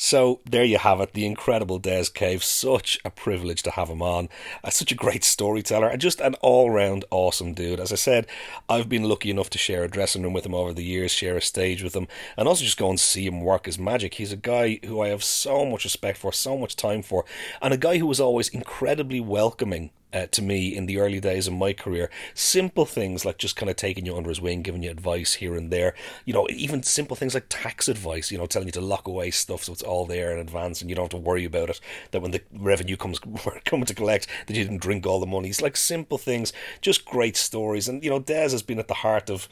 So 0.00 0.40
there 0.48 0.64
you 0.64 0.78
have 0.78 1.00
it, 1.00 1.12
the 1.12 1.26
incredible 1.26 1.78
Des 1.78 2.04
Cave. 2.14 2.44
Such 2.44 2.98
a 3.04 3.10
privilege 3.10 3.62
to 3.64 3.70
have 3.72 3.88
him 3.88 4.00
on. 4.00 4.28
Uh, 4.62 4.70
such 4.70 4.92
a 4.92 4.94
great 4.94 5.24
storyteller 5.24 5.88
and 5.88 6.00
just 6.00 6.20
an 6.20 6.34
all-round 6.36 7.04
awesome 7.10 7.52
dude. 7.52 7.80
As 7.80 7.92
I 7.92 7.96
said, 7.96 8.26
I've 8.68 8.88
been 8.88 9.02
lucky 9.04 9.30
enough 9.30 9.50
to 9.50 9.58
share 9.58 9.82
a 9.84 9.88
dressing 9.88 10.22
room 10.22 10.32
with 10.32 10.46
him 10.46 10.54
over 10.54 10.72
the 10.72 10.84
years, 10.84 11.10
share 11.10 11.36
a 11.36 11.42
stage 11.42 11.82
with 11.82 11.96
him, 11.96 12.06
and 12.36 12.46
also 12.46 12.64
just 12.64 12.78
go 12.78 12.88
and 12.88 13.00
see 13.00 13.26
him 13.26 13.40
work 13.40 13.66
his 13.66 13.78
magic. 13.78 14.14
He's 14.14 14.32
a 14.32 14.36
guy 14.36 14.78
who 14.84 15.00
I 15.02 15.08
have 15.08 15.24
so 15.24 15.64
much 15.66 15.84
respect 15.84 16.16
for, 16.18 16.32
so 16.32 16.56
much 16.56 16.76
time 16.76 17.02
for, 17.02 17.24
and 17.60 17.74
a 17.74 17.78
guy 17.78 17.98
who 17.98 18.06
was 18.06 18.20
always 18.20 18.48
incredibly 18.48 19.20
welcoming 19.20 19.90
uh, 20.12 20.26
to 20.26 20.42
me 20.42 20.74
in 20.74 20.86
the 20.86 20.98
early 20.98 21.20
days 21.20 21.46
of 21.46 21.54
my 21.54 21.72
career. 21.72 22.10
Simple 22.34 22.86
things 22.86 23.24
like 23.24 23.38
just 23.38 23.56
kind 23.56 23.70
of 23.70 23.76
taking 23.76 24.06
you 24.06 24.16
under 24.16 24.28
his 24.28 24.40
wing, 24.40 24.62
giving 24.62 24.82
you 24.82 24.90
advice 24.90 25.34
here 25.34 25.54
and 25.54 25.70
there. 25.70 25.94
You 26.24 26.34
know, 26.34 26.46
even 26.50 26.82
simple 26.82 27.16
things 27.16 27.34
like 27.34 27.46
tax 27.48 27.88
advice, 27.88 28.30
you 28.30 28.38
know, 28.38 28.46
telling 28.46 28.68
you 28.68 28.72
to 28.72 28.80
lock 28.80 29.06
away 29.06 29.30
stuff 29.30 29.64
so 29.64 29.72
it's 29.72 29.82
all 29.82 30.06
there 30.06 30.32
in 30.32 30.38
advance 30.38 30.80
and 30.80 30.88
you 30.88 30.96
don't 30.96 31.12
have 31.12 31.20
to 31.20 31.28
worry 31.28 31.44
about 31.44 31.70
it. 31.70 31.80
That 32.10 32.22
when 32.22 32.30
the 32.30 32.42
revenue 32.52 32.96
comes 32.96 33.18
coming 33.64 33.86
to 33.86 33.94
collect, 33.94 34.26
that 34.46 34.56
you 34.56 34.64
didn't 34.64 34.82
drink 34.82 35.06
all 35.06 35.20
the 35.20 35.26
money. 35.26 35.48
It's 35.48 35.62
like 35.62 35.76
simple 35.76 36.18
things, 36.18 36.52
just 36.80 37.04
great 37.04 37.36
stories. 37.36 37.88
And, 37.88 38.02
you 38.02 38.10
know, 38.10 38.18
Des 38.18 38.50
has 38.50 38.62
been 38.62 38.78
at 38.78 38.88
the 38.88 38.94
heart 38.94 39.30
of 39.30 39.48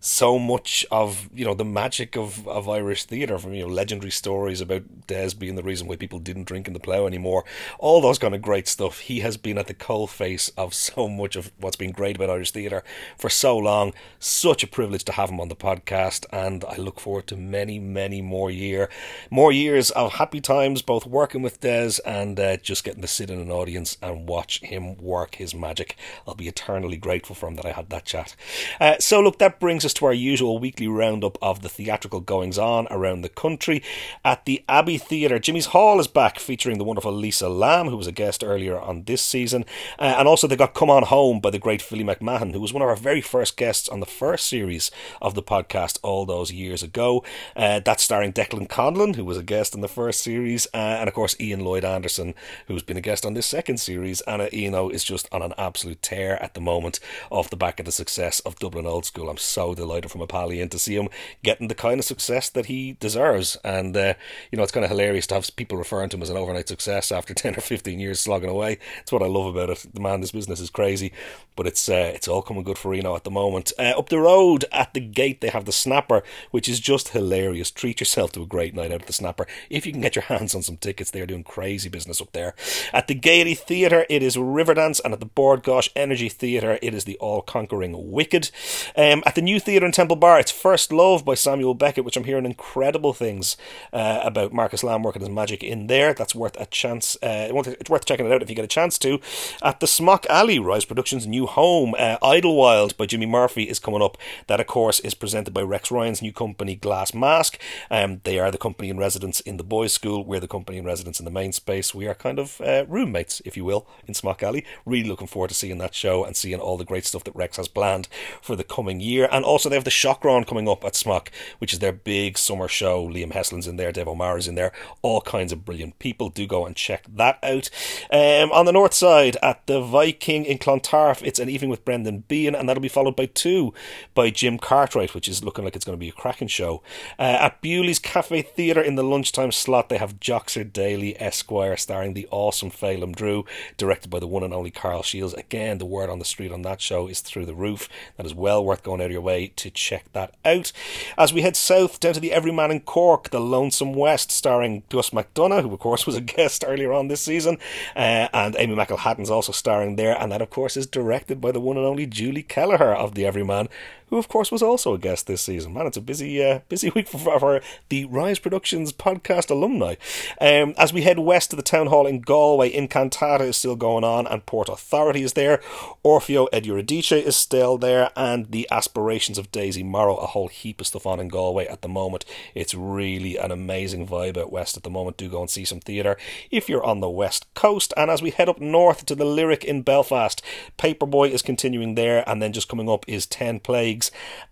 so 0.00 0.38
much 0.38 0.86
of 0.90 1.28
you 1.34 1.44
know 1.44 1.52
the 1.52 1.64
magic 1.64 2.16
of, 2.16 2.48
of 2.48 2.68
Irish 2.68 3.04
theatre 3.04 3.38
from 3.38 3.52
you 3.52 3.62
know 3.62 3.72
legendary 3.72 4.10
stories 4.10 4.62
about 4.62 5.06
Des 5.06 5.34
being 5.38 5.56
the 5.56 5.62
reason 5.62 5.86
why 5.86 5.96
people 5.96 6.18
didn't 6.18 6.44
drink 6.44 6.66
in 6.66 6.72
the 6.72 6.80
plough 6.80 7.06
anymore. 7.06 7.44
All 7.78 8.00
those 8.00 8.18
kind 8.18 8.34
of 8.34 8.40
great 8.40 8.66
stuff. 8.66 9.00
He 9.00 9.20
has 9.20 9.36
been 9.36 9.58
at 9.58 9.66
the 9.66 9.74
coal 9.74 10.06
face 10.06 10.48
of 10.56 10.72
so 10.80 11.08
much 11.08 11.36
of 11.36 11.52
what's 11.58 11.76
been 11.76 11.92
great 11.92 12.16
about 12.16 12.30
Irish 12.30 12.50
theatre 12.50 12.82
for 13.18 13.28
so 13.28 13.56
long. 13.58 13.92
Such 14.18 14.62
a 14.62 14.66
privilege 14.66 15.04
to 15.04 15.12
have 15.12 15.28
him 15.28 15.40
on 15.40 15.48
the 15.48 15.56
podcast 15.56 16.24
and 16.32 16.64
I 16.64 16.76
look 16.76 16.98
forward 16.98 17.26
to 17.28 17.36
many 17.36 17.78
many 17.78 18.22
more 18.22 18.50
year 18.50 18.88
more 19.30 19.52
years 19.52 19.90
of 19.90 20.14
happy 20.14 20.40
times 20.40 20.80
both 20.80 21.06
working 21.06 21.42
with 21.42 21.60
Des 21.60 21.94
and 22.06 22.40
uh, 22.40 22.56
just 22.56 22.84
getting 22.84 23.02
to 23.02 23.08
sit 23.08 23.28
in 23.28 23.38
an 23.38 23.50
audience 23.50 23.98
and 24.00 24.26
watch 24.26 24.60
him 24.60 24.96
work 24.96 25.34
his 25.34 25.54
magic. 25.54 25.96
I'll 26.26 26.34
be 26.34 26.48
eternally 26.48 26.96
grateful 26.96 27.34
for 27.34 27.48
him 27.48 27.56
that 27.56 27.66
I 27.66 27.72
had 27.72 27.90
that 27.90 28.06
chat. 28.06 28.34
Uh, 28.80 28.96
so 28.98 29.20
look 29.20 29.38
that 29.38 29.60
brings 29.60 29.84
us 29.84 29.89
to 29.94 30.06
our 30.06 30.12
usual 30.12 30.58
weekly 30.58 30.88
roundup 30.88 31.38
of 31.42 31.62
the 31.62 31.68
theatrical 31.68 32.20
goings 32.20 32.58
on 32.58 32.86
around 32.90 33.22
the 33.22 33.28
country. 33.28 33.82
At 34.24 34.44
the 34.44 34.64
Abbey 34.68 34.98
Theatre, 34.98 35.38
Jimmy's 35.38 35.66
Hall 35.66 36.00
is 36.00 36.06
back, 36.06 36.38
featuring 36.38 36.78
the 36.78 36.84
wonderful 36.84 37.12
Lisa 37.12 37.48
Lamb, 37.48 37.88
who 37.88 37.96
was 37.96 38.06
a 38.06 38.12
guest 38.12 38.42
earlier 38.44 38.78
on 38.78 39.04
this 39.04 39.22
season. 39.22 39.64
Uh, 39.98 40.14
and 40.18 40.26
also, 40.26 40.46
they 40.46 40.56
got 40.56 40.74
Come 40.74 40.90
On 40.90 41.02
Home 41.04 41.40
by 41.40 41.50
the 41.50 41.58
great 41.58 41.82
Philly 41.82 42.04
McMahon, 42.04 42.52
who 42.52 42.60
was 42.60 42.72
one 42.72 42.82
of 42.82 42.88
our 42.88 42.96
very 42.96 43.20
first 43.20 43.56
guests 43.56 43.88
on 43.88 44.00
the 44.00 44.06
first 44.06 44.46
series 44.46 44.90
of 45.20 45.34
the 45.34 45.42
podcast 45.42 45.98
all 46.02 46.26
those 46.26 46.52
years 46.52 46.82
ago. 46.82 47.24
Uh, 47.54 47.80
that's 47.80 48.02
starring 48.02 48.32
Declan 48.32 48.68
Conlon, 48.68 49.16
who 49.16 49.24
was 49.24 49.36
a 49.36 49.42
guest 49.42 49.74
in 49.74 49.80
the 49.80 49.88
first 49.88 50.20
series, 50.20 50.66
uh, 50.74 50.76
and 51.00 51.08
of 51.08 51.14
course, 51.14 51.36
Ian 51.40 51.64
Lloyd 51.64 51.84
Anderson, 51.84 52.34
who's 52.66 52.82
been 52.82 52.96
a 52.96 53.00
guest 53.00 53.24
on 53.24 53.34
this 53.34 53.46
second 53.46 53.78
series. 53.78 54.22
Uh, 54.26 54.48
Ian 54.52 54.74
is 54.90 55.04
just 55.04 55.28
on 55.32 55.42
an 55.42 55.52
absolute 55.58 56.02
tear 56.02 56.42
at 56.42 56.54
the 56.54 56.60
moment 56.60 57.00
off 57.30 57.50
the 57.50 57.56
back 57.56 57.78
of 57.78 57.86
the 57.86 57.92
success 57.92 58.40
of 58.40 58.58
Dublin 58.58 58.86
Old 58.86 59.04
School. 59.04 59.28
I'm 59.28 59.36
so 59.36 59.74
delighted 59.80 60.10
from 60.10 60.20
a 60.20 60.26
pally 60.26 60.60
in 60.60 60.68
to 60.68 60.78
see 60.78 60.96
him 60.96 61.08
getting 61.42 61.68
the 61.68 61.74
kind 61.74 61.98
of 61.98 62.04
success 62.04 62.48
that 62.50 62.66
he 62.66 62.96
deserves. 63.00 63.56
And, 63.64 63.96
uh, 63.96 64.14
you 64.50 64.56
know, 64.56 64.62
it's 64.62 64.72
kind 64.72 64.84
of 64.84 64.90
hilarious 64.90 65.26
to 65.28 65.34
have 65.34 65.56
people 65.56 65.78
referring 65.78 66.10
to 66.10 66.16
him 66.16 66.22
as 66.22 66.30
an 66.30 66.36
overnight 66.36 66.68
success 66.68 67.10
after 67.10 67.34
10 67.40 67.56
or 67.56 67.60
15 67.60 67.98
years 67.98 68.20
slogging 68.20 68.50
away. 68.50 68.78
It's 69.00 69.12
what 69.12 69.22
I 69.22 69.26
love 69.26 69.54
about 69.54 69.70
it. 69.70 69.86
The 69.92 70.00
man, 70.00 70.20
this 70.20 70.32
business 70.32 70.60
is 70.60 70.70
crazy, 70.70 71.12
but 71.56 71.66
it's 71.66 71.88
uh, 71.88 72.12
it's 72.14 72.28
all 72.28 72.42
coming 72.42 72.62
good 72.62 72.78
for 72.78 72.90
Reno 72.90 73.16
at 73.16 73.24
the 73.24 73.30
moment. 73.30 73.72
Uh, 73.78 73.94
up 73.96 74.08
the 74.08 74.18
road 74.18 74.64
at 74.72 74.94
the 74.94 75.00
gate, 75.00 75.40
they 75.40 75.48
have 75.48 75.64
the 75.64 75.72
Snapper, 75.72 76.22
which 76.50 76.68
is 76.68 76.80
just 76.80 77.08
hilarious. 77.08 77.70
Treat 77.70 78.00
yourself 78.00 78.32
to 78.32 78.42
a 78.42 78.46
great 78.46 78.74
night 78.74 78.92
out 78.92 79.02
at 79.02 79.06
the 79.06 79.12
Snapper. 79.12 79.46
If 79.68 79.86
you 79.86 79.92
can 79.92 80.00
get 80.00 80.16
your 80.16 80.24
hands 80.24 80.54
on 80.54 80.62
some 80.62 80.76
tickets, 80.76 81.10
they're 81.10 81.26
doing 81.26 81.44
crazy 81.44 81.88
business 81.88 82.20
up 82.20 82.32
there. 82.32 82.54
At 82.92 83.08
the 83.08 83.14
Gaiety 83.14 83.54
Theatre, 83.54 84.06
it 84.08 84.22
is 84.22 84.36
Riverdance, 84.36 85.00
and 85.04 85.12
at 85.14 85.20
the 85.20 85.26
Bord 85.26 85.62
Gáis 85.62 85.88
Energy 85.96 86.28
Theatre, 86.28 86.78
it 86.82 86.94
is 86.94 87.04
the 87.04 87.16
all 87.18 87.42
conquering 87.42 88.10
Wicked. 88.10 88.50
Um, 88.96 89.22
at 89.26 89.34
the 89.34 89.42
new 89.42 89.60
theatre, 89.60 89.69
Theatre 89.70 89.86
in 89.86 89.92
Temple 89.92 90.16
Bar, 90.16 90.40
it's 90.40 90.50
First 90.50 90.92
Love 90.92 91.24
by 91.24 91.34
Samuel 91.34 91.74
Beckett, 91.74 92.04
which 92.04 92.16
I'm 92.16 92.24
hearing 92.24 92.44
incredible 92.44 93.12
things 93.12 93.56
uh, 93.92 94.20
about 94.24 94.52
Marcus 94.52 94.82
Lamb 94.82 95.04
working 95.04 95.22
his 95.22 95.28
magic 95.28 95.62
in 95.62 95.86
there. 95.86 96.12
That's 96.12 96.34
worth 96.34 96.60
a 96.60 96.66
chance. 96.66 97.14
Uh, 97.22 97.52
it's 97.52 97.88
worth 97.88 98.04
checking 98.04 98.26
it 98.26 98.32
out 98.32 98.42
if 98.42 98.50
you 98.50 98.56
get 98.56 98.64
a 98.64 98.66
chance 98.66 98.98
to. 98.98 99.20
At 99.62 99.78
the 99.78 99.86
Smock 99.86 100.26
Alley, 100.26 100.58
Rise 100.58 100.84
Productions' 100.84 101.24
new 101.24 101.46
home, 101.46 101.94
uh, 101.96 102.16
Idlewild 102.20 102.96
by 102.96 103.06
Jimmy 103.06 103.26
Murphy 103.26 103.62
is 103.62 103.78
coming 103.78 104.02
up. 104.02 104.18
That, 104.48 104.58
of 104.58 104.66
course, 104.66 104.98
is 104.98 105.14
presented 105.14 105.54
by 105.54 105.62
Rex 105.62 105.92
Ryan's 105.92 106.20
new 106.20 106.32
company, 106.32 106.74
Glass 106.74 107.14
Mask. 107.14 107.56
Um, 107.92 108.22
they 108.24 108.40
are 108.40 108.50
the 108.50 108.58
company 108.58 108.88
in 108.88 108.98
residence 108.98 109.38
in 109.38 109.56
the 109.56 109.62
boys' 109.62 109.92
school. 109.92 110.24
We're 110.24 110.40
the 110.40 110.48
company 110.48 110.78
in 110.78 110.84
residence 110.84 111.20
in 111.20 111.24
the 111.24 111.30
main 111.30 111.52
space. 111.52 111.94
We 111.94 112.08
are 112.08 112.14
kind 112.16 112.40
of 112.40 112.60
uh, 112.60 112.86
roommates, 112.88 113.40
if 113.44 113.56
you 113.56 113.64
will, 113.64 113.86
in 114.08 114.14
Smock 114.14 114.42
Alley. 114.42 114.64
Really 114.84 115.08
looking 115.08 115.28
forward 115.28 115.50
to 115.50 115.54
seeing 115.54 115.78
that 115.78 115.94
show 115.94 116.24
and 116.24 116.36
seeing 116.36 116.58
all 116.58 116.76
the 116.76 116.84
great 116.84 117.04
stuff 117.04 117.22
that 117.22 117.36
Rex 117.36 117.56
has 117.56 117.68
planned 117.68 118.08
for 118.42 118.56
the 118.56 118.64
coming 118.64 118.98
year. 118.98 119.28
And 119.30 119.44
also, 119.44 119.59
they 119.68 119.76
have 119.76 119.84
the 119.84 119.90
Shaughraun 119.90 120.46
coming 120.46 120.68
up 120.68 120.84
at 120.84 120.96
Smock, 120.96 121.30
which 121.58 121.72
is 121.72 121.78
their 121.78 121.92
big 121.92 122.38
summer 122.38 122.68
show. 122.68 123.06
Liam 123.06 123.32
Heslin's 123.32 123.66
in 123.66 123.76
there, 123.76 123.92
Dave 123.92 124.08
O'Mara's 124.08 124.48
in 124.48 124.54
there, 124.54 124.72
all 125.02 125.20
kinds 125.20 125.52
of 125.52 125.64
brilliant 125.64 125.98
people. 125.98 126.28
Do 126.28 126.46
go 126.46 126.66
and 126.66 126.76
check 126.76 127.04
that 127.08 127.38
out. 127.42 127.70
Um, 128.12 128.50
on 128.52 128.66
the 128.66 128.72
north 128.72 128.94
side, 128.94 129.36
at 129.42 129.66
the 129.66 129.80
Viking 129.80 130.44
in 130.44 130.58
Clontarf, 130.58 131.22
it's 131.22 131.38
an 131.38 131.48
evening 131.48 131.70
with 131.70 131.84
Brendan 131.84 132.24
Behan, 132.28 132.54
and 132.54 132.68
that'll 132.68 132.80
be 132.80 132.88
followed 132.88 133.16
by 133.16 133.26
two 133.26 133.74
by 134.14 134.30
Jim 134.30 134.58
Cartwright, 134.58 135.14
which 135.14 135.28
is 135.28 135.44
looking 135.44 135.64
like 135.64 135.76
it's 135.76 135.84
going 135.84 135.96
to 135.96 136.00
be 136.00 136.08
a 136.08 136.12
cracking 136.12 136.48
show. 136.48 136.82
Uh, 137.18 137.38
at 137.40 137.60
Bewley's 137.60 137.98
Cafe 137.98 138.42
Theatre 138.42 138.80
in 138.80 138.94
the 138.94 139.04
lunchtime 139.04 139.52
slot, 139.52 139.88
they 139.88 139.98
have 139.98 140.20
Joxer 140.20 140.70
Daly 140.70 141.20
Esquire, 141.20 141.76
starring 141.76 142.14
the 142.14 142.28
awesome 142.30 142.70
Phelim 142.70 143.14
Drew, 143.14 143.44
directed 143.76 144.10
by 144.10 144.18
the 144.20 144.26
one 144.26 144.42
and 144.42 144.54
only 144.54 144.70
Karl 144.70 145.02
Shiels. 145.02 145.34
Again, 145.34 145.78
the 145.78 145.86
word 145.86 146.10
on 146.10 146.18
the 146.18 146.24
street 146.24 146.52
on 146.52 146.62
that 146.62 146.80
show 146.80 147.06
is 147.06 147.20
through 147.20 147.46
the 147.46 147.54
roof. 147.54 147.88
That 148.16 148.26
is 148.26 148.34
well 148.34 148.64
worth 148.64 148.82
going 148.82 149.00
out 149.00 149.06
of 149.06 149.12
your 149.12 149.20
way 149.20 149.49
to 149.56 149.70
check 149.70 150.12
that 150.12 150.34
out. 150.44 150.72
As 151.16 151.32
we 151.32 151.42
head 151.42 151.56
south 151.56 152.00
down 152.00 152.14
to 152.14 152.20
the 152.20 152.32
Everyman 152.32 152.70
in 152.70 152.80
Cork, 152.80 153.30
The 153.30 153.40
Lonesome 153.40 153.94
West, 153.94 154.30
starring 154.30 154.82
Gus 154.88 155.10
McDonough, 155.10 155.62
who 155.62 155.72
of 155.72 155.80
course 155.80 156.06
was 156.06 156.16
a 156.16 156.20
guest 156.36 156.64
earlier 156.66 156.92
on 156.92 157.08
this 157.08 157.20
season, 157.20 157.58
uh, 157.96 158.28
and 158.32 158.56
Amy 158.58 158.74
McElhatton's 158.74 159.30
also 159.30 159.52
starring 159.52 159.96
there, 159.96 160.16
and 160.20 160.30
that 160.32 160.42
of 160.42 160.50
course 160.50 160.76
is 160.76 160.86
directed 160.86 161.40
by 161.40 161.52
the 161.52 161.60
one 161.60 161.76
and 161.76 161.86
only 161.86 162.06
Julie 162.06 162.42
Kelleher 162.42 162.94
of 162.94 163.14
The 163.14 163.26
Everyman, 163.26 163.68
who 164.10 164.18
of 164.18 164.28
course 164.28 164.52
was 164.52 164.62
also 164.62 164.92
a 164.92 164.98
guest 164.98 165.26
this 165.26 165.40
season. 165.40 165.72
Man, 165.72 165.86
it's 165.86 165.96
a 165.96 166.02
busy, 166.02 166.44
uh, 166.44 166.60
busy 166.68 166.90
week 166.94 167.08
for, 167.08 167.38
for 167.38 167.60
the 167.88 168.04
Rise 168.06 168.38
Productions 168.38 168.92
podcast 168.92 169.50
alumni. 169.50 169.94
Um, 170.40 170.74
as 170.76 170.92
we 170.92 171.02
head 171.02 171.20
west 171.20 171.50
to 171.50 171.56
the 171.56 171.62
town 171.62 171.86
hall 171.86 172.06
in 172.06 172.20
Galway, 172.20 172.72
Incantata 172.72 173.42
is 173.42 173.56
still 173.56 173.76
going 173.76 174.04
on, 174.04 174.26
and 174.26 174.44
Port 174.44 174.68
Authority 174.68 175.22
is 175.22 175.34
there. 175.34 175.60
Orfeo 176.04 176.48
ed 176.52 176.66
is 176.66 177.36
still 177.36 177.78
there, 177.78 178.10
and 178.16 178.50
the 178.50 178.68
Aspirations 178.70 179.38
of 179.38 179.52
Daisy 179.52 179.82
Morrow. 179.82 180.16
A 180.16 180.26
whole 180.26 180.48
heap 180.48 180.80
of 180.80 180.88
stuff 180.88 181.06
on 181.06 181.20
in 181.20 181.28
Galway 181.28 181.66
at 181.66 181.82
the 181.82 181.88
moment. 181.88 182.24
It's 182.54 182.74
really 182.74 183.36
an 183.36 183.52
amazing 183.52 184.06
vibe 184.06 184.36
out 184.36 184.52
west 184.52 184.76
at 184.76 184.82
the 184.82 184.90
moment. 184.90 185.16
Do 185.16 185.28
go 185.28 185.40
and 185.40 185.50
see 185.50 185.64
some 185.64 185.80
theatre 185.80 186.16
if 186.50 186.68
you're 186.68 186.84
on 186.84 187.00
the 187.00 187.08
west 187.08 187.46
coast. 187.54 187.94
And 187.96 188.10
as 188.10 188.22
we 188.22 188.30
head 188.30 188.48
up 188.48 188.60
north 188.60 189.06
to 189.06 189.14
the 189.14 189.24
Lyric 189.24 189.64
in 189.64 189.82
Belfast, 189.82 190.42
Paperboy 190.78 191.30
is 191.30 191.42
continuing 191.42 191.94
there, 191.94 192.28
and 192.28 192.42
then 192.42 192.52
just 192.52 192.68
coming 192.68 192.88
up 192.88 193.04
is 193.08 193.26
Ten 193.26 193.60
Plagues 193.60 193.99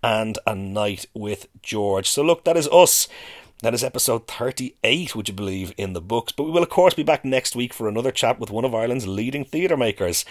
and 0.03 0.39
A 0.47 0.55
Night 0.55 1.07
with 1.15 1.47
George. 1.63 2.09
So, 2.09 2.23
look, 2.23 2.45
that 2.45 2.57
is 2.57 2.69
us. 2.69 3.09
That 3.61 3.75
is 3.75 3.83
episode 3.83 4.29
38, 4.29 5.17
would 5.17 5.29
you 5.29 5.35
believe, 5.35 5.73
in 5.77 5.93
the 5.93 6.01
books. 6.01 6.33
But 6.33 6.45
we 6.45 6.51
will, 6.53 6.63
of 6.63 6.69
course, 6.69 6.95
be 6.95 7.03
back 7.03 7.25
next 7.25 7.57
week 7.57 7.75
for 7.75 7.89
another 7.89 8.13
chat 8.13 8.39
with 8.39 8.51
one 8.51 8.65
of 8.65 8.75
Ireland's 8.75 9.09
leading 9.09 9.45
theatre 9.45 9.77
makers. 9.77 10.25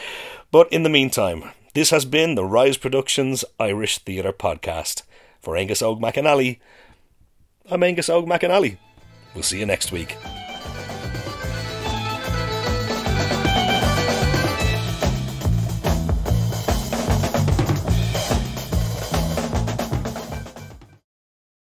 But 0.50 0.72
in 0.72 0.84
the 0.84 0.90
meantime, 0.90 1.52
this 1.74 1.90
has 1.90 2.06
been 2.06 2.36
the 2.36 2.46
Rise 2.46 2.78
Productions 2.78 3.44
Irish 3.60 4.00
Theatre 4.00 4.34
Podcast. 4.34 5.04
For 5.42 5.56
Aonghus 5.56 5.82
Óg 5.82 6.00
McAnally, 6.02 6.60
I'm 7.70 7.82
Aonghus 7.82 8.10
Óg 8.10 8.28
McAnally. 8.28 8.78
We'll 9.34 9.44
see 9.44 9.60
you 9.60 9.66
next 9.66 9.92
week. 9.92 10.16